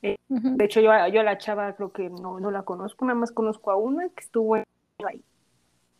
Eh, 0.01 0.18
de 0.30 0.66
hecho, 0.66 0.82
yo, 0.82 0.91
yo 1.11 1.22
a 1.22 1.24
la 1.24 1.38
chava 1.38 1.74
creo 1.74 1.91
que 1.91 2.09
no, 2.09 2.39
no 2.39 2.51
la 2.51 2.63
conozco, 2.63 3.05
nada 3.05 3.20
más 3.20 3.32
conozco 3.32 3.72
a 3.72 3.76
una 3.76 4.07
que 4.09 4.24
estuvo 4.24 4.55
en 4.55 4.63
ahí. 5.05 5.24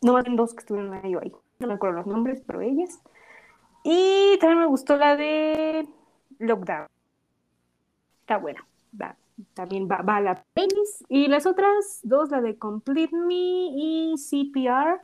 No, 0.00 0.12
más 0.12 0.24
dos 0.28 0.54
que 0.54 0.60
estuvieron 0.60 0.94
ahí. 0.94 1.32
No 1.58 1.66
me 1.66 1.74
acuerdo 1.74 1.96
los 1.96 2.06
nombres, 2.06 2.42
pero 2.46 2.60
ellas. 2.60 3.00
Y 3.82 4.36
también 4.40 4.60
me 4.60 4.66
gustó 4.66 4.96
la 4.96 5.16
de 5.16 5.88
Lockdown. 6.38 6.86
Está 8.20 8.38
buena. 8.38 8.66
también 9.54 9.88
va, 9.90 10.02
va 10.02 10.16
a 10.16 10.20
la 10.20 10.44
penis. 10.54 11.04
Y 11.08 11.28
las 11.28 11.46
otras 11.46 12.00
dos, 12.02 12.30
la 12.30 12.40
de 12.40 12.58
Complete 12.58 13.14
Me 13.14 13.34
y 13.34 14.14
CPR 14.16 15.00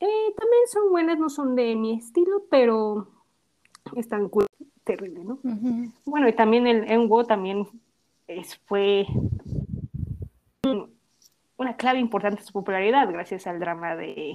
eh, 0.00 0.34
también 0.36 0.62
son 0.70 0.90
buenas, 0.90 1.18
no 1.18 1.28
son 1.28 1.56
de 1.56 1.74
mi 1.74 1.98
estilo, 1.98 2.44
pero 2.50 3.08
están 3.96 4.28
cool, 4.28 4.46
terrible, 4.84 5.24
¿no? 5.24 5.38
Bueno, 6.04 6.28
y 6.28 6.32
también 6.34 6.66
el 6.66 6.90
Enwo 6.90 7.24
también 7.24 7.66
es, 8.26 8.56
fue 8.66 9.06
una 11.56 11.76
clave 11.76 11.98
importante 11.98 12.40
de 12.40 12.46
su 12.46 12.52
popularidad 12.52 13.10
gracias 13.10 13.46
al 13.46 13.58
drama 13.58 13.96
de... 13.96 14.34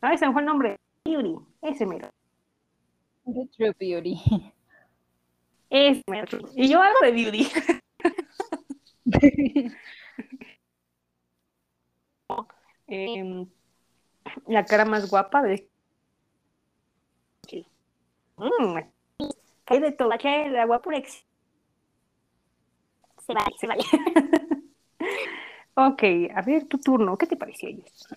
Ah, 0.00 0.14
ese 0.14 0.30
fue 0.30 0.42
el 0.42 0.46
nombre, 0.46 0.76
Beauty, 1.04 1.36
ese 1.62 1.86
mero. 1.86 2.08
True 3.56 3.74
Beauty. 3.78 4.20
Ese 5.68 6.02
mero. 6.08 6.38
Y 6.54 6.68
yo 6.68 6.82
hablo 6.82 6.98
de 7.02 7.12
Beauty. 7.12 7.46
eh, 12.86 13.46
la 14.46 14.64
cara 14.64 14.84
más 14.84 15.10
guapa 15.10 15.42
de 15.42 15.68
mm, 18.36 18.78
hay 19.66 19.78
de 19.78 19.92
todo, 19.92 20.08
la 20.08 20.66
guapa 20.66 20.90
se 23.30 23.34
vale, 23.34 23.56
se 23.58 23.66
vale. 23.66 23.82
ok, 25.74 26.02
a 26.34 26.42
ver 26.42 26.64
tu 26.66 26.78
turno, 26.78 27.16
¿qué 27.16 27.26
te 27.26 27.36
pareció 27.36 27.68
ellos? 27.68 28.08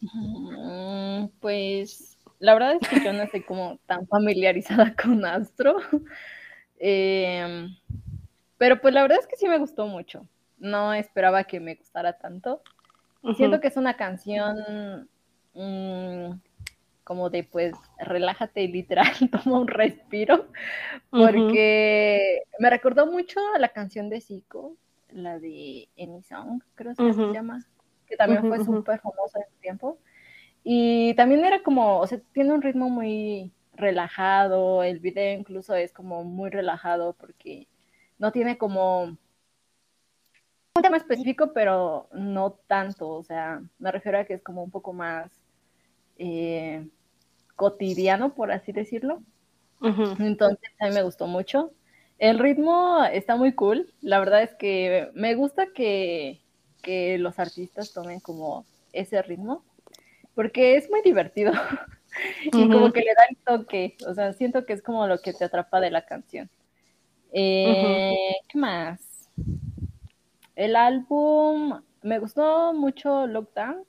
Mm, 0.00 1.26
pues 1.40 2.18
la 2.38 2.54
verdad 2.54 2.78
es 2.80 2.88
que 2.88 3.04
yo 3.04 3.12
no 3.12 3.22
estoy 3.22 3.42
como 3.42 3.78
tan 3.86 4.06
familiarizada 4.06 4.94
con 5.02 5.24
Astro. 5.24 5.76
Em, 6.78 7.76
pero 8.58 8.80
pues 8.80 8.94
la 8.94 9.02
verdad 9.02 9.18
es 9.20 9.26
que 9.26 9.36
sí 9.36 9.48
me 9.48 9.58
gustó 9.58 9.86
mucho. 9.86 10.26
No 10.58 10.94
esperaba 10.94 11.44
que 11.44 11.60
me 11.60 11.74
gustara 11.74 12.18
tanto. 12.18 12.62
Siento 13.36 13.60
que 13.60 13.68
es 13.68 13.76
una 13.76 13.96
canción 13.96 15.08
Mm, 15.54 16.32
como 17.04 17.30
de 17.30 17.44
pues 17.44 17.74
relájate 17.98 18.66
literal, 18.66 19.06
toma 19.30 19.60
un 19.60 19.68
respiro, 19.68 20.48
porque 21.10 22.42
me 22.58 22.70
recordó 22.70 23.06
mucho 23.06 23.40
a 23.54 23.58
la 23.58 23.68
canción 23.68 24.08
de 24.08 24.20
Zico, 24.20 24.76
la 25.10 25.38
de 25.38 25.88
Any 25.98 26.22
Song, 26.22 26.62
creo 26.74 26.94
que 26.94 27.12
se 27.12 27.32
llama, 27.32 27.64
que 28.06 28.16
también 28.16 28.48
fue 28.48 28.64
súper 28.64 29.00
famosa 29.00 29.38
en 29.40 29.54
su 29.54 29.60
tiempo. 29.60 29.98
Y 30.64 31.14
también 31.14 31.44
era 31.44 31.62
como, 31.62 32.00
o 32.00 32.06
sea, 32.06 32.18
tiene 32.32 32.54
un 32.54 32.62
ritmo 32.62 32.88
muy 32.88 33.52
relajado, 33.74 34.82
el 34.82 34.98
video 34.98 35.38
incluso 35.38 35.74
es 35.74 35.92
como 35.92 36.24
muy 36.24 36.48
relajado 36.48 37.12
porque 37.12 37.68
no 38.18 38.32
tiene 38.32 38.56
como 38.56 39.02
un 39.04 39.18
tema 40.82 40.96
específico, 40.96 41.52
pero 41.52 42.08
no 42.12 42.52
tanto, 42.66 43.10
o 43.10 43.22
sea, 43.22 43.62
me 43.78 43.92
refiero 43.92 44.18
a 44.18 44.24
que 44.24 44.34
es 44.34 44.42
como 44.42 44.62
un 44.62 44.70
poco 44.70 44.94
más 44.94 45.43
eh, 46.18 46.86
cotidiano, 47.56 48.34
por 48.34 48.52
así 48.52 48.72
decirlo. 48.72 49.22
Entonces, 50.18 50.70
a 50.80 50.86
mí 50.86 50.94
me 50.94 51.02
gustó 51.02 51.26
mucho. 51.26 51.72
El 52.18 52.38
ritmo 52.38 53.04
está 53.04 53.36
muy 53.36 53.52
cool. 53.52 53.92
La 54.00 54.18
verdad 54.18 54.42
es 54.42 54.54
que 54.54 55.10
me 55.14 55.34
gusta 55.34 55.66
que, 55.74 56.40
que 56.82 57.18
los 57.18 57.38
artistas 57.38 57.92
tomen 57.92 58.20
como 58.20 58.64
ese 58.92 59.20
ritmo, 59.20 59.62
porque 60.34 60.76
es 60.76 60.88
muy 60.88 61.02
divertido. 61.02 61.52
y 62.44 62.50
como 62.50 62.92
que 62.92 63.00
le 63.00 63.14
da 63.14 63.24
el 63.28 63.36
toque. 63.36 63.96
O 64.06 64.14
sea, 64.14 64.32
siento 64.32 64.64
que 64.64 64.72
es 64.72 64.82
como 64.82 65.06
lo 65.06 65.18
que 65.18 65.32
te 65.32 65.44
atrapa 65.44 65.80
de 65.80 65.90
la 65.90 66.06
canción. 66.06 66.48
Eh, 67.32 68.36
¿Qué 68.48 68.58
más? 68.58 69.28
El 70.54 70.76
álbum, 70.76 71.82
me 72.02 72.20
gustó 72.20 72.72
mucho 72.72 73.26
Lockdown 73.26 73.84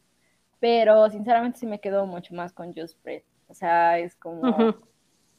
pero 0.66 1.08
sinceramente 1.12 1.60
sí 1.60 1.68
me 1.68 1.80
quedo 1.80 2.08
mucho 2.08 2.34
más 2.34 2.52
con 2.52 2.74
Just 2.74 3.00
Breath. 3.04 3.24
O 3.48 3.54
sea, 3.54 4.00
es 4.00 4.16
como 4.16 4.74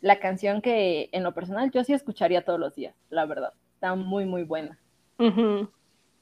la 0.00 0.20
canción 0.20 0.62
que 0.62 1.08
en 1.10 1.24
lo 1.24 1.34
personal 1.34 1.72
yo 1.72 1.82
sí 1.82 1.92
escucharía 1.92 2.44
todos 2.44 2.60
los 2.60 2.76
días, 2.76 2.94
la 3.10 3.26
verdad. 3.26 3.52
Está 3.74 3.96
muy, 3.96 4.24
muy 4.24 4.44
buena. 4.44 4.78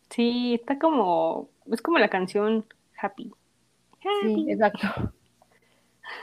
Sí, 0.09 0.55
está 0.55 0.79
como, 0.79 1.51
es 1.71 1.83
como 1.83 1.99
la 1.99 2.09
canción 2.09 2.65
Happy. 2.99 3.31
Sí, 4.23 4.47
exacto. 4.49 5.13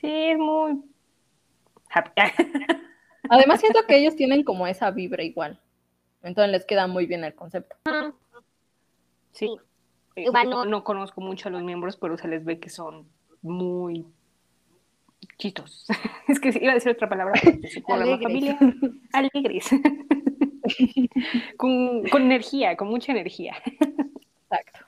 sí, 0.00 0.08
es 0.12 0.38
muy 0.38 0.82
happy. 1.88 2.10
Además 3.30 3.60
siento 3.60 3.78
que 3.86 3.96
ellos 3.96 4.16
tienen 4.16 4.42
como 4.42 4.66
esa 4.66 4.90
vibra 4.90 5.22
igual. 5.22 5.60
Entonces 6.24 6.50
les 6.50 6.64
queda 6.64 6.88
muy 6.88 7.06
bien 7.06 7.22
el 7.22 7.36
concepto. 7.36 7.76
Sí. 9.30 9.56
Eh, 10.16 10.26
no, 10.66 10.84
conozco 10.84 11.20
mucho 11.20 11.48
a 11.48 11.52
los 11.52 11.62
miembros, 11.62 11.96
pero 11.96 12.18
se 12.18 12.28
les 12.28 12.44
ve 12.44 12.58
que 12.58 12.68
son 12.68 13.06
muy 13.40 14.06
chitos. 15.38 15.86
es 16.28 16.40
que 16.40 16.50
iba 16.60 16.72
a 16.72 16.74
decir 16.74 16.92
otra 16.92 17.08
palabra. 17.08 17.40
la 17.88 18.18
familia, 18.18 18.58
alegres. 19.12 19.70
con, 21.56 22.04
con 22.04 22.22
energía, 22.22 22.76
con 22.76 22.88
mucha 22.88 23.12
energía. 23.12 23.54
Exacto. 24.44 24.80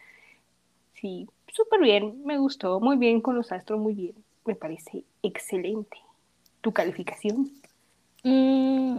Sí, 0.95 1.27
súper 1.49 1.81
bien, 1.81 2.25
me 2.25 2.39
gustó, 2.39 2.81
muy 2.81 2.97
bien 2.97 3.21
con 3.21 3.37
los 3.37 3.53
astros, 3.53 3.81
muy 3.81 3.95
bien. 3.95 4.15
Me 4.45 4.55
parece 4.55 5.05
excelente. 5.23 5.99
¿Tu 6.61 6.73
calificación? 6.73 7.51
Mm, 8.23 8.99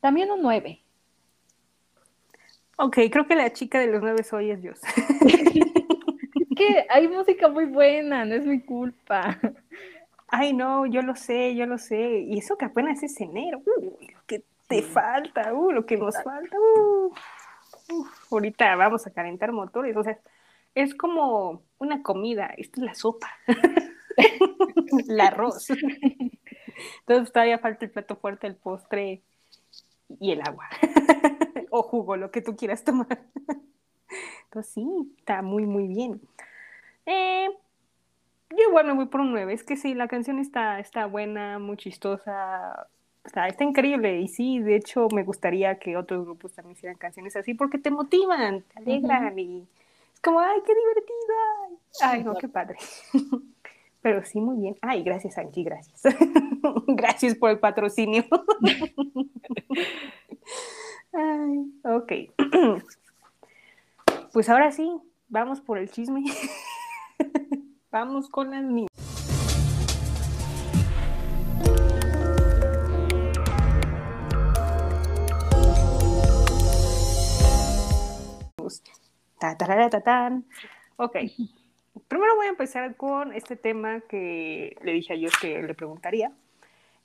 también 0.00 0.30
un 0.30 0.42
9. 0.42 0.80
Ok, 2.78 2.98
creo 3.10 3.26
que 3.26 3.36
la 3.36 3.52
chica 3.52 3.78
de 3.78 3.86
los 3.86 4.00
nueve 4.00 4.22
soy 4.22 4.50
es 4.50 4.62
Dios. 4.62 4.80
que 6.56 6.86
hay 6.88 7.08
música 7.08 7.48
muy 7.48 7.66
buena, 7.66 8.24
no 8.24 8.34
es 8.34 8.46
mi 8.46 8.60
culpa. 8.60 9.38
Ay, 10.28 10.54
no, 10.54 10.86
yo 10.86 11.02
lo 11.02 11.14
sé, 11.14 11.54
yo 11.54 11.66
lo 11.66 11.78
sé. 11.78 12.20
Y 12.20 12.38
eso 12.38 12.56
que 12.56 12.64
apenas 12.64 13.02
es 13.02 13.20
enero. 13.20 13.62
lo 13.66 14.24
que 14.26 14.44
te 14.68 14.82
falta, 14.82 15.52
uh, 15.52 15.70
lo 15.70 15.84
que 15.84 15.98
nos 15.98 16.14
falta. 16.22 16.56
Uh, 16.58 17.12
ahorita 18.30 18.74
vamos 18.76 19.06
a 19.06 19.10
calentar 19.10 19.52
motores. 19.52 19.94
O 19.96 20.02
sea, 20.02 20.18
es 20.74 20.94
como 20.94 21.62
una 21.78 22.02
comida. 22.02 22.54
Esta 22.56 22.80
es 22.80 22.86
la 22.86 22.94
sopa. 22.94 23.30
el 25.08 25.20
arroz. 25.20 25.68
Entonces 27.00 27.32
todavía 27.32 27.58
falta 27.58 27.84
el 27.84 27.90
plato 27.90 28.16
fuerte, 28.16 28.46
el 28.46 28.56
postre 28.56 29.22
y 30.20 30.32
el 30.32 30.40
agua 30.40 30.68
o 31.72 31.82
jugo, 31.82 32.16
lo 32.16 32.30
que 32.30 32.42
tú 32.42 32.54
quieras 32.54 32.84
tomar. 32.84 33.22
Entonces 34.44 34.72
sí, 34.74 34.86
está 35.18 35.40
muy, 35.40 35.64
muy 35.64 35.88
bien. 35.88 36.20
Eh, 37.06 37.48
yo 38.50 38.68
igual 38.68 38.86
me 38.86 38.92
voy 38.92 39.06
por 39.06 39.22
un 39.22 39.32
9. 39.32 39.52
Es 39.52 39.64
que 39.64 39.76
sí, 39.76 39.94
la 39.94 40.06
canción 40.06 40.38
está, 40.38 40.78
está 40.78 41.06
buena, 41.06 41.58
muy 41.58 41.78
chistosa. 41.78 42.88
Está, 43.24 43.48
está 43.48 43.64
increíble. 43.64 44.20
Y 44.20 44.28
sí, 44.28 44.60
de 44.60 44.76
hecho, 44.76 45.08
me 45.14 45.24
gustaría 45.24 45.78
que 45.78 45.96
otros 45.96 46.26
grupos 46.26 46.52
también 46.52 46.76
hicieran 46.76 46.98
canciones 46.98 47.34
así 47.36 47.54
porque 47.54 47.78
te 47.78 47.90
motivan, 47.90 48.62
te 48.62 48.78
alegran 48.78 49.38
y 49.38 49.66
es 50.12 50.20
como, 50.20 50.40
¡ay, 50.40 50.60
qué 50.66 50.74
divertida! 50.74 51.72
¡Ay, 52.02 52.22
no, 52.22 52.34
qué 52.34 52.48
padre! 52.48 52.76
Pero 54.02 54.22
sí, 54.26 54.40
muy 54.40 54.58
bien. 54.58 54.76
Ay, 54.82 55.02
gracias, 55.04 55.38
Angie, 55.38 55.64
gracias. 55.64 56.02
gracias 56.86 57.34
por 57.36 57.50
el 57.50 57.60
patrocinio. 57.60 58.24
Ay, 61.12 61.72
ok. 61.84 62.12
pues 64.32 64.48
ahora 64.48 64.72
sí, 64.72 64.90
vamos 65.28 65.60
por 65.60 65.78
el 65.78 65.90
chisme. 65.90 66.24
vamos 67.90 68.28
con 68.30 68.50
las 68.50 68.64
niñas. 68.64 68.88
Ta, 79.38 79.56
ta, 79.56 79.90
ta, 79.90 80.00
ta, 80.00 80.42
Ok. 80.96 81.16
Primero 82.08 82.36
voy 82.36 82.46
a 82.46 82.50
empezar 82.50 82.96
con 82.96 83.32
este 83.34 83.56
tema 83.56 84.00
que 84.02 84.76
le 84.82 84.92
dije 84.92 85.12
a 85.12 85.16
ellos 85.16 85.32
que 85.40 85.60
le 85.60 85.74
preguntaría. 85.74 86.32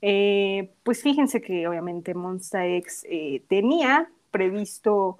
Eh, 0.00 0.70
pues 0.84 1.02
fíjense 1.02 1.40
que 1.40 1.66
obviamente 1.66 2.14
Monsta 2.14 2.66
X 2.66 3.04
eh, 3.08 3.42
tenía 3.48 4.08
previsto 4.30 5.18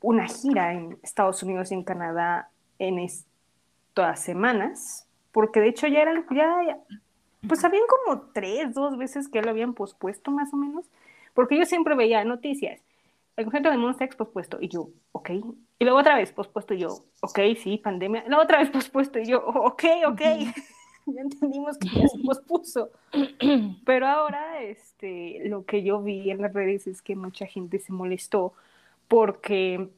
una 0.00 0.28
gira 0.28 0.72
en 0.72 0.98
Estados 1.02 1.42
Unidos 1.42 1.72
y 1.72 1.74
en 1.74 1.82
Canadá 1.82 2.50
en 2.78 2.98
estas 2.98 4.20
semanas, 4.20 5.08
porque 5.32 5.60
de 5.60 5.68
hecho 5.68 5.88
ya 5.88 6.02
eran, 6.02 6.24
ya, 6.30 6.78
pues 7.48 7.64
habían 7.64 7.82
como 7.88 8.20
tres, 8.32 8.72
dos 8.74 8.96
veces 8.96 9.28
que 9.28 9.42
lo 9.42 9.50
habían 9.50 9.74
pospuesto 9.74 10.30
más 10.30 10.52
o 10.52 10.56
menos, 10.56 10.86
porque 11.34 11.58
yo 11.58 11.64
siempre 11.64 11.96
veía 11.96 12.24
noticias, 12.24 12.80
el 13.36 13.44
concierto 13.44 13.70
de 13.70 13.78
Monsta 13.78 14.04
X 14.04 14.16
pospuesto, 14.16 14.58
y 14.60 14.68
yo, 14.68 14.90
ok, 15.12 15.30
y 15.78 15.84
luego 15.84 15.98
otra 15.98 16.14
vez 16.14 16.30
pospuesto, 16.30 16.74
y 16.74 16.78
yo, 16.78 17.04
ok, 17.22 17.40
sí, 17.60 17.78
pandemia, 17.78 18.24
la 18.28 18.40
otra 18.40 18.58
vez 18.58 18.70
pospuesto, 18.70 19.18
y 19.18 19.26
yo, 19.26 19.44
ok, 19.44 19.84
ok. 20.06 20.20
ya 21.14 21.20
entendimos 21.20 21.78
que 21.78 21.88
ya 21.88 22.08
se 22.08 22.18
pospuso. 22.18 22.90
Pero 23.84 24.06
ahora, 24.06 24.62
este, 24.62 25.40
lo 25.48 25.64
que 25.64 25.82
yo 25.82 26.02
vi 26.02 26.30
en 26.30 26.42
las 26.42 26.52
redes 26.52 26.86
es 26.86 27.02
que 27.02 27.16
mucha 27.16 27.46
gente 27.46 27.78
se 27.78 27.92
molestó 27.92 28.52
porque, 29.08 29.88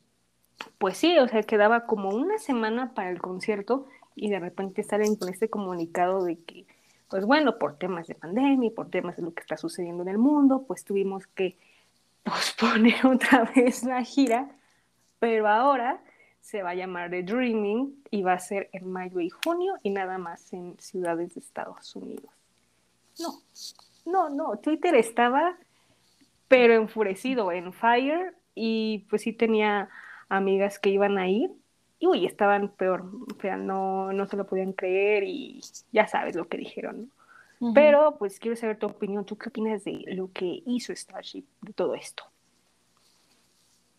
pues 0.78 0.98
sí, 0.98 1.18
o 1.18 1.28
sea, 1.28 1.42
quedaba 1.42 1.86
como 1.86 2.10
una 2.10 2.38
semana 2.38 2.94
para 2.94 3.10
el 3.10 3.20
concierto 3.20 3.86
y 4.14 4.30
de 4.30 4.38
repente 4.38 4.82
salen 4.82 5.16
con 5.16 5.28
este 5.28 5.48
comunicado 5.48 6.24
de 6.24 6.38
que, 6.38 6.66
pues 7.08 7.24
bueno, 7.24 7.58
por 7.58 7.78
temas 7.78 8.06
de 8.06 8.14
pandemia, 8.14 8.70
por 8.74 8.90
temas 8.90 9.16
de 9.16 9.22
lo 9.22 9.32
que 9.32 9.40
está 9.40 9.56
sucediendo 9.56 10.02
en 10.02 10.08
el 10.10 10.18
mundo, 10.18 10.64
pues 10.66 10.84
tuvimos 10.84 11.26
que 11.28 11.56
posponer 12.22 13.06
otra 13.06 13.50
vez 13.56 13.82
la 13.84 14.02
gira, 14.04 14.50
pero 15.18 15.48
ahora 15.48 16.02
se 16.48 16.62
va 16.62 16.70
a 16.70 16.74
llamar 16.74 17.10
The 17.10 17.22
Dreaming 17.22 18.04
y 18.10 18.22
va 18.22 18.32
a 18.32 18.38
ser 18.38 18.70
en 18.72 18.90
mayo 18.90 19.20
y 19.20 19.28
junio 19.28 19.74
y 19.82 19.90
nada 19.90 20.16
más 20.16 20.50
en 20.54 20.80
ciudades 20.80 21.34
de 21.34 21.40
Estados 21.40 21.94
Unidos. 21.94 22.30
No, 23.18 23.42
no, 24.06 24.30
no, 24.30 24.56
Twitter 24.56 24.94
estaba 24.94 25.58
pero 26.48 26.72
enfurecido, 26.72 27.52
en 27.52 27.74
fire 27.74 28.34
y 28.54 29.04
pues 29.10 29.22
sí 29.22 29.34
tenía 29.34 29.90
amigas 30.30 30.78
que 30.78 30.88
iban 30.88 31.18
a 31.18 31.28
ir 31.28 31.50
y 31.98 32.06
uy, 32.06 32.24
estaban 32.24 32.70
peor, 32.70 33.02
o 33.02 33.40
sea, 33.42 33.58
no, 33.58 34.10
no 34.14 34.26
se 34.26 34.38
lo 34.38 34.46
podían 34.46 34.72
creer 34.72 35.24
y 35.24 35.60
ya 35.92 36.06
sabes 36.06 36.34
lo 36.34 36.48
que 36.48 36.56
dijeron, 36.56 37.10
¿no? 37.60 37.74
Pero 37.74 38.16
pues 38.18 38.38
quiero 38.38 38.56
saber 38.56 38.78
tu 38.78 38.86
opinión, 38.86 39.26
¿tú 39.26 39.36
qué 39.36 39.50
opinas 39.50 39.84
de 39.84 40.02
lo 40.14 40.32
que 40.32 40.62
hizo 40.64 40.94
Starship, 40.94 41.44
de 41.60 41.74
todo 41.74 41.94
esto? 41.94 42.24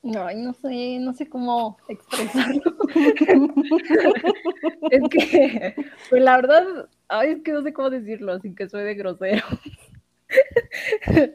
Ay, 0.04 0.38
no 0.38 0.54
sé, 0.54 0.98
no 1.00 1.14
sé 1.14 1.28
cómo 1.28 1.78
expresarlo. 1.90 2.62
es 4.92 5.02
que, 5.10 5.76
pues 6.10 6.22
la 6.22 6.38
verdad, 6.38 6.90
ay, 7.10 7.32
es 7.32 7.44
que 7.44 7.52
no 7.52 7.62
sé 7.62 7.74
cómo 7.74 7.90
decirlo 7.90 8.40
sin 8.40 8.56
que 8.56 8.70
suene 8.70 8.94
grosero. 8.94 9.46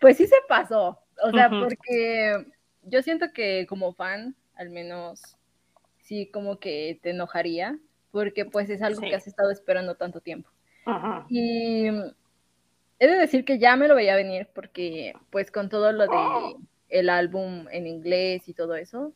pues 0.00 0.16
sí 0.16 0.26
se 0.26 0.36
pasó, 0.48 0.98
o 1.22 1.30
sea, 1.30 1.50
porque 1.50 2.46
yo 2.82 3.02
siento 3.02 3.32
que 3.32 3.66
como 3.68 3.92
fan, 3.92 4.34
al 4.56 4.70
menos, 4.70 5.36
sí 5.98 6.26
como 6.26 6.58
que 6.58 6.98
te 7.00 7.10
enojaría, 7.10 7.78
porque 8.10 8.44
pues 8.44 8.68
es 8.70 8.82
algo 8.82 9.02
que 9.02 9.14
has 9.14 9.26
estado 9.26 9.50
esperando 9.50 9.94
tanto 9.94 10.20
tiempo. 10.20 10.50
Y 11.28 11.86
he 12.98 13.06
de 13.06 13.18
decir 13.18 13.44
que 13.44 13.58
ya 13.58 13.76
me 13.76 13.86
lo 13.86 13.94
veía 13.94 14.16
venir, 14.16 14.48
porque 14.52 15.14
pues 15.30 15.50
con 15.50 15.68
todo 15.68 15.92
lo 15.92 16.06
de 16.06 16.56
el 16.94 17.10
álbum 17.10 17.66
en 17.70 17.86
inglés 17.86 18.48
y 18.48 18.54
todo 18.54 18.76
eso. 18.76 19.12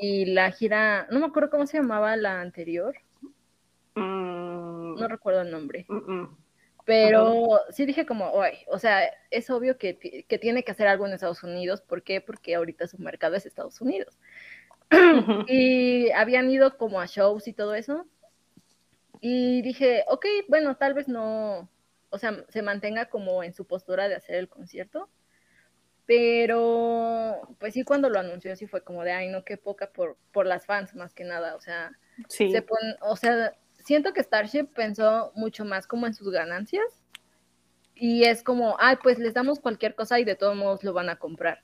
Y 0.00 0.26
la 0.26 0.50
gira, 0.50 1.06
no 1.10 1.20
me 1.20 1.26
acuerdo 1.26 1.50
cómo 1.50 1.66
se 1.66 1.78
llamaba 1.78 2.16
la 2.16 2.40
anterior. 2.40 2.94
Mm. 3.94 4.96
No 4.96 5.08
recuerdo 5.08 5.42
el 5.42 5.50
nombre. 5.50 5.86
Pero 6.84 7.60
sí 7.70 7.86
dije 7.86 8.04
como, 8.06 8.32
o 8.66 8.78
sea, 8.78 9.02
es 9.30 9.48
obvio 9.50 9.78
que, 9.78 10.24
que, 10.26 10.38
tiene 10.38 10.64
que 10.64 10.72
hacer 10.72 10.88
algo 10.88 11.06
en 11.06 11.12
Estados 11.12 11.42
Unidos. 11.42 11.80
¿Por 11.80 12.02
qué? 12.02 12.20
Porque 12.20 12.54
ahorita 12.54 12.88
su 12.88 12.98
mercado 12.98 13.36
es 13.36 13.46
Estados 13.46 13.80
Unidos. 13.80 14.18
y 15.48 16.10
habían 16.10 16.50
ido 16.50 16.76
como 16.76 17.00
a 17.00 17.06
shows 17.06 17.46
y 17.48 17.52
todo 17.52 17.74
eso. 17.74 18.06
Y 19.20 19.62
dije, 19.62 20.04
ok, 20.08 20.26
bueno, 20.48 20.76
tal 20.76 20.94
vez 20.94 21.06
no, 21.06 21.70
o 22.10 22.18
sea, 22.18 22.44
se 22.48 22.62
mantenga 22.62 23.06
como 23.06 23.44
en 23.44 23.54
su 23.54 23.66
postura 23.66 24.08
de 24.08 24.16
hacer 24.16 24.36
el 24.36 24.48
concierto. 24.48 25.08
Pero, 26.06 27.40
pues 27.58 27.74
sí, 27.74 27.84
cuando 27.84 28.08
lo 28.10 28.18
anunció, 28.18 28.54
sí 28.56 28.66
fue 28.66 28.82
como 28.82 29.04
de, 29.04 29.12
ay, 29.12 29.28
no, 29.28 29.44
qué 29.44 29.56
poca 29.56 29.90
por, 29.90 30.16
por 30.32 30.46
las 30.46 30.66
fans, 30.66 30.94
más 30.94 31.14
que 31.14 31.24
nada. 31.24 31.54
O 31.54 31.60
sea, 31.60 31.92
sí. 32.28 32.50
se 32.50 32.64
o 33.00 33.16
sea, 33.16 33.54
siento 33.84 34.12
que 34.12 34.22
Starship 34.22 34.66
pensó 34.74 35.32
mucho 35.34 35.64
más 35.64 35.86
como 35.86 36.06
en 36.06 36.14
sus 36.14 36.30
ganancias. 36.30 36.84
Y 37.94 38.24
es 38.24 38.42
como, 38.42 38.76
ay, 38.80 38.96
pues 39.02 39.18
les 39.18 39.34
damos 39.34 39.60
cualquier 39.60 39.94
cosa 39.94 40.18
y 40.18 40.24
de 40.24 40.34
todos 40.34 40.56
modos 40.56 40.82
lo 40.82 40.92
van 40.92 41.08
a 41.08 41.16
comprar. 41.16 41.60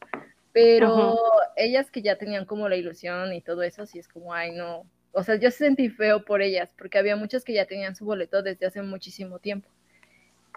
Pero 0.53 1.17
ellas 1.57 1.91
que 1.91 2.03
ya 2.03 2.17
tenían 2.17 2.45
como 2.45 2.69
la 2.69 2.77
ilusión 2.77 3.33
y 3.33 3.41
todo 3.41 3.63
eso, 3.63 3.87
sí 3.87 3.99
es 3.99 4.09
como, 4.09 4.33
ay, 4.33 4.53
no. 4.53 4.87
O 5.13 5.23
sea, 5.25 5.37
yo 5.37 5.51
sentí 5.51 5.89
feo 5.89 6.25
por 6.25 6.43
ellas, 6.43 6.73
porque 6.79 6.99
había 6.99 7.17
muchas 7.17 7.45
que 7.45 7.55
ya 7.55 7.67
tenían 7.67 7.97
su 7.97 8.05
boleto 8.05 8.43
desde 8.43 8.67
hace 8.67 8.83
muchísimo 8.83 9.41
tiempo. 9.41 9.69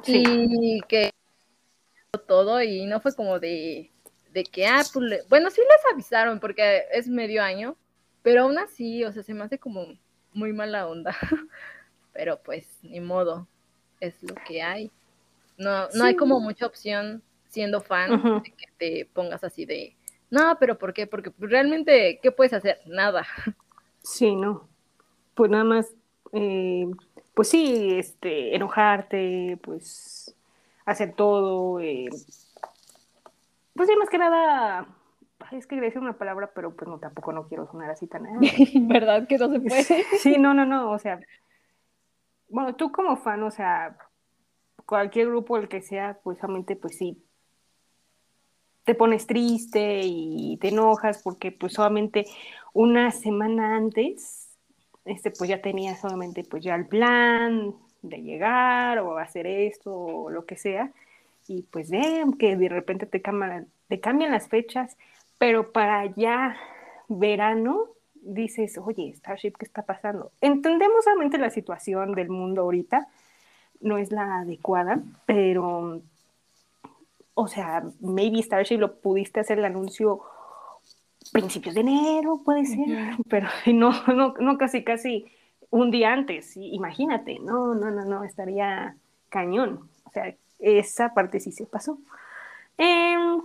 Sí. 0.03 0.23
Y 0.25 0.81
que 0.87 1.11
todo 2.19 2.61
y 2.61 2.85
no 2.85 2.99
fue 2.99 3.15
como 3.15 3.39
de, 3.39 3.89
de 4.33 4.43
que, 4.43 4.67
ah, 4.67 4.83
pues, 4.93 5.27
bueno, 5.29 5.49
sí 5.49 5.61
les 5.61 5.93
avisaron 5.93 6.39
porque 6.39 6.83
es 6.91 7.07
medio 7.07 7.41
año, 7.41 7.77
pero 8.21 8.43
aún 8.43 8.57
así, 8.57 9.03
o 9.05 9.11
sea, 9.11 9.23
se 9.23 9.33
me 9.33 9.43
hace 9.43 9.57
como 9.57 9.87
muy 10.33 10.51
mala 10.51 10.87
onda. 10.87 11.15
pero 12.13 12.41
pues, 12.43 12.67
ni 12.83 12.99
modo, 12.99 13.47
es 13.99 14.21
lo 14.23 14.35
que 14.45 14.61
hay. 14.61 14.91
No, 15.57 15.87
no 15.93 16.03
hay 16.03 16.15
como 16.15 16.39
mucha 16.39 16.65
opción 16.65 17.21
siendo 17.47 17.81
fan 17.81 18.41
de 18.43 18.51
que 18.51 18.65
te 18.77 19.09
pongas 19.13 19.43
así 19.43 19.65
de, 19.65 19.95
no, 20.29 20.57
pero 20.59 20.77
¿por 20.77 20.93
qué? 20.93 21.07
Porque 21.07 21.31
realmente, 21.39 22.19
¿qué 22.21 22.31
puedes 22.31 22.53
hacer? 22.53 22.79
Nada. 22.85 23.25
Sí, 24.03 24.35
no. 24.35 24.67
Pues 25.35 25.51
nada 25.51 25.63
más, 25.63 25.93
eh, 26.33 26.87
pues 27.35 27.49
sí, 27.49 27.99
este, 27.99 28.55
enojarte, 28.55 29.59
pues 29.61 30.35
hacer 30.85 31.13
todo. 31.13 31.79
Eh, 31.79 32.09
pues 33.73 33.89
sí, 33.89 33.95
más 33.95 34.09
que 34.09 34.17
nada, 34.17 34.87
es 35.51 35.67
que 35.67 35.79
decir 35.79 36.01
una 36.01 36.17
palabra, 36.17 36.51
pero 36.53 36.75
pues 36.75 36.87
no, 36.87 36.99
tampoco 36.99 37.33
no 37.33 37.47
quiero 37.47 37.67
sonar 37.67 37.89
así 37.89 38.07
tan... 38.07 38.23
¿Verdad 38.87 39.27
que 39.27 39.37
no 39.37 39.49
se 39.49 39.59
puede? 39.59 39.83
Sí, 40.19 40.37
no, 40.37 40.53
no, 40.53 40.65
no, 40.65 40.91
o 40.91 40.99
sea, 40.99 41.19
bueno, 42.49 42.75
tú 42.75 42.91
como 42.91 43.15
fan, 43.17 43.41
o 43.43 43.51
sea, 43.51 43.97
cualquier 44.85 45.27
grupo, 45.27 45.57
el 45.57 45.67
que 45.67 45.81
sea, 45.81 46.19
pues 46.23 46.37
solamente, 46.37 46.75
pues 46.75 46.97
sí, 46.97 47.23
te 48.83 48.95
pones 48.95 49.27
triste 49.27 50.01
y 50.03 50.57
te 50.57 50.69
enojas 50.69 51.21
porque 51.23 51.51
pues 51.51 51.73
solamente 51.73 52.25
una 52.73 53.11
semana 53.11 53.75
antes, 53.75 54.49
este, 55.05 55.31
pues 55.31 55.49
ya 55.49 55.61
tenías 55.61 55.99
solamente 55.99 56.43
pues 56.43 56.63
ya 56.63 56.75
el 56.75 56.87
plan, 56.87 57.75
de 58.01 58.21
llegar 58.21 58.99
o 58.99 59.17
hacer 59.17 59.47
esto 59.47 59.93
o 59.93 60.29
lo 60.29 60.45
que 60.45 60.57
sea. 60.57 60.91
Y 61.47 61.63
pues 61.63 61.89
ven 61.89 62.33
que 62.33 62.55
de 62.55 62.69
repente 62.69 63.05
te 63.05 63.21
cambian, 63.21 63.67
te 63.87 63.99
cambian 63.99 64.31
las 64.31 64.47
fechas, 64.47 64.97
pero 65.37 65.71
para 65.71 66.05
ya 66.15 66.55
verano 67.07 67.87
dices, 68.21 68.77
oye, 68.77 69.13
Starship, 69.15 69.53
¿qué 69.57 69.65
está 69.65 69.83
pasando? 69.83 70.31
Entendemos 70.41 71.05
realmente 71.05 71.37
la 71.37 71.49
situación 71.49 72.13
del 72.13 72.29
mundo 72.29 72.61
ahorita, 72.61 73.07
no 73.81 73.97
es 73.97 74.11
la 74.11 74.39
adecuada, 74.39 75.01
pero, 75.25 76.01
o 77.33 77.47
sea, 77.47 77.83
maybe 77.99 78.41
Starship 78.43 78.77
lo 78.77 78.99
pudiste 78.99 79.39
hacer 79.39 79.57
el 79.57 79.65
anuncio 79.65 80.21
principios 81.31 81.75
de 81.75 81.81
enero, 81.81 82.41
puede 82.43 82.65
ser, 82.65 83.15
pero 83.29 83.47
no, 83.73 83.91
no, 84.07 84.33
no 84.39 84.57
casi, 84.57 84.83
casi 84.83 85.25
un 85.71 85.89
día 85.89 86.13
antes, 86.13 86.55
imagínate, 86.55 87.39
no, 87.39 87.73
no, 87.73 87.89
no, 87.89 88.05
no, 88.05 88.23
estaría 88.23 88.95
cañón. 89.29 89.89
O 90.03 90.11
sea, 90.11 90.35
esa 90.59 91.13
parte 91.13 91.39
sí 91.39 91.51
se 91.51 91.65
pasó. 91.65 91.97
Em, 92.77 93.41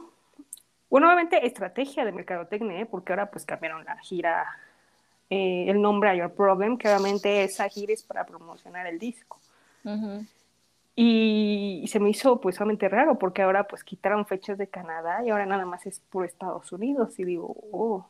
bueno, 0.91 1.07
obviamente 1.07 1.47
estrategia 1.47 2.05
de 2.05 2.13
mercadotecnia, 2.13 2.81
¿eh? 2.81 2.87
porque 2.87 3.13
ahora 3.13 3.31
pues 3.31 3.47
cambiaron 3.47 3.85
la 3.85 3.97
gira, 3.99 4.47
eh, 5.31 5.67
el 5.69 5.81
nombre 5.81 6.11
a 6.11 6.15
Your 6.15 6.35
Problem, 6.35 6.77
que 6.79 6.89
obviamente 6.89 7.45
esa 7.45 7.69
gira 7.69 7.93
es 7.93 8.03
para 8.03 8.27
promocionar 8.27 8.87
el 8.87 8.99
disco. 8.99 9.41
Y, 10.97 11.85
se 11.89 12.01
me 12.01 12.11
hizo 12.11 12.41
pues 12.41 12.57
solamente 12.57 12.89
raro 12.89 13.19
porque 13.19 13.43
ahora 13.43 13.69
pues 13.69 13.85
quitaron 13.85 14.27
fechas 14.27 14.59
de 14.59 14.69
Canadá 14.69 15.23
y 15.25 15.31
ahora 15.31 15.47
nada 15.47 15.65
más 15.65 15.87
es 15.87 16.01
por 16.01 16.25
Estados 16.25 16.73
Unidos 16.73 17.19
y 17.19 17.25
digo, 17.25 17.55
oh, 17.71 18.09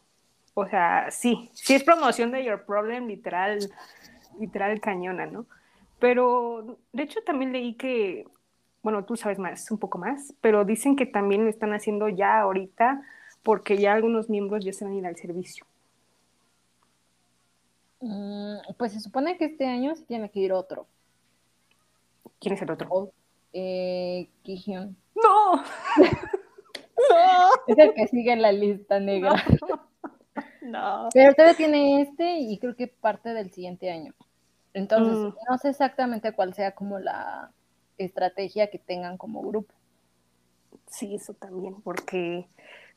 o 0.59 0.67
sea, 0.67 1.11
sí, 1.11 1.51
sí 1.53 1.75
es 1.75 1.85
promoción 1.85 2.31
de 2.31 2.43
Your 2.43 2.65
Problem, 2.65 3.07
literal, 3.09 3.59
literal 4.41 4.81
cañona, 4.81 5.27
¿no? 5.27 5.45
Pero 5.99 6.79
de 6.95 7.03
hecho 7.03 7.21
también 7.21 7.53
leí 7.53 7.75
que, 7.75 8.27
bueno, 8.83 9.05
tú 9.05 9.17
sabes 9.17 9.39
más, 9.39 9.71
un 9.71 9.77
poco 9.77 9.99
más, 9.99 10.33
pero 10.41 10.65
dicen 10.65 10.97
que 10.97 11.05
también 11.05 11.45
lo 11.45 11.51
están 11.51 11.75
haciendo 11.75 12.09
ya 12.09 12.41
ahorita 12.41 13.03
porque 13.43 13.77
ya 13.77 13.93
algunos 13.93 14.31
miembros 14.31 14.65
ya 14.65 14.73
se 14.73 14.87
van 14.87 14.95
a 14.95 14.97
ir 14.97 15.07
al 15.07 15.17
servicio. 15.17 15.67
Mm, 18.01 18.57
pues 18.79 18.95
se 18.95 19.01
supone 19.01 19.37
que 19.37 19.45
este 19.45 19.67
año 19.67 19.95
se 19.95 20.05
tiene 20.05 20.31
que 20.31 20.41
ir 20.41 20.55
otro. 20.55 20.87
¿Quién 22.41 22.55
es 22.55 22.63
el 22.63 22.71
otro? 22.71 23.13
eh, 23.53 24.31
Kihyun. 24.43 24.97
¡No! 25.15 25.63
¡No! 25.97 27.51
Es 27.67 27.77
el 27.77 27.93
que 27.93 28.09
sigue 28.09 28.33
en 28.33 28.41
la 28.41 28.53
lista 28.53 28.99
negra. 29.01 29.35
No. 29.69 29.97
Pero 31.13 31.35
todavía 31.35 31.57
tiene 31.57 32.03
este 32.03 32.39
y 32.39 32.59
creo 32.59 32.75
que 32.75 32.89
parte 32.89 33.31
del 33.31 33.51
siguiente 33.51 33.91
año. 33.91 34.15
Entonces, 34.73 35.17
mm. 35.17 35.35
no 35.49 35.59
sé 35.59 35.71
exactamente 35.71 36.33
cuál 36.33 36.55
sea 36.55 36.73
como 36.73 36.99
la 36.99 37.51
estrategia 37.99 38.71
que 38.71 38.79
tengan 38.79 39.17
como 39.17 39.43
grupo. 39.43 39.73
Sí, 40.87 41.15
eso 41.15 41.35
también, 41.35 41.81
porque, 41.83 42.47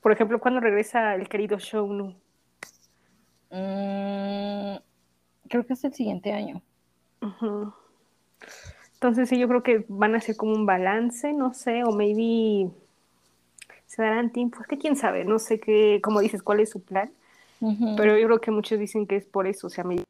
por 0.01 0.11
ejemplo, 0.11 0.39
cuando 0.39 0.59
regresa 0.59 1.15
el 1.15 1.29
querido 1.29 1.57
Shownu. 1.57 2.15
Mm, 3.51 4.75
creo 5.47 5.65
que 5.65 5.73
es 5.73 5.83
el 5.83 5.93
siguiente 5.93 6.33
año. 6.33 6.61
Entonces, 8.93 9.29
sí, 9.29 9.39
yo 9.39 9.47
creo 9.47 9.63
que 9.63 9.85
van 9.87 10.15
a 10.15 10.21
ser 10.21 10.35
como 10.35 10.53
un 10.53 10.65
balance, 10.65 11.33
no 11.33 11.53
sé, 11.53 11.83
o 11.83 11.91
maybe 11.91 12.69
se 13.87 14.03
darán 14.03 14.31
tiempo, 14.31 14.59
es 14.61 14.67
que 14.67 14.77
quién 14.77 14.95
sabe, 14.95 15.25
no 15.25 15.39
sé 15.39 15.59
qué, 15.59 15.99
como 16.03 16.19
dices, 16.19 16.43
cuál 16.43 16.59
es 16.59 16.69
su 16.69 16.83
plan, 16.83 17.11
pero 17.97 18.17
yo 18.17 18.25
creo 18.27 18.41
que 18.41 18.51
muchos 18.51 18.79
dicen 18.79 19.05
que 19.05 19.17
es 19.17 19.25
por 19.25 19.47
eso, 19.47 19.67
o 19.67 19.69
sea, 19.69 19.83
me 19.83 20.03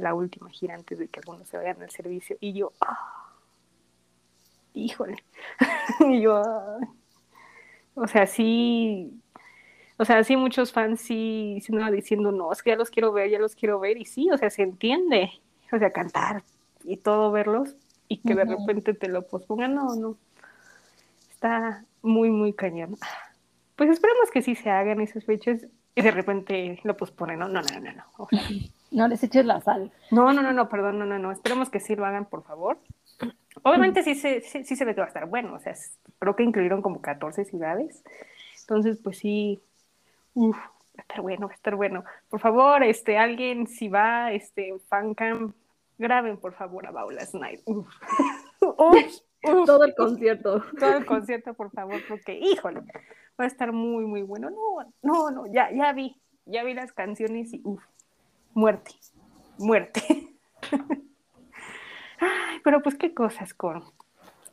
la 0.00 0.14
última 0.14 0.50
gira 0.50 0.74
antes 0.74 0.98
de 0.98 1.08
que 1.08 1.20
algunos 1.20 1.48
se 1.48 1.56
vayan 1.56 1.80
al 1.82 1.90
servicio, 1.90 2.36
y 2.40 2.52
yo, 2.52 2.72
ah, 2.80 3.32
híjole, 4.74 5.16
y 6.00 6.20
yo, 6.20 6.42
o 7.94 8.06
sea, 8.06 8.26
sí, 8.26 9.20
o 9.96 10.04
sea, 10.04 10.22
sí 10.24 10.36
muchos 10.36 10.72
fans 10.72 11.00
sí, 11.00 11.58
sí 11.62 11.72
no 11.72 11.90
diciendo, 11.90 12.32
no, 12.32 12.52
es 12.52 12.62
que 12.62 12.70
ya 12.70 12.76
los 12.76 12.90
quiero 12.90 13.12
ver, 13.12 13.30
ya 13.30 13.38
los 13.38 13.54
quiero 13.54 13.80
ver, 13.80 13.96
y 13.96 14.04
sí, 14.04 14.30
o 14.30 14.38
sea, 14.38 14.50
se 14.50 14.62
entiende, 14.62 15.30
o 15.72 15.78
sea, 15.78 15.90
cantar 15.92 16.42
y 16.84 16.98
todo 16.98 17.30
verlos, 17.30 17.76
y 18.08 18.18
que 18.18 18.34
de 18.34 18.44
repente 18.44 18.94
te 18.94 19.08
lo 19.08 19.26
pospongan, 19.26 19.74
no, 19.74 19.94
no. 19.96 20.16
Está 21.30 21.84
muy, 22.02 22.30
muy 22.30 22.52
cañón. 22.52 22.96
Pues 23.74 23.90
esperemos 23.90 24.30
que 24.30 24.42
sí 24.42 24.54
se 24.54 24.70
hagan 24.70 25.00
esas 25.00 25.24
fechas 25.24 25.66
y 25.96 26.02
de 26.02 26.10
repente 26.10 26.78
lo 26.84 26.96
posponen, 26.96 27.38
¿no? 27.38 27.48
No, 27.48 27.62
no, 27.62 27.80
no, 27.80 27.92
no. 27.92 28.28
No 28.92 29.08
les 29.08 29.22
eches 29.24 29.44
la 29.44 29.60
sal. 29.60 29.90
No, 30.12 30.32
no, 30.32 30.42
no, 30.42 30.52
no, 30.52 30.68
perdón, 30.68 31.00
no, 31.00 31.04
no, 31.04 31.18
no. 31.18 31.32
Esperemos 31.32 31.68
que 31.70 31.80
sí 31.80 31.96
lo 31.96 32.06
hagan, 32.06 32.26
por 32.26 32.44
favor. 32.44 32.78
Obviamente 33.62 34.02
sí 34.04 34.14
se, 34.14 34.40
sí, 34.42 34.64
se 34.64 34.84
ve 34.84 34.94
que 34.94 35.00
va 35.00 35.06
a 35.06 35.08
estar 35.08 35.26
bueno, 35.26 35.54
o 35.54 35.58
sea, 35.58 35.74
creo 36.20 36.36
que 36.36 36.44
incluyeron 36.44 36.82
como 36.82 37.02
14 37.02 37.44
ciudades. 37.44 38.04
Entonces, 38.60 38.98
pues 39.02 39.18
sí, 39.18 39.60
uf, 40.34 40.56
va 40.56 40.70
a 40.98 41.00
estar 41.00 41.20
bueno, 41.20 41.48
va 41.48 41.52
a 41.52 41.56
estar 41.56 41.74
bueno. 41.74 42.04
Por 42.30 42.38
favor, 42.40 42.84
este, 42.84 43.18
alguien 43.18 43.66
si 43.66 43.88
va, 43.88 44.32
este, 44.32 44.72
fancam, 44.88 45.52
Graben, 45.98 46.36
por 46.36 46.52
favor, 46.52 46.86
a 46.86 46.90
Baula 46.90 47.26
Night. 47.32 47.60
Todo 48.60 49.84
el 49.84 49.94
concierto. 49.94 50.62
Todo 50.78 50.96
el 50.96 51.06
concierto, 51.06 51.54
por 51.54 51.70
favor, 51.70 52.00
porque, 52.08 52.38
híjole, 52.38 52.82
va 53.40 53.44
a 53.44 53.48
estar 53.48 53.72
muy, 53.72 54.04
muy 54.06 54.22
bueno. 54.22 54.50
No, 54.50 54.92
no, 55.02 55.30
no, 55.30 55.46
ya, 55.46 55.70
ya 55.72 55.92
vi, 55.92 56.20
ya 56.44 56.64
vi 56.64 56.74
las 56.74 56.92
canciones 56.92 57.52
y, 57.52 57.60
uff, 57.64 57.82
muerte, 58.54 58.92
muerte. 59.58 60.02
Ay, 62.18 62.60
pero 62.64 62.82
pues 62.82 62.96
qué 62.96 63.12
cosas 63.12 63.52
con, 63.54 63.84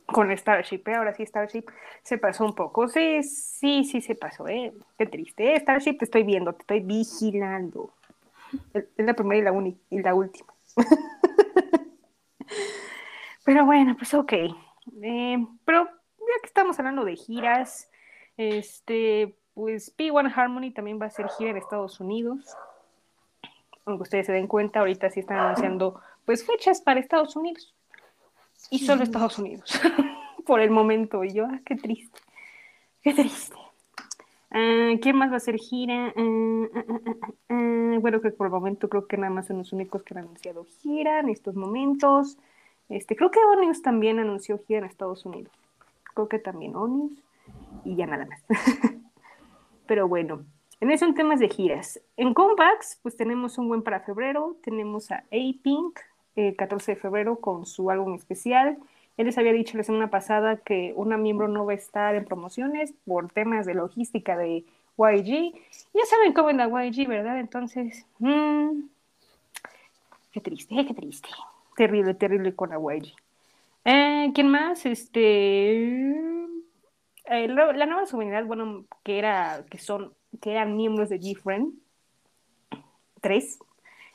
con 0.06 0.30
Starship, 0.36 0.82
¿eh? 0.86 0.94
ahora 0.94 1.14
sí 1.14 1.24
Starship 1.24 1.64
se 2.02 2.18
pasó 2.18 2.44
un 2.44 2.54
poco, 2.54 2.88
sí, 2.88 3.22
sí, 3.22 3.84
sí 3.84 4.02
se 4.02 4.14
pasó, 4.14 4.46
¿eh? 4.48 4.72
qué 4.98 5.06
triste, 5.06 5.54
¿eh? 5.54 5.60
Starship 5.60 5.98
te 5.98 6.04
estoy 6.04 6.22
viendo, 6.24 6.52
te 6.52 6.60
estoy 6.60 6.80
vigilando, 6.80 7.94
es 8.74 8.86
la 8.98 9.14
primera 9.14 9.40
y 9.40 9.44
la, 9.44 9.52
única 9.52 9.80
y 9.90 10.00
la 10.00 10.14
última. 10.14 10.52
Pero 13.44 13.66
bueno, 13.66 13.94
pues 13.96 14.12
ok. 14.14 14.32
Eh, 15.02 15.46
pero 15.64 15.84
ya 15.84 16.40
que 16.40 16.46
estamos 16.46 16.78
hablando 16.78 17.04
de 17.04 17.16
giras, 17.16 17.90
este, 18.36 19.34
pues 19.54 19.96
P1 19.96 20.32
Harmony 20.34 20.72
también 20.72 21.00
va 21.00 21.06
a 21.06 21.10
ser 21.10 21.28
gira 21.30 21.50
en 21.50 21.56
Estados 21.56 22.00
Unidos. 22.00 22.56
Aunque 23.86 24.02
ustedes 24.02 24.26
se 24.26 24.32
den 24.32 24.46
cuenta, 24.46 24.80
ahorita 24.80 25.10
sí 25.10 25.20
están 25.20 25.38
anunciando 25.38 26.00
pues 26.24 26.44
fechas 26.44 26.80
para 26.80 27.00
Estados 27.00 27.36
Unidos. 27.36 27.74
Y 28.70 28.78
solo 28.80 29.02
Estados 29.02 29.38
Unidos, 29.38 29.78
por 30.46 30.60
el 30.60 30.70
momento. 30.70 31.22
Y 31.22 31.34
yo, 31.34 31.44
ah, 31.46 31.60
qué 31.64 31.76
triste, 31.76 32.18
qué 33.02 33.12
triste. 33.12 33.56
Ah, 34.50 34.92
¿Quién 35.02 35.16
más 35.16 35.30
va 35.30 35.34
a 35.34 35.36
hacer 35.36 35.56
gira? 35.56 36.14
Ah, 37.48 37.96
bueno, 38.00 38.20
que 38.20 38.30
por 38.30 38.46
el 38.46 38.52
momento 38.52 38.88
creo 38.88 39.06
que 39.06 39.16
nada 39.16 39.32
más 39.32 39.46
son 39.46 39.58
los 39.58 39.72
únicos 39.72 40.02
que 40.02 40.14
han 40.14 40.24
anunciado 40.24 40.64
gira 40.80 41.20
en 41.20 41.28
estos 41.28 41.54
momentos. 41.54 42.38
Este, 42.88 43.16
creo 43.16 43.30
que 43.30 43.40
Onius 43.40 43.82
también 43.82 44.18
anunció 44.18 44.58
gira 44.66 44.80
en 44.80 44.84
Estados 44.86 45.24
Unidos. 45.26 45.52
Creo 46.14 46.28
que 46.28 46.38
también 46.38 46.76
Onius. 46.76 47.12
Y 47.84 47.96
ya 47.96 48.06
nada 48.06 48.26
más. 48.26 48.42
Pero 49.86 50.08
bueno, 50.08 50.44
en 50.80 50.90
eso 50.90 51.04
en 51.04 51.14
temas 51.14 51.40
de 51.40 51.48
giras. 51.48 52.00
En 52.16 52.34
comebacks, 52.34 52.98
pues 53.02 53.16
tenemos 53.16 53.58
un 53.58 53.68
buen 53.68 53.82
para 53.82 54.00
febrero. 54.00 54.56
Tenemos 54.62 55.10
a 55.10 55.16
A-Pink, 55.16 55.98
el 56.36 56.56
14 56.56 56.94
de 56.94 57.00
febrero, 57.00 57.36
con 57.36 57.66
su 57.66 57.90
álbum 57.90 58.14
especial. 58.14 58.78
Él 59.16 59.26
les 59.26 59.38
había 59.38 59.52
dicho 59.52 59.76
la 59.76 59.84
semana 59.84 60.10
pasada 60.10 60.56
que 60.56 60.92
una 60.96 61.16
miembro 61.16 61.46
no 61.48 61.66
va 61.66 61.72
a 61.72 61.76
estar 61.76 62.14
en 62.14 62.24
promociones 62.24 62.94
por 63.04 63.30
temas 63.30 63.66
de 63.66 63.74
logística 63.74 64.36
de 64.36 64.64
YG. 64.96 65.54
Ya 65.92 66.04
saben 66.06 66.32
cómo 66.32 66.50
es 66.50 66.56
la 66.56 66.66
YG, 66.66 67.06
¿verdad? 67.06 67.38
Entonces, 67.38 68.06
mmm, 68.18 68.80
qué 70.32 70.40
triste, 70.40 70.74
qué 70.86 70.94
triste 70.94 71.28
terrible, 71.74 72.14
terrible 72.14 72.54
con 72.54 72.70
la 72.70 72.78
Eh, 73.84 74.30
¿Quién 74.34 74.48
más? 74.48 74.86
Este. 74.86 76.46
Eh, 77.26 77.48
la, 77.48 77.86
nueva 77.86 78.06
subunidad, 78.06 78.44
bueno, 78.44 78.84
que 79.02 79.18
era, 79.18 79.64
que 79.70 79.78
son, 79.78 80.12
que 80.40 80.52
eran 80.52 80.76
miembros 80.76 81.08
de 81.08 81.18
G-Friend, 81.18 81.72
tres, 83.20 83.58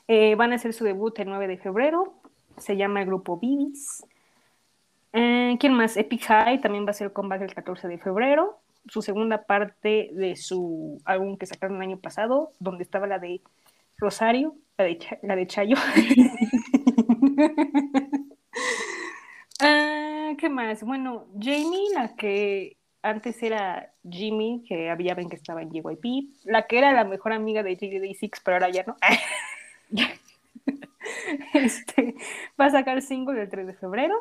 eh, 0.06 0.34
van 0.36 0.52
a 0.52 0.56
hacer 0.56 0.72
su 0.72 0.84
debut 0.84 1.18
el 1.18 1.28
9 1.28 1.48
de 1.48 1.58
febrero. 1.58 2.14
Se 2.56 2.76
llama 2.76 3.00
el 3.00 3.06
grupo 3.06 3.38
Bibis. 3.38 4.04
Eh, 5.12 5.56
¿Quién 5.58 5.74
más? 5.74 5.96
Epic 5.96 6.22
High 6.22 6.60
también 6.60 6.86
va 6.86 6.90
a 6.90 6.94
ser 6.94 7.12
comeback 7.12 7.42
el 7.42 7.54
14 7.54 7.88
de 7.88 7.98
febrero. 7.98 8.60
Su 8.86 9.02
segunda 9.02 9.44
parte 9.44 10.10
de 10.12 10.36
su 10.36 11.00
álbum 11.04 11.36
que 11.36 11.46
sacaron 11.46 11.76
el 11.76 11.82
año 11.82 11.98
pasado, 11.98 12.52
donde 12.60 12.84
estaba 12.84 13.06
la 13.06 13.18
de 13.18 13.40
Rosario, 13.98 14.54
la 14.78 14.84
de, 14.84 14.98
la 15.22 15.36
de 15.36 15.46
Chayo. 15.46 15.76
Ah, 19.62 20.32
¿Qué 20.38 20.48
más? 20.48 20.82
Bueno, 20.82 21.26
Jamie, 21.38 21.90
la 21.94 22.16
que 22.16 22.78
antes 23.02 23.42
era 23.42 23.92
Jimmy, 24.08 24.64
que 24.66 24.90
había 24.90 25.14
ven 25.14 25.28
que 25.28 25.36
estaba 25.36 25.62
en 25.62 25.70
JYP, 25.70 26.34
la 26.44 26.66
que 26.66 26.78
era 26.78 26.92
la 26.92 27.04
mejor 27.04 27.32
amiga 27.32 27.62
de 27.62 27.76
JD6, 27.76 28.40
pero 28.44 28.56
ahora 28.56 28.70
ya 28.70 28.84
no. 28.84 28.96
este, 31.54 32.14
va 32.60 32.66
a 32.66 32.70
sacar 32.70 33.00
single 33.02 33.42
el 33.42 33.48
3 33.48 33.66
de 33.66 33.74
febrero. 33.74 34.14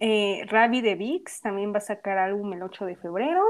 Eh, 0.00 0.44
Ravi 0.48 0.80
de 0.80 0.94
Vix 0.94 1.40
también 1.40 1.72
va 1.72 1.78
a 1.78 1.80
sacar 1.80 2.18
álbum 2.18 2.52
el 2.52 2.62
8 2.62 2.86
de 2.86 2.96
febrero. 2.96 3.42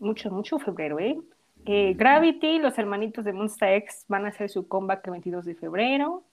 Mucho, 0.00 0.30
mucho 0.30 0.58
febrero, 0.58 0.98
¿eh? 0.98 1.16
eh 1.64 1.94
Gravity, 1.94 2.58
los 2.58 2.76
hermanitos 2.76 3.24
de 3.24 3.32
Monster 3.32 3.74
X 3.74 4.04
van 4.08 4.26
a 4.26 4.28
hacer 4.28 4.50
su 4.50 4.66
comeback 4.66 5.06
el 5.06 5.12
22 5.12 5.44
de 5.44 5.54
febrero. 5.54 6.24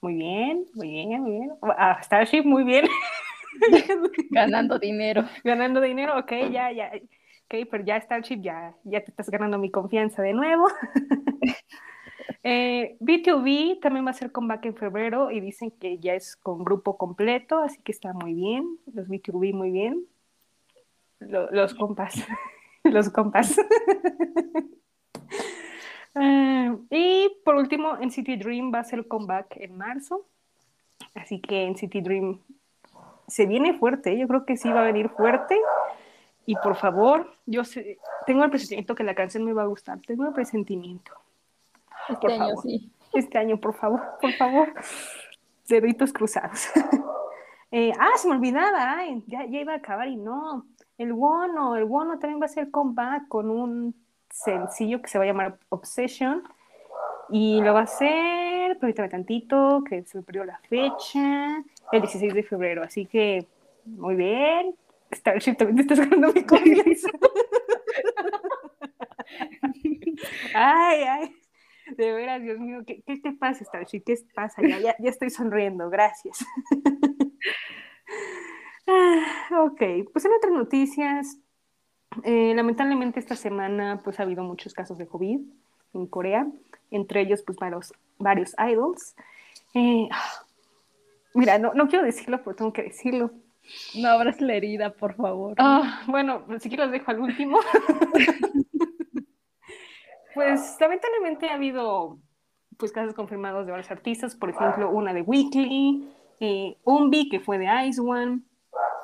Muy 0.00 0.14
bien, 0.14 0.66
muy 0.74 0.88
bien, 0.88 1.20
muy 1.20 1.30
bien. 1.32 1.52
Ah, 1.62 2.00
Starship, 2.02 2.44
muy 2.44 2.64
bien. 2.64 2.86
ganando 4.30 4.78
dinero. 4.78 5.24
Ganando 5.44 5.80
dinero, 5.80 6.18
ok, 6.18 6.32
ya, 6.50 6.72
ya. 6.72 6.90
Ok, 6.94 7.66
pero 7.70 7.84
ya 7.84 8.00
Starship, 8.00 8.40
ya, 8.40 8.74
ya 8.84 9.02
te 9.02 9.10
estás 9.10 9.28
ganando 9.28 9.58
mi 9.58 9.70
confianza 9.70 10.22
de 10.22 10.32
nuevo. 10.32 10.66
eh, 12.44 12.96
B2B 13.00 13.80
también 13.80 14.06
va 14.06 14.10
a 14.10 14.14
ser 14.14 14.30
comeback 14.30 14.66
en 14.66 14.76
febrero 14.76 15.30
y 15.30 15.40
dicen 15.40 15.72
que 15.72 15.98
ya 15.98 16.14
es 16.14 16.36
con 16.36 16.64
grupo 16.64 16.96
completo, 16.96 17.58
así 17.58 17.80
que 17.82 17.92
está 17.92 18.12
muy 18.12 18.34
bien. 18.34 18.78
Los 18.92 19.08
B2B 19.08 19.52
muy 19.52 19.70
bien. 19.70 20.04
los 21.18 21.74
compas. 21.74 22.14
los 22.84 23.10
compas. 23.10 23.56
Ah, 26.14 26.76
y 26.90 27.28
por 27.44 27.54
último, 27.54 27.96
NCT 27.96 28.38
Dream 28.38 28.72
va 28.74 28.80
a 28.80 28.84
ser 28.84 29.06
comeback 29.06 29.56
en 29.56 29.76
marzo. 29.76 30.26
Así 31.14 31.40
que 31.40 31.68
NCT 31.68 32.02
Dream 32.02 32.40
se 33.30 33.46
viene 33.46 33.74
fuerte, 33.74 34.18
yo 34.18 34.26
creo 34.28 34.44
que 34.44 34.56
sí 34.56 34.68
va 34.70 34.80
a 34.80 34.84
venir 34.84 35.08
fuerte. 35.08 35.58
Y 36.46 36.56
por 36.56 36.74
favor, 36.74 37.32
yo 37.46 37.64
sé, 37.64 37.98
tengo 38.26 38.42
el 38.44 38.50
presentimiento 38.50 38.94
que 38.94 39.04
la 39.04 39.14
canción 39.14 39.44
me 39.44 39.52
va 39.52 39.62
a 39.62 39.66
gustar, 39.66 40.00
tengo 40.00 40.26
el 40.26 40.32
presentimiento. 40.32 41.12
Este 42.08 42.20
por 42.20 42.32
año 42.32 42.48
favor. 42.48 42.62
sí. 42.62 42.90
Este 43.12 43.38
año, 43.38 43.58
por 43.58 43.74
favor, 43.74 44.00
por 44.20 44.32
favor. 44.32 44.72
Deditos 45.68 46.12
cruzados. 46.12 46.68
Eh, 47.72 47.92
ah, 48.00 48.10
se 48.16 48.26
me 48.26 48.34
olvidaba, 48.34 48.96
ay, 48.96 49.22
ya, 49.28 49.46
ya 49.46 49.60
iba 49.60 49.72
a 49.72 49.76
acabar 49.76 50.08
y 50.08 50.16
no. 50.16 50.66
El 50.98 51.12
Wono, 51.12 51.76
el 51.76 51.84
Wono 51.84 52.18
también 52.18 52.40
va 52.40 52.46
a 52.46 52.46
hacer 52.46 52.68
comeback 52.72 53.28
con 53.28 53.48
un 53.48 53.94
sencillo 54.28 55.00
que 55.00 55.08
se 55.08 55.18
va 55.18 55.22
a 55.22 55.28
llamar 55.28 55.56
Obsession. 55.68 56.42
Y 57.28 57.60
lo 57.60 57.72
va 57.72 57.80
a 57.80 57.84
hacer, 57.84 58.76
permítame 58.80 59.08
tantito, 59.08 59.84
que 59.88 60.02
se 60.02 60.18
me 60.18 60.24
perdió 60.24 60.44
la 60.44 60.58
fecha, 60.68 61.62
el 61.92 62.02
16 62.02 62.34
de 62.34 62.42
febrero. 62.42 62.82
Así 62.82 63.06
que, 63.06 63.46
muy 63.84 64.14
bien. 64.14 64.74
Starship, 65.12 65.54
también 65.58 65.76
te 65.76 65.94
estás 65.94 66.08
ganando 66.08 66.32
mi 66.32 66.44
confianza. 66.44 67.08
ay, 70.54 71.02
ay. 71.02 71.36
De 71.96 72.12
veras, 72.12 72.42
Dios 72.42 72.58
mío, 72.58 72.82
¿qué, 72.86 73.02
qué 73.04 73.16
te 73.16 73.32
pasa, 73.32 73.64
Starship? 73.64 74.02
¿Qué 74.04 74.14
pasa? 74.34 74.62
Ya, 74.62 74.78
ya, 74.78 74.96
ya 74.98 75.10
estoy 75.10 75.30
sonriendo, 75.30 75.90
gracias. 75.90 76.44
Ah, 78.92 79.66
ok, 79.66 80.10
pues 80.12 80.24
en 80.24 80.32
otras 80.32 80.52
noticias, 80.52 81.38
eh, 82.24 82.52
lamentablemente 82.56 83.20
esta 83.20 83.36
semana 83.36 84.00
pues 84.02 84.18
ha 84.18 84.24
habido 84.24 84.42
muchos 84.42 84.74
casos 84.74 84.98
de 84.98 85.06
COVID 85.06 85.38
en 85.94 86.06
Corea, 86.08 86.48
entre 86.90 87.20
ellos 87.20 87.44
pues 87.46 87.56
varios, 87.58 87.92
varios 88.18 88.52
idols. 88.58 89.14
Eh, 89.74 90.08
mira, 91.34 91.58
no, 91.58 91.74
no 91.74 91.88
quiero 91.88 92.04
decirlo, 92.04 92.42
pero 92.42 92.56
tengo 92.56 92.72
que 92.72 92.82
decirlo. 92.82 93.30
No 93.94 94.08
abras 94.08 94.40
la 94.40 94.54
herida, 94.54 94.90
por 94.90 95.14
favor. 95.14 95.54
Ah, 95.58 96.02
bueno, 96.06 96.44
si 96.58 96.68
quiero 96.68 96.84
los 96.84 96.92
dejo 96.92 97.10
al 97.10 97.20
último. 97.20 97.58
pues 100.34 100.76
lamentablemente 100.80 101.48
ha 101.48 101.54
habido 101.54 102.18
pues 102.76 102.92
casos 102.92 103.14
confirmados 103.14 103.66
de 103.66 103.72
varios 103.72 103.90
artistas, 103.90 104.34
por 104.34 104.50
ejemplo, 104.50 104.90
una 104.90 105.12
de 105.12 105.22
Weekly, 105.22 106.08
eh, 106.40 106.78
Umbi, 106.84 107.28
que 107.28 107.38
fue 107.38 107.58
de 107.58 107.68
Ice 107.86 108.00
One, 108.00 108.40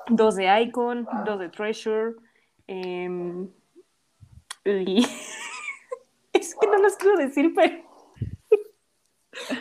dos 0.08 0.36
de 0.36 0.62
Icon, 0.62 1.06
dos 1.26 1.38
de 1.38 1.50
Treasure, 1.50 2.14
eh, 2.66 3.46
y... 4.64 5.06
es 6.32 6.54
que 6.54 6.66
no 6.66 6.78
los 6.78 6.96
quiero 6.96 7.18
decir, 7.18 7.52
pero... 7.54 7.85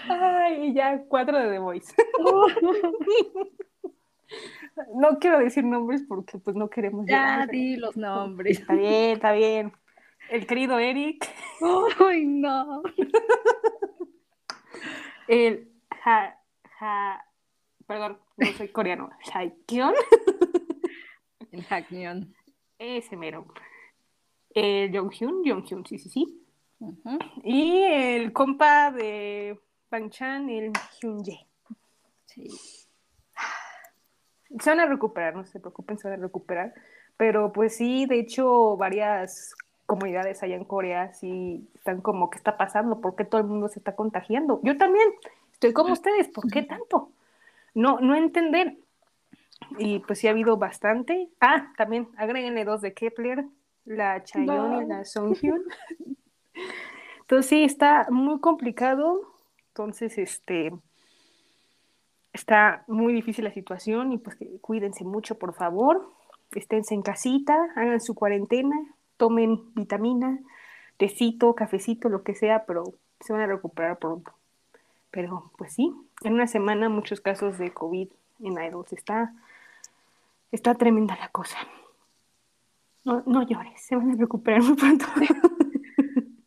Ay, 0.09 0.73
ya, 0.73 1.03
cuatro 1.07 1.39
de 1.39 1.49
The 1.49 1.59
Voice. 1.59 1.95
no 4.95 5.19
quiero 5.19 5.39
decir 5.39 5.63
nombres 5.63 6.03
porque 6.07 6.37
pues 6.37 6.55
no 6.55 6.69
queremos... 6.69 7.05
Ya 7.07 7.47
di 7.47 7.77
los 7.77 7.95
nombres. 7.95 8.59
Está 8.59 8.73
bien, 8.73 9.11
está 9.11 9.31
bien. 9.31 9.73
El 10.29 10.47
querido 10.47 10.79
Eric, 10.79 11.27
Ay, 11.99 12.25
no. 12.25 12.81
el 15.27 15.69
ha, 16.03 16.35
ha, 16.79 17.23
perdón, 17.85 18.17
no 18.37 18.47
soy 18.53 18.69
coreano, 18.69 19.09
Haekyeon, 19.33 19.93
El 21.51 21.63
Hackneon. 21.63 22.33
ese 22.79 23.15
mero. 23.15 23.45
El 24.53 24.91
Jonghyun, 24.97 25.43
Jonghyun, 25.45 25.85
sí, 25.85 25.99
sí, 25.99 26.09
sí. 26.09 26.41
Y 27.43 27.81
el 27.83 28.33
compa 28.33 28.91
de 28.91 29.59
Bang 29.89 30.09
Chan, 30.09 30.49
el 30.49 30.71
Hyunjae. 30.99 31.47
Sí. 32.25 32.47
Se 34.59 34.69
van 34.69 34.79
a 34.79 34.85
recuperar, 34.85 35.35
no 35.35 35.45
se 35.45 35.59
preocupen, 35.59 35.97
se 35.97 36.09
van 36.09 36.19
a 36.19 36.23
recuperar. 36.23 36.73
Pero 37.17 37.51
pues 37.51 37.75
sí, 37.77 38.05
de 38.05 38.19
hecho, 38.19 38.77
varias 38.77 39.55
comunidades 39.85 40.41
allá 40.43 40.55
en 40.55 40.65
Corea 40.65 41.13
sí 41.13 41.69
están 41.75 42.01
como, 42.01 42.29
¿qué 42.29 42.37
está 42.37 42.57
pasando? 42.57 42.99
¿Por 42.99 43.15
qué 43.15 43.25
todo 43.25 43.41
el 43.41 43.47
mundo 43.47 43.69
se 43.69 43.79
está 43.79 43.95
contagiando? 43.95 44.59
Yo 44.63 44.77
también 44.77 45.07
estoy 45.53 45.73
como 45.73 45.93
ustedes, 45.93 46.27
¿por 46.29 46.49
qué 46.51 46.63
tanto? 46.63 47.11
No, 47.73 47.99
no 47.99 48.15
entender. 48.15 48.77
Y 49.77 49.99
pues 49.99 50.19
sí 50.19 50.27
ha 50.27 50.31
habido 50.31 50.57
bastante. 50.57 51.29
Ah, 51.39 51.71
también 51.77 52.09
agréguenle 52.17 52.65
dos 52.65 52.81
de 52.81 52.93
Kepler, 52.93 53.45
la 53.85 54.23
Chaeyoung 54.23 54.83
y 54.83 54.85
la 54.87 55.05
Songhyun. 55.05 55.63
Entonces 57.21 57.49
sí, 57.49 57.63
está 57.63 58.07
muy 58.09 58.39
complicado. 58.39 59.34
Entonces, 59.75 60.17
este, 60.17 60.71
está 62.31 62.85
muy 62.87 63.11
difícil 63.11 63.43
la 63.43 63.51
situación 63.51 64.13
y 64.13 64.17
pues 64.17 64.37
cuídense 64.61 65.03
mucho, 65.03 65.37
por 65.37 65.53
favor. 65.53 66.13
Esténse 66.53 66.93
en 66.93 67.01
casita, 67.01 67.57
hagan 67.75 67.99
su 67.99 68.15
cuarentena, 68.15 68.73
tomen 69.17 69.73
vitamina, 69.73 70.39
tecito, 70.95 71.55
cafecito, 71.55 72.07
lo 72.07 72.23
que 72.23 72.35
sea, 72.35 72.65
pero 72.65 72.93
se 73.19 73.33
van 73.33 73.41
a 73.41 73.47
recuperar 73.47 73.99
pronto. 73.99 74.31
Pero 75.11 75.51
pues 75.57 75.73
sí, 75.73 75.93
en 76.23 76.35
una 76.35 76.47
semana 76.47 76.87
muchos 76.87 77.19
casos 77.19 77.57
de 77.57 77.73
COVID 77.73 78.07
en 78.45 78.53
Idols. 78.53 78.93
Está, 78.93 79.33
está 80.53 80.75
tremenda 80.75 81.17
la 81.17 81.27
cosa. 81.27 81.57
No, 83.03 83.23
no 83.25 83.45
llores, 83.45 83.81
se 83.81 83.97
van 83.97 84.11
a 84.11 84.15
recuperar 84.15 84.63
muy 84.63 84.77
pronto. 84.77 85.05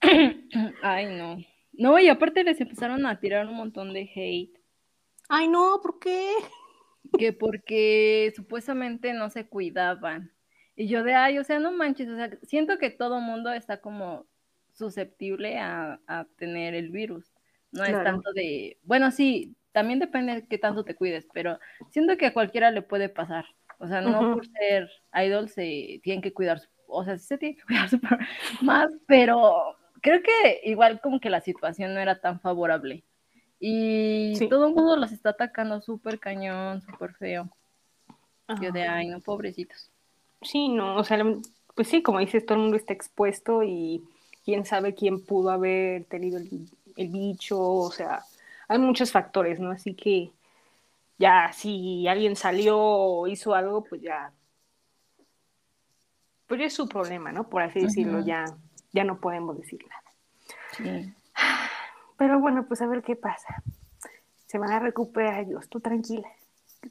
Ay, 0.83 1.15
no. 1.15 1.58
No, 1.79 1.99
y 1.99 2.09
aparte 2.09 2.45
les 2.45 2.61
empezaron 2.61 3.07
a 3.07 3.19
tirar 3.21 3.47
un 3.47 3.55
montón 3.55 3.95
de 3.95 4.11
hate. 4.15 4.61
Ay, 5.29 5.49
no, 5.49 5.81
¿por 5.83 5.99
qué? 5.99 6.33
que 7.17 7.33
porque 7.33 8.33
supuestamente 8.37 9.13
no 9.13 9.31
se 9.31 9.47
cuidaban. 9.47 10.33
Y 10.77 10.89
yo 10.89 11.03
de, 11.03 11.15
ay, 11.15 11.39
o 11.39 11.45
sea, 11.45 11.59
no 11.59 11.73
manches, 11.73 12.09
o 12.09 12.17
sea, 12.17 12.31
siento 12.43 12.79
que 12.79 12.91
todo 12.91 13.21
mundo 13.21 13.53
está 13.53 13.81
como 13.81 14.27
susceptible 14.73 15.59
a, 15.59 16.01
a 16.07 16.27
tener 16.37 16.75
el 16.75 16.91
virus. 16.91 17.33
No 17.73 17.85
es 17.85 17.93
tanto 18.03 18.33
de, 18.33 18.79
bueno, 18.83 19.11
sí, 19.11 19.57
también 19.73 19.99
depende 19.99 20.35
de 20.35 20.47
qué 20.47 20.59
tanto 20.59 20.85
te 20.85 20.95
cuides, 20.95 21.27
pero 21.33 21.59
siento 21.91 22.17
que 22.17 22.27
a 22.27 22.33
cualquiera 22.33 22.71
le 22.71 22.83
puede 22.83 23.09
pasar. 23.09 23.45
O 23.79 23.87
sea, 23.87 24.01
no 24.01 24.35
por 24.35 24.47
ser 24.47 24.91
idol 25.15 25.49
se 25.49 26.01
tienen 26.03 26.23
que 26.23 26.33
cuidar, 26.33 26.61
o 26.87 27.05
sea, 27.05 27.17
sí 27.19 27.27
se 27.27 27.39
tienen 27.39 27.57
que 27.57 27.65
cuidar 27.67 27.91
más, 28.63 28.91
pero 29.07 29.77
creo 30.01 30.23
que 30.23 30.61
igual 30.65 31.01
como 31.01 31.21
que 31.21 31.31
la 31.31 31.41
situación 31.41 31.95
no 31.95 32.01
era 32.01 32.21
tan 32.21 32.41
favorable. 32.41 33.05
Y 33.61 34.35
Sí. 34.37 34.49
todo 34.49 34.69
el 34.69 34.75
mundo 34.75 34.97
los 34.97 35.13
está 35.13 35.31
atacando 35.31 35.81
súper 35.81 36.19
cañón, 36.19 36.81
súper 36.83 37.15
feo. 37.15 37.49
Yo 38.63 38.73
de, 38.73 38.83
ay, 38.85 39.09
no, 39.09 39.21
pobrecitos. 39.21 39.91
Sí, 40.43 40.69
no, 40.69 40.97
o 40.97 41.05
sea, 41.05 41.23
pues 41.75 41.89
sí, 41.89 42.03
como 42.03 42.21
dices, 42.21 42.47
todo 42.47 42.55
el 42.57 42.63
mundo 42.63 42.77
está 42.77 42.93
expuesto 42.93 43.63
y 43.63 44.03
quién 44.45 44.65
sabe 44.65 44.95
quién 44.95 45.23
pudo 45.25 45.51
haber 45.51 46.05
tenido 46.05 46.39
el, 46.39 46.49
el 46.97 47.09
bicho, 47.09 47.61
o 47.61 47.91
sea, 47.91 48.23
hay 48.69 48.79
muchos 48.79 49.13
factores, 49.13 49.61
¿no? 49.61 49.71
Así 49.73 49.95
que 49.95 50.31
ya, 51.19 51.53
si 51.53 52.07
alguien 52.09 52.37
salió 52.37 52.79
o 52.79 53.27
hizo 53.27 53.55
algo, 53.55 53.85
pues 53.85 54.01
ya, 54.01 54.33
pues 56.47 56.61
ya 56.61 56.67
es 56.67 56.75
su 56.75 56.89
problema, 56.89 57.33
¿no? 57.33 57.49
Por 57.51 57.63
así 57.63 57.81
decirlo, 57.81 58.25
ya, 58.25 58.57
ya 58.93 59.05
no 59.05 59.21
podemos 59.21 59.57
decir 59.57 59.81
nada. 59.89 60.03
Sí. 60.73 61.15
Pero 62.17 62.41
bueno, 62.41 62.67
pues 62.67 62.83
a 62.83 62.87
ver 62.87 63.03
qué 63.03 63.17
pasa. 63.17 63.63
Se 64.47 64.59
van 64.59 64.73
a 64.73 64.81
recuperar, 64.81 65.47
Dios, 65.47 65.69
tú 65.69 65.81
tranquila. 65.81 66.29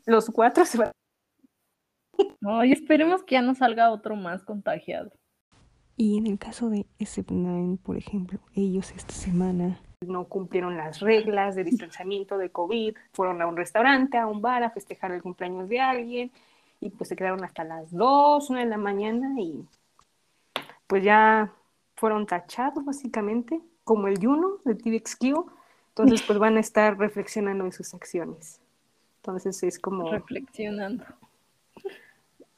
Los 0.05 0.29
cuatro 0.29 0.65
se 0.65 0.77
van 0.77 0.91
Ay, 2.45 2.71
esperemos 2.71 3.23
que 3.23 3.35
ya 3.35 3.41
no 3.41 3.55
salga 3.55 3.91
otro 3.91 4.15
más 4.15 4.43
contagiado. 4.43 5.11
Y 5.95 6.17
en 6.17 6.27
el 6.27 6.37
caso 6.37 6.69
de 6.69 6.85
SF9, 6.99 7.79
por 7.79 7.97
ejemplo, 7.97 8.39
ellos 8.53 8.91
esta 8.91 9.13
semana 9.13 9.79
no 10.05 10.25
cumplieron 10.25 10.77
las 10.77 10.99
reglas 10.99 11.55
de 11.55 11.63
distanciamiento 11.63 12.37
de 12.37 12.51
COVID, 12.51 12.95
fueron 13.13 13.41
a 13.41 13.47
un 13.47 13.57
restaurante, 13.57 14.17
a 14.17 14.27
un 14.27 14.41
bar 14.41 14.63
a 14.63 14.69
festejar 14.69 15.11
el 15.11 15.23
cumpleaños 15.23 15.69
de 15.69 15.79
alguien 15.79 16.31
y 16.79 16.91
pues 16.91 17.09
se 17.09 17.15
quedaron 17.15 17.43
hasta 17.43 17.63
las 17.63 17.91
2, 17.91 18.49
1 18.49 18.59
de 18.59 18.65
la 18.67 18.77
mañana 18.77 19.41
y 19.41 19.65
pues 20.85 21.03
ya 21.03 21.51
fueron 21.97 22.25
tachados 22.25 22.85
básicamente, 22.85 23.59
como 23.83 24.07
el 24.07 24.17
Juno 24.19 24.59
de 24.63 24.75
TVXQ, 24.75 25.23
entonces 25.89 26.21
pues 26.27 26.39
van 26.39 26.55
a 26.57 26.61
estar 26.61 26.97
reflexionando 26.97 27.65
en 27.65 27.73
sus 27.73 27.93
acciones. 27.93 28.61
Entonces 29.17 29.61
es 29.63 29.77
como... 29.79 30.09
Reflexionando. 30.09 31.03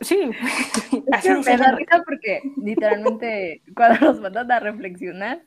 Sí, 0.01 0.31
Es 0.91 1.03
así 1.11 1.27
que 1.27 1.35
me 1.51 1.57
da 1.57 1.71
risa 1.71 2.03
porque 2.05 2.41
literalmente 2.57 3.61
cuando 3.75 4.07
los 4.07 4.19
mandan 4.21 4.51
a 4.51 4.59
reflexionar 4.59 5.41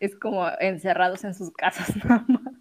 es 0.00 0.14
como 0.14 0.46
encerrados 0.60 1.24
en 1.24 1.34
sus 1.34 1.50
casas 1.50 1.96
nada 2.04 2.24
más. 2.28 2.54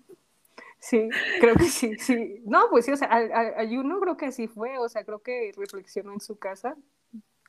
Sí, 0.79 1.09
creo 1.39 1.55
que 1.55 1.65
sí, 1.65 1.95
sí. 1.97 2.41
No, 2.45 2.69
pues 2.69 2.85
sí, 2.85 2.91
o 2.91 2.97
sea, 2.97 3.07
a, 3.09 3.17
a- 3.17 3.61
a 3.61 3.67
Juno 3.67 3.99
creo 3.99 4.15
que 4.15 4.27
así 4.27 4.47
fue, 4.47 4.77
o 4.77 4.87
sea, 4.89 5.03
creo 5.03 5.19
que 5.19 5.51
reflexionó 5.57 6.13
en 6.13 6.21
su 6.21 6.37
casa, 6.39 6.75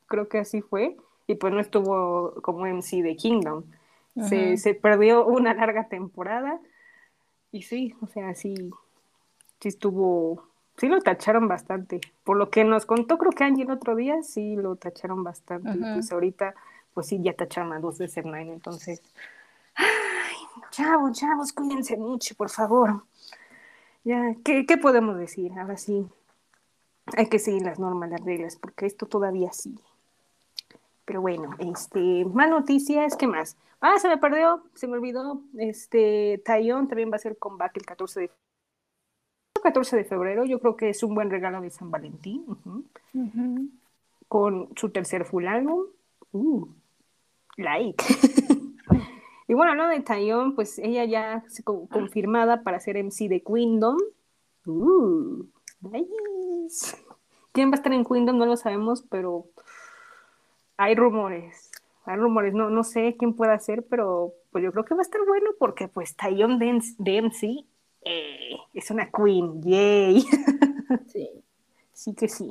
creo 0.07 0.29
que 0.29 0.39
así 0.39 0.61
fue, 0.61 0.97
y 1.29 1.37
pues 1.37 1.53
no 1.53 1.61
estuvo 1.61 2.35
como 2.43 2.67
MC 2.67 3.03
de 3.03 3.15
Kingdom. 3.15 3.63
Se, 4.29 4.75
perdió 4.75 5.25
una 5.25 5.55
larga 5.55 5.87
temporada, 5.87 6.59
y 7.53 7.63
sí, 7.63 7.95
o 8.01 8.09
sea, 8.09 8.35
sí, 8.35 8.55
sí 9.61 9.69
estuvo 9.69 10.43
sí 10.77 10.89
lo 10.89 11.01
tacharon 11.01 11.47
bastante. 11.47 12.01
Por 12.25 12.37
lo 12.37 12.51
que 12.51 12.65
nos 12.65 12.87
contó, 12.87 13.19
creo 13.19 13.33
que 13.33 13.45
Angie 13.45 13.65
el 13.65 13.71
otro 13.71 13.95
día, 13.95 14.23
sí 14.23 14.57
lo 14.57 14.77
tacharon 14.77 15.23
bastante. 15.23 15.79
Pues 15.93 16.11
ahorita, 16.11 16.55
pues 16.95 17.07
sí, 17.09 17.21
ya 17.23 17.35
tacharon 17.35 17.73
a 17.73 17.81
dos 17.81 17.99
de 17.99 18.11
Nine, 18.25 18.55
entonces. 18.55 19.03
Ay, 19.75 20.37
chavos, 20.71 21.19
chavos, 21.19 21.53
cuídense 21.53 21.97
mucho, 21.97 22.35
por 22.35 22.49
favor. 22.49 23.03
Ya, 24.05 24.35
¿qué, 24.45 24.67
¿qué 24.67 24.79
podemos 24.79 25.19
decir? 25.19 25.53
Ahora 25.59 25.77
sí, 25.77 26.07
hay 27.17 27.27
que 27.27 27.39
seguir 27.39 27.63
las 27.63 27.79
normas, 27.79 28.11
las 28.11 28.21
reglas, 28.21 28.57
porque 28.57 28.87
esto 28.87 29.07
todavía 29.07 29.53
sigue. 29.53 29.83
Pero 31.09 31.23
bueno, 31.23 31.49
este, 31.59 32.27
más 32.27 32.51
noticias, 32.51 33.17
¿qué 33.17 33.27
más? 33.27 33.57
Ah, 33.81 33.99
se 33.99 34.09
me 34.09 34.19
perdió, 34.19 34.63
se 34.75 34.87
me 34.87 34.93
olvidó. 34.99 35.41
Este, 35.57 36.43
Tayon 36.45 36.87
también 36.87 37.11
va 37.11 37.17
a 37.17 37.19
ser 37.19 37.39
comeback 37.39 37.79
el 37.79 37.87
14 37.87 38.21
de 38.21 38.31
14 39.63 39.97
de 39.97 40.05
febrero. 40.05 40.45
Yo 40.45 40.61
creo 40.61 40.77
que 40.77 40.91
es 40.91 41.03
un 41.03 41.15
buen 41.15 41.31
regalo 41.31 41.63
de 41.63 41.71
San 41.71 41.91
Valentín. 41.91 42.45
Con 44.29 44.69
su 44.77 44.91
tercer 44.91 45.25
full 45.25 45.47
álbum. 45.47 45.87
Uh, 46.33 46.69
like. 47.57 48.05
y 49.49 49.55
bueno, 49.55 49.75
lo 49.77 49.89
de 49.89 50.01
Tayon, 50.01 50.55
pues 50.55 50.79
ella 50.79 51.07
ya 51.07 51.43
se 51.49 51.65
confirmada 51.65 52.63
para 52.63 52.81
ser 52.81 53.03
MC 53.03 53.31
de 53.31 53.43
Queendom. 53.43 53.97
Uh, 54.67 55.47
nice. 55.81 56.99
¿Quién 57.53 57.71
va 57.71 57.73
a 57.73 57.77
estar 57.77 57.95
en 57.95 58.05
Queendom? 58.05 58.37
No 58.37 58.45
lo 58.45 58.59
sabemos, 58.59 59.07
pero 59.09 59.47
hay 60.79 60.95
rumores, 60.95 61.71
hay 62.05 62.17
rumores, 62.17 62.55
no, 62.55 62.71
no 62.71 62.85
sé 62.85 63.17
quién 63.19 63.35
pueda 63.35 63.59
ser, 63.59 63.85
pero 63.91 64.33
pues 64.51 64.65
yo 64.65 64.73
creo 64.73 64.85
que 64.85 64.95
va 64.95 65.01
a 65.01 65.03
estar 65.03 65.21
bueno 65.27 65.51
porque 65.59 65.89
pues 65.89 66.17
Tayon 66.17 66.59
Dempsey 66.59 67.67
eh, 68.05 68.57
es 68.73 68.91
una 68.91 69.11
queen, 69.11 69.63
yay. 69.63 70.25
Sí. 71.07 71.29
sí 71.93 72.15
que 72.15 72.29
sí. 72.29 72.51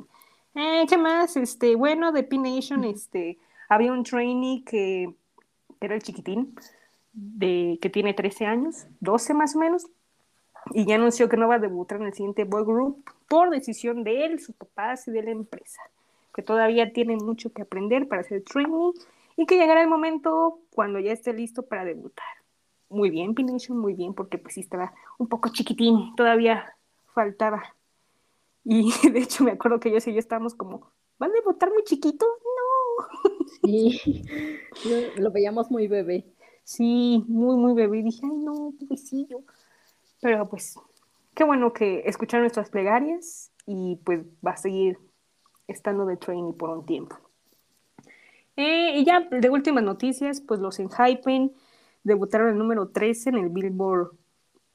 Eh, 0.54 0.86
¿Qué 0.88 0.96
más? 0.96 1.36
Este, 1.36 1.74
bueno, 1.74 2.12
de 2.12 2.22
P-Nation, 2.22 2.84
este, 2.84 3.36
había 3.68 3.92
un 3.92 4.04
trainee 4.04 4.62
que, 4.64 5.12
era 5.80 5.96
el 5.96 6.02
chiquitín, 6.02 6.54
de, 7.12 7.80
que 7.82 7.90
tiene 7.90 8.14
13 8.14 8.46
años, 8.46 8.86
12 9.00 9.34
más 9.34 9.56
o 9.56 9.58
menos, 9.58 9.88
y 10.72 10.86
ya 10.86 10.94
anunció 10.94 11.28
que 11.28 11.36
no 11.36 11.48
va 11.48 11.56
a 11.56 11.58
debutar 11.58 12.00
en 12.00 12.06
el 12.06 12.14
siguiente 12.14 12.44
boy 12.44 12.62
group 12.62 13.02
por 13.26 13.50
decisión 13.50 14.04
de 14.04 14.26
él, 14.26 14.38
sus 14.38 14.54
papás 14.54 15.08
y 15.08 15.10
de 15.10 15.24
la 15.24 15.32
empresa 15.32 15.82
que 16.38 16.44
todavía 16.44 16.92
tiene 16.92 17.16
mucho 17.16 17.52
que 17.52 17.62
aprender 17.62 18.06
para 18.06 18.22
ser 18.22 18.44
trainee 18.44 18.92
y 19.36 19.44
que 19.44 19.56
llegará 19.56 19.82
el 19.82 19.88
momento 19.88 20.60
cuando 20.70 21.00
ya 21.00 21.10
esté 21.10 21.32
listo 21.32 21.66
para 21.66 21.84
debutar. 21.84 22.28
Muy 22.88 23.10
bien, 23.10 23.34
Pination, 23.34 23.76
muy 23.76 23.94
bien, 23.94 24.14
porque 24.14 24.38
pues 24.38 24.54
sí 24.54 24.60
estaba 24.60 24.94
un 25.18 25.26
poco 25.26 25.48
chiquitín, 25.48 26.14
todavía 26.14 26.76
faltaba. 27.12 27.74
Y 28.62 28.88
de 29.12 29.18
hecho 29.18 29.42
me 29.42 29.50
acuerdo 29.50 29.80
que 29.80 29.90
yo 29.90 29.96
y 29.96 30.12
yo 30.12 30.20
estábamos 30.20 30.54
como, 30.54 30.92
¿van 31.18 31.32
a 31.32 31.34
debutar 31.34 31.72
muy 31.72 31.82
chiquito? 31.82 32.24
No. 32.24 33.06
Sí, 33.64 34.22
lo 35.16 35.32
veíamos 35.32 35.72
muy 35.72 35.88
bebé. 35.88 36.24
Sí, 36.62 37.24
muy, 37.26 37.56
muy 37.56 37.74
bebé. 37.74 37.98
Y 37.98 38.02
dije, 38.02 38.20
ay, 38.22 38.36
no, 38.36 38.72
pobrecillo. 38.78 39.40
Pero 40.20 40.48
pues, 40.48 40.78
qué 41.34 41.42
bueno 41.42 41.72
que 41.72 42.04
escucharon 42.06 42.44
nuestras 42.44 42.70
plegarias 42.70 43.50
y 43.66 43.96
pues 44.04 44.20
va 44.46 44.52
a 44.52 44.56
seguir 44.56 45.00
estando 45.68 46.06
de 46.06 46.16
trainee 46.16 46.52
por 46.52 46.70
un 46.70 46.84
tiempo. 46.84 47.16
Eh, 48.56 48.98
y 48.98 49.04
ya 49.04 49.20
de 49.20 49.50
últimas 49.50 49.84
noticias, 49.84 50.40
pues 50.40 50.58
los 50.58 50.80
Enhypen 50.80 51.52
debutaron 52.02 52.48
el 52.48 52.58
número 52.58 52.88
13 52.88 53.30
en 53.30 53.36
el 53.36 53.48
Billboard 53.50 54.10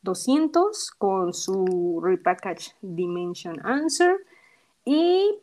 200 0.03 0.91
con 0.91 1.33
su 1.33 1.99
repackage 2.01 2.75
Dimension 2.81 3.65
Answer 3.65 4.17
y 4.85 5.39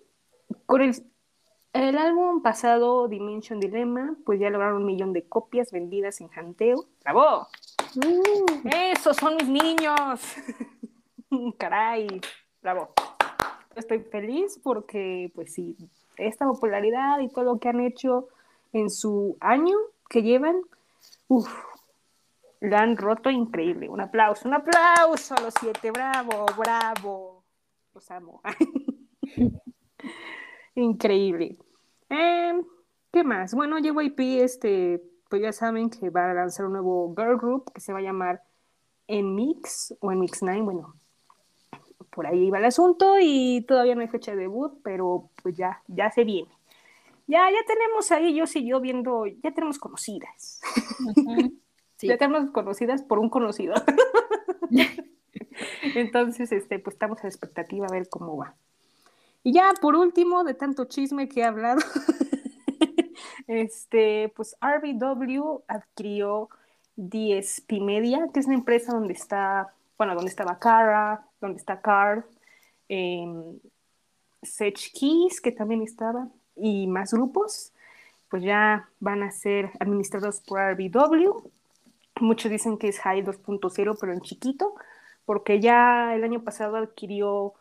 con 0.67 0.83
el, 0.83 0.95
el 1.73 1.99
álbum 1.99 2.43
pasado 2.43 3.09
Dimension 3.09 3.61
Dilemma, 3.61 4.17
pues 4.25 4.41
ya 4.41 4.51
lograron 4.51 4.79
un 4.79 4.87
millón 4.87 5.13
de 5.13 5.27
copias 5.29 5.71
vendidas 5.73 6.21
en 6.21 6.29
Janteo. 6.29 6.87
¡Bravo! 7.05 7.47
Uh. 7.97 8.69
¡Esos 8.73 9.17
son 9.17 9.37
mis 9.37 9.49
niños! 9.49 10.21
¡Caray! 11.59 12.21
¡Bravo! 12.63 12.95
Estoy 13.77 14.01
feliz 14.01 14.59
porque, 14.63 15.31
pues 15.35 15.55
sí, 15.55 15.77
esta 16.17 16.47
popularidad 16.47 17.21
y 17.21 17.29
todo 17.29 17.45
lo 17.45 17.59
que 17.59 17.69
han 17.69 17.81
hecho 17.81 18.29
en 18.73 18.91
su 18.91 19.37
año 19.41 19.77
que 20.09 20.23
llevan, 20.23 20.61
uff, 21.29 21.49
la 22.61 22.81
han 22.81 22.97
roto 22.97 23.31
increíble. 23.31 23.89
Un 23.89 24.01
aplauso, 24.01 24.49
un 24.49 24.55
aplauso 24.55 25.35
a 25.35 25.41
los 25.41 25.55
siete, 25.59 25.91
bravo, 25.91 26.47
bravo. 26.57 27.43
Los 27.95 28.11
amo. 28.11 28.41
increíble. 30.75 31.57
Em, 32.09 32.65
¿Qué 33.13 33.25
más? 33.25 33.55
Bueno, 33.55 33.79
JYP, 33.79 34.43
este, 34.43 35.03
pues 35.29 35.43
ya 35.43 35.53
saben 35.53 35.91
que 35.91 36.11
va 36.11 36.31
a 36.31 36.35
lanzar 36.35 36.67
un 36.67 36.73
nuevo 36.73 37.13
girl 37.17 37.37
group 37.37 37.73
que 37.73 37.81
se 37.81 37.93
va 37.93 37.99
a 37.99 38.03
llamar 38.03 38.43
En 39.07 39.35
Mix 39.35 39.97
o 40.01 40.13
En 40.13 40.21
Mix 40.21 40.43
9, 40.43 40.63
bueno, 40.63 40.95
por 42.11 42.27
ahí 42.27 42.47
iba 42.47 42.59
el 42.59 42.65
asunto 42.65 43.17
y 43.21 43.65
todavía 43.67 43.95
no 43.95 44.01
hay 44.01 44.09
fecha 44.09 44.33
de 44.33 44.39
debut, 44.39 44.79
pero 44.83 45.31
pues 45.43 45.57
ya, 45.57 45.83
ya 45.87 46.11
se 46.11 46.25
viene. 46.25 46.51
Ya, 47.27 47.49
ya 47.51 47.65
tenemos 47.67 48.11
ahí, 48.11 48.35
yo 48.35 48.45
y 48.53 48.67
yo 48.67 48.81
viendo, 48.81 49.27
ya 49.27 49.53
tenemos 49.53 49.79
conocidas. 49.79 50.61
Ya 52.03 52.17
tenemos 52.17 52.51
conocidas 52.51 53.03
por 53.03 53.19
un 53.19 53.29
conocido. 53.29 53.75
Entonces, 55.95 56.53
este, 56.53 56.79
pues 56.79 56.95
estamos 56.95 57.19
a 57.19 57.25
la 57.25 57.29
expectativa 57.29 57.87
a 57.87 57.93
ver 57.93 58.09
cómo 58.09 58.37
va. 58.37 58.55
Y 59.43 59.53
ya 59.53 59.73
por 59.81 59.97
último, 59.97 60.45
de 60.45 60.55
tanto 60.55 60.85
chisme 60.85 61.29
que 61.29 61.41
he 61.41 61.45
hablado, 61.45 61.81
este, 63.47 64.33
pues 64.37 64.57
RBW 64.61 65.63
adquirió 65.67 66.51
DSP 66.97 67.81
Media, 67.81 68.29
que 68.33 68.41
es 68.41 68.47
una 68.47 68.57
empresa 68.57 68.93
donde 68.93 69.15
está, 69.15 69.73
bueno, 70.01 70.15
donde 70.15 70.31
estaba 70.31 70.59
Cara, 70.59 71.27
donde 71.43 71.59
está 71.59 71.83
Card, 71.83 72.25
eh, 72.89 73.27
Sech 74.41 74.93
Keys, 74.99 75.43
que 75.43 75.53
también 75.53 75.83
estaba, 75.83 76.27
y 76.57 76.87
más 76.87 77.13
grupos, 77.13 77.75
pues 78.31 78.43
ya 78.43 78.89
van 78.99 79.23
a 79.23 79.31
ser 79.31 79.71
administrados 79.79 80.41
por 80.41 80.59
RBW. 80.59 81.51
Muchos 82.19 82.51
dicen 82.51 82.79
que 82.79 82.89
es 82.89 82.99
High 83.01 83.25
2.0, 83.25 83.99
pero 84.01 84.15
en 84.15 84.23
chiquito, 84.23 84.75
porque 85.27 85.61
ya 85.61 86.15
el 86.15 86.25
año 86.25 86.43
pasado 86.45 86.79
adquirió, 86.79 87.53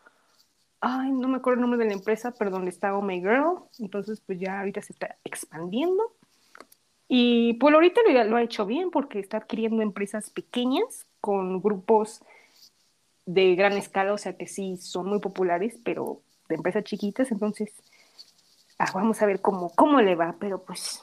ay, 0.80 1.12
no 1.12 1.28
me 1.28 1.36
acuerdo 1.36 1.56
el 1.56 1.60
nombre 1.60 1.78
de 1.84 1.90
la 1.90 1.98
empresa, 1.98 2.32
pero 2.38 2.50
donde 2.50 2.70
está 2.70 2.96
Oh 2.96 3.02
My 3.02 3.20
Girl, 3.20 3.64
entonces 3.78 4.22
pues 4.22 4.40
ya 4.40 4.60
ahorita 4.60 4.80
se 4.80 4.94
está 4.94 5.18
expandiendo. 5.24 6.16
Y 7.06 7.52
pues 7.60 7.74
ahorita 7.74 8.00
lo, 8.08 8.24
lo 8.24 8.36
ha 8.38 8.42
hecho 8.42 8.64
bien 8.64 8.90
porque 8.90 9.18
está 9.18 9.36
adquiriendo 9.36 9.82
empresas 9.82 10.30
pequeñas 10.30 11.06
con 11.20 11.60
grupos 11.60 12.22
de 13.26 13.54
gran 13.54 13.74
escala, 13.74 14.12
o 14.12 14.18
sea 14.18 14.36
que 14.36 14.46
sí 14.46 14.76
son 14.76 15.06
muy 15.06 15.20
populares, 15.20 15.78
pero 15.84 16.20
de 16.48 16.56
empresas 16.56 16.84
chiquitas, 16.84 17.30
entonces 17.30 17.70
ah, 18.78 18.90
vamos 18.94 19.22
a 19.22 19.26
ver 19.26 19.40
cómo, 19.40 19.70
cómo 19.76 20.00
le 20.00 20.14
va, 20.14 20.36
pero 20.38 20.62
pues 20.62 21.02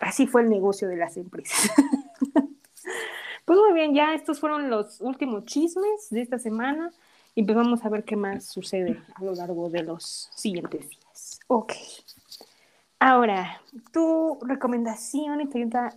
así 0.00 0.26
fue 0.26 0.42
el 0.42 0.48
negocio 0.48 0.88
de 0.88 0.96
las 0.96 1.16
empresas. 1.16 1.70
pues 3.44 3.58
muy 3.58 3.72
bien, 3.72 3.94
ya 3.94 4.14
estos 4.14 4.40
fueron 4.40 4.70
los 4.70 5.00
últimos 5.00 5.44
chismes 5.44 6.08
de 6.10 6.22
esta 6.22 6.38
semana 6.38 6.92
y 7.34 7.42
pues 7.42 7.56
vamos 7.56 7.84
a 7.84 7.88
ver 7.88 8.04
qué 8.04 8.16
más 8.16 8.46
sucede 8.46 9.02
a 9.14 9.24
lo 9.24 9.34
largo 9.34 9.68
de 9.68 9.82
los 9.82 10.30
siguientes 10.34 10.88
días. 10.88 11.40
Ok. 11.48 11.72
Ahora, 13.00 13.60
tu 13.92 14.38
recomendación, 14.42 15.40
y 15.40 15.48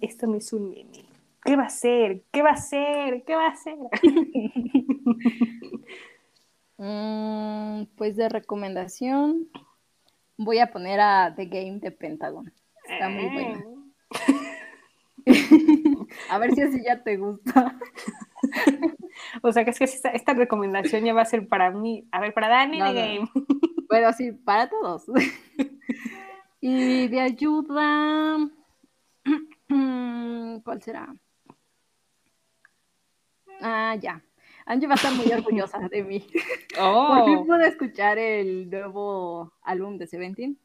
esto 0.01 0.27
no 0.27 0.35
es 0.35 0.51
un 0.51 0.69
meme. 0.69 1.06
¿Qué 1.47 1.55
va 1.55 1.63
a 1.63 1.69
ser? 1.69 2.23
¿Qué 2.29 2.41
va 2.41 2.49
a 2.49 2.57
ser? 2.57 3.23
¿Qué 3.23 3.33
va 3.33 3.47
a 3.47 3.55
ser? 3.55 3.77
Mm, 6.79 7.85
pues 7.95 8.15
de 8.15 8.29
recomendación 8.29 9.49
voy 10.37 10.59
a 10.59 10.71
poner 10.71 10.99
a 10.99 11.33
The 11.35 11.45
Game 11.47 11.79
de 11.79 11.89
Pentagon. 11.89 12.53
Está 12.87 13.09
muy 13.09 13.25
buena. 13.29 13.65
a 16.29 16.37
ver 16.37 16.53
si 16.53 16.61
así 16.61 16.83
ya 16.85 17.01
te 17.01 17.17
gusta. 17.17 17.79
o 19.41 19.51
sea 19.51 19.65
que 19.65 19.71
es 19.71 19.79
que 19.79 19.85
esta, 19.85 20.33
recomendación 20.35 21.03
ya 21.03 21.15
va 21.15 21.23
a 21.23 21.25
ser 21.25 21.47
para 21.47 21.71
mí. 21.71 22.07
A 22.11 22.19
ver, 22.19 22.31
para 22.31 22.47
Dani 22.47 22.77
The 22.77 22.93
Game. 22.93 23.31
bueno, 23.89 24.13
sí, 24.13 24.31
para 24.33 24.69
todos. 24.69 25.05
y 26.61 27.07
de 27.07 27.21
ayuda. 27.21 28.37
¿Cuál 30.63 30.81
será? 30.83 31.15
Ah, 33.61 33.95
ya. 33.99 34.21
Angie 34.65 34.87
va 34.87 34.93
a 34.93 34.95
estar 34.95 35.13
muy 35.13 35.31
orgullosa 35.31 35.79
de 35.89 36.03
mí. 36.03 36.27
Oh. 36.79 37.07
Por 37.07 37.25
fin 37.25 37.47
pude 37.47 37.67
escuchar 37.67 38.19
el 38.19 38.69
nuevo 38.69 39.51
álbum 39.63 39.97
de 39.97 40.05
Seventeen 40.05 40.59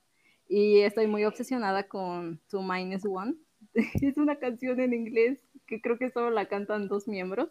y 0.46 0.80
estoy 0.80 1.06
muy 1.06 1.24
obsesionada 1.24 1.88
con 1.88 2.38
Two 2.50 2.62
Minus 2.62 3.06
One. 3.06 3.34
Es 4.02 4.18
una 4.18 4.36
canción 4.36 4.78
en 4.80 4.92
inglés 4.92 5.42
que 5.66 5.80
creo 5.80 5.96
que 5.96 6.10
solo 6.10 6.28
la 6.28 6.48
cantan 6.48 6.88
dos 6.88 7.08
miembros, 7.08 7.48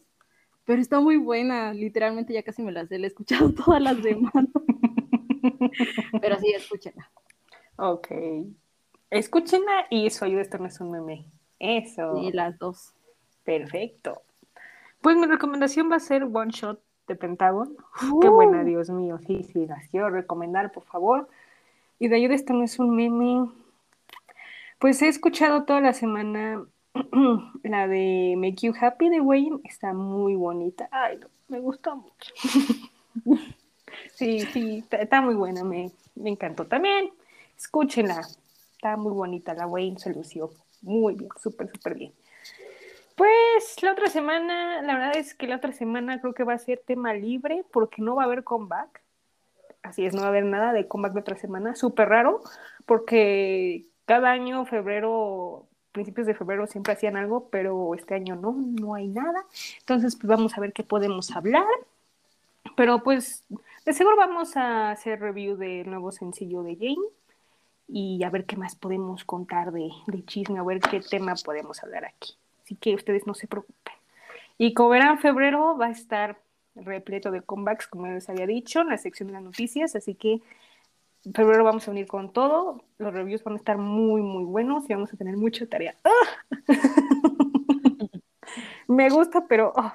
pero 0.65 0.79
está 0.79 0.99
muy 0.99 1.17
buena. 1.17 1.73
Literalmente 1.73 2.33
ya 2.33 2.43
casi 2.43 2.61
me 2.61 2.71
la 2.71 2.85
sé, 2.85 2.99
la 2.99 3.05
he 3.05 3.07
escuchado 3.07 3.51
todas 3.65 3.81
las 3.81 3.97
semanas. 3.97 4.51
pero 6.21 6.37
sí, 6.37 6.53
escúchenla. 6.55 7.09
Ok. 7.77 8.09
Escúchenla 9.09 9.87
y 9.89 10.05
eso 10.05 10.25
ayuda, 10.25 10.41
esto 10.41 10.59
no 10.59 10.67
es 10.67 10.79
un 10.79 10.91
meme. 10.91 11.25
Eso. 11.57 12.15
Sí, 12.15 12.31
las 12.31 12.59
dos. 12.59 12.93
Perfecto. 13.43 14.21
Pues 15.01 15.17
mi 15.17 15.25
recomendación 15.25 15.91
va 15.91 15.95
a 15.95 15.99
ser 15.99 16.23
One 16.23 16.51
Shot 16.51 16.79
de 17.07 17.15
Pentagon. 17.15 17.75
Qué 18.21 18.29
buena, 18.29 18.63
Dios 18.63 18.89
mío. 18.89 19.19
Sí, 19.25 19.43
sí, 19.51 19.65
las 19.65 19.87
quiero 19.89 20.09
recomendar, 20.09 20.71
por 20.71 20.83
favor. 20.83 21.27
Y 21.99 22.07
de 22.07 22.15
ayuda, 22.15 22.35
esto 22.35 22.53
no 22.53 22.63
es 22.63 22.79
un 22.79 22.95
meme. 22.95 23.49
Pues 24.79 25.01
he 25.01 25.07
escuchado 25.07 25.63
toda 25.63 25.81
la 25.81 25.93
semana 25.93 26.63
la 27.63 27.87
de 27.87 28.35
Make 28.37 28.67
You 28.67 28.73
Happy 28.79 29.09
de 29.09 29.21
Wayne. 29.21 29.59
Está 29.63 29.93
muy 29.93 30.35
bonita. 30.35 30.87
Ay, 30.91 31.19
me 31.47 31.59
gusta 31.59 31.95
mucho. 31.95 32.33
sí, 34.13 34.39
sí, 34.53 34.83
está, 34.91 35.21
muy 35.21 35.35
buena. 35.35 35.63
Me, 35.63 35.91
me 36.15 36.29
encantó 36.29 36.65
también. 36.65 37.11
Escúchenla. 37.57 38.21
Está 38.73 38.97
muy 38.97 39.13
bonita. 39.13 39.53
La 39.53 39.67
Wayne 39.67 39.99
se 39.99 40.13
lució 40.13 40.51
muy 40.81 41.15
bien, 41.15 41.29
súper, 41.41 41.69
súper 41.71 41.95
bien. 41.95 42.13
Pues 43.15 43.81
la 43.81 43.91
otra 43.91 44.07
semana, 44.07 44.81
la 44.81 44.93
verdad 44.93 45.17
es 45.17 45.33
que 45.33 45.47
la 45.47 45.57
otra 45.57 45.73
semana 45.73 46.19
creo 46.21 46.33
que 46.33 46.43
va 46.43 46.53
a 46.53 46.57
ser 46.57 46.81
tema 46.85 47.13
libre 47.13 47.63
porque 47.71 48.01
no 48.01 48.15
va 48.15 48.23
a 48.23 48.25
haber 48.25 48.43
comeback. 48.43 49.01
Así 49.83 50.05
es, 50.05 50.13
no 50.13 50.21
va 50.21 50.27
a 50.27 50.29
haber 50.29 50.45
nada 50.45 50.73
de 50.73 50.87
comeback 50.87 51.13
de 51.13 51.19
otra 51.21 51.37
semana. 51.37 51.75
Súper 51.75 52.09
raro 52.09 52.41
porque 52.85 53.85
cada 54.05 54.31
año, 54.31 54.65
febrero, 54.65 55.67
principios 55.91 56.27
de 56.27 56.35
febrero 56.35 56.67
siempre 56.67 56.93
hacían 56.93 57.17
algo, 57.17 57.49
pero 57.49 57.93
este 57.95 58.15
año 58.15 58.35
no, 58.35 58.53
no 58.53 58.95
hay 58.95 59.07
nada. 59.07 59.45
Entonces, 59.79 60.15
pues 60.15 60.27
vamos 60.27 60.57
a 60.57 60.61
ver 60.61 60.73
qué 60.73 60.83
podemos 60.83 61.31
hablar. 61.35 61.65
Pero 62.75 63.03
pues 63.03 63.43
de 63.85 63.93
seguro 63.93 64.15
vamos 64.17 64.55
a 64.55 64.91
hacer 64.91 65.19
review 65.19 65.57
del 65.57 65.89
nuevo 65.89 66.11
sencillo 66.11 66.63
de 66.63 66.75
Jane 66.75 67.09
y 67.87 68.23
a 68.23 68.29
ver 68.29 68.45
qué 68.45 68.55
más 68.55 68.75
podemos 68.75 69.25
contar 69.25 69.71
de, 69.71 69.89
de 70.07 70.25
chisme, 70.25 70.59
a 70.59 70.63
ver 70.63 70.79
qué 70.79 71.01
tema 71.01 71.33
podemos 71.43 71.83
hablar 71.83 72.05
aquí. 72.05 72.35
Así 72.71 72.77
que 72.77 72.95
ustedes 72.95 73.27
no 73.27 73.33
se 73.33 73.47
preocupen. 73.47 73.93
Y 74.57 74.73
como 74.73 74.91
verán, 74.91 75.19
febrero 75.19 75.77
va 75.77 75.87
a 75.87 75.91
estar 75.91 76.41
repleto 76.73 77.29
de 77.29 77.41
comebacks, 77.41 77.85
como 77.85 78.07
les 78.07 78.29
había 78.29 78.47
dicho, 78.47 78.79
en 78.79 78.87
la 78.87 78.97
sección 78.97 79.27
de 79.27 79.33
las 79.33 79.43
noticias, 79.43 79.93
así 79.93 80.15
que 80.15 80.41
febrero 81.33 81.65
vamos 81.65 81.85
a 81.85 81.91
unir 81.91 82.07
con 82.07 82.31
todo, 82.31 82.81
los 82.97 83.13
reviews 83.13 83.43
van 83.43 83.55
a 83.55 83.57
estar 83.57 83.77
muy, 83.77 84.21
muy 84.21 84.45
buenos 84.45 84.89
y 84.89 84.93
vamos 84.93 85.13
a 85.13 85.17
tener 85.17 85.35
mucha 85.35 85.65
tarea. 85.65 85.97
Me 88.87 89.09
gusta, 89.09 89.45
pero 89.49 89.73
oh, 89.75 89.93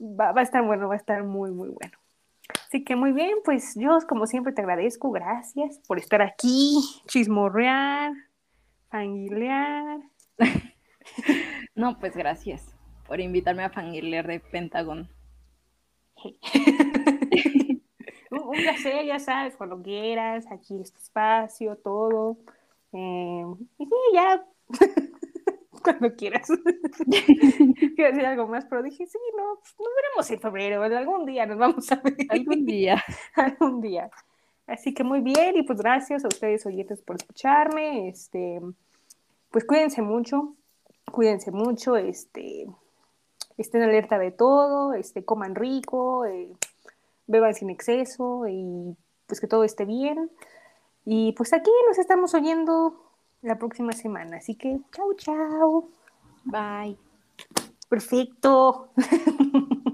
va, 0.00 0.32
va, 0.32 0.40
a 0.40 0.44
estar 0.44 0.64
bueno, 0.64 0.88
va 0.88 0.94
a 0.94 0.96
estar 0.96 1.24
muy, 1.24 1.50
muy 1.50 1.68
bueno. 1.68 1.98
Así 2.68 2.84
que 2.84 2.96
muy 2.96 3.12
bien, 3.12 3.36
pues 3.44 3.74
yo 3.74 3.98
como 4.08 4.26
siempre 4.26 4.54
te 4.54 4.62
agradezco, 4.62 5.10
gracias 5.10 5.78
por 5.86 5.98
estar 5.98 6.22
aquí, 6.22 6.78
chismorrear, 7.06 8.14
fanguilear. 8.88 10.00
No, 11.76 11.98
pues 11.98 12.16
gracias 12.16 12.74
por 13.06 13.20
invitarme 13.20 13.62
a 13.62 13.70
fangirlear 13.70 14.26
de 14.26 14.40
Pentagon. 14.40 15.08
un 18.30 18.56
placer, 18.62 19.04
ya 19.04 19.18
sabes, 19.18 19.56
cuando 19.56 19.82
quieras, 19.82 20.46
aquí 20.50 20.80
este 20.80 20.98
espacio, 20.98 21.76
todo. 21.76 22.38
Eh, 22.92 23.44
y 23.78 23.84
sí, 23.84 23.92
ya, 24.14 24.42
cuando 25.82 26.16
quieras. 26.16 26.48
Quiero 27.94 28.10
decir 28.10 28.26
algo 28.26 28.48
más, 28.48 28.64
pero 28.64 28.82
dije, 28.82 29.06
sí, 29.06 29.18
no, 29.36 29.58
pues, 29.60 29.74
nos 29.78 29.88
veremos 29.94 30.30
en 30.30 30.40
febrero, 30.40 30.82
algún 30.82 31.26
día 31.26 31.44
nos 31.44 31.58
vamos 31.58 31.92
a 31.92 31.96
ver. 31.96 32.16
Algún 32.30 32.64
día. 32.64 33.04
algún 33.34 33.82
día. 33.82 34.10
Así 34.66 34.94
que 34.94 35.04
muy 35.04 35.20
bien, 35.20 35.58
y 35.58 35.62
pues 35.62 35.78
gracias 35.78 36.24
a 36.24 36.28
ustedes 36.28 36.64
oyentes 36.64 37.02
por 37.02 37.16
escucharme. 37.16 38.08
Este, 38.08 38.60
pues 39.50 39.64
cuídense 39.64 40.00
mucho, 40.00 40.56
cuídense 41.10 41.50
mucho, 41.50 41.96
este, 41.96 42.66
estén 43.56 43.82
alerta 43.82 44.18
de 44.18 44.30
todo, 44.30 44.94
este, 44.94 45.24
coman 45.24 45.54
rico, 45.54 46.24
eh, 46.26 46.52
beban 47.26 47.54
sin 47.54 47.70
exceso 47.70 48.46
y 48.48 48.96
pues 49.26 49.40
que 49.40 49.46
todo 49.46 49.64
esté 49.64 49.84
bien. 49.84 50.30
Y 51.04 51.32
pues 51.32 51.52
aquí 51.52 51.70
nos 51.88 51.98
estamos 51.98 52.34
oyendo 52.34 53.12
la 53.42 53.58
próxima 53.58 53.92
semana. 53.92 54.38
Así 54.38 54.56
que 54.56 54.80
chao, 54.92 55.14
chao. 55.14 55.88
Bye. 56.44 56.98
Perfecto. 57.88 58.90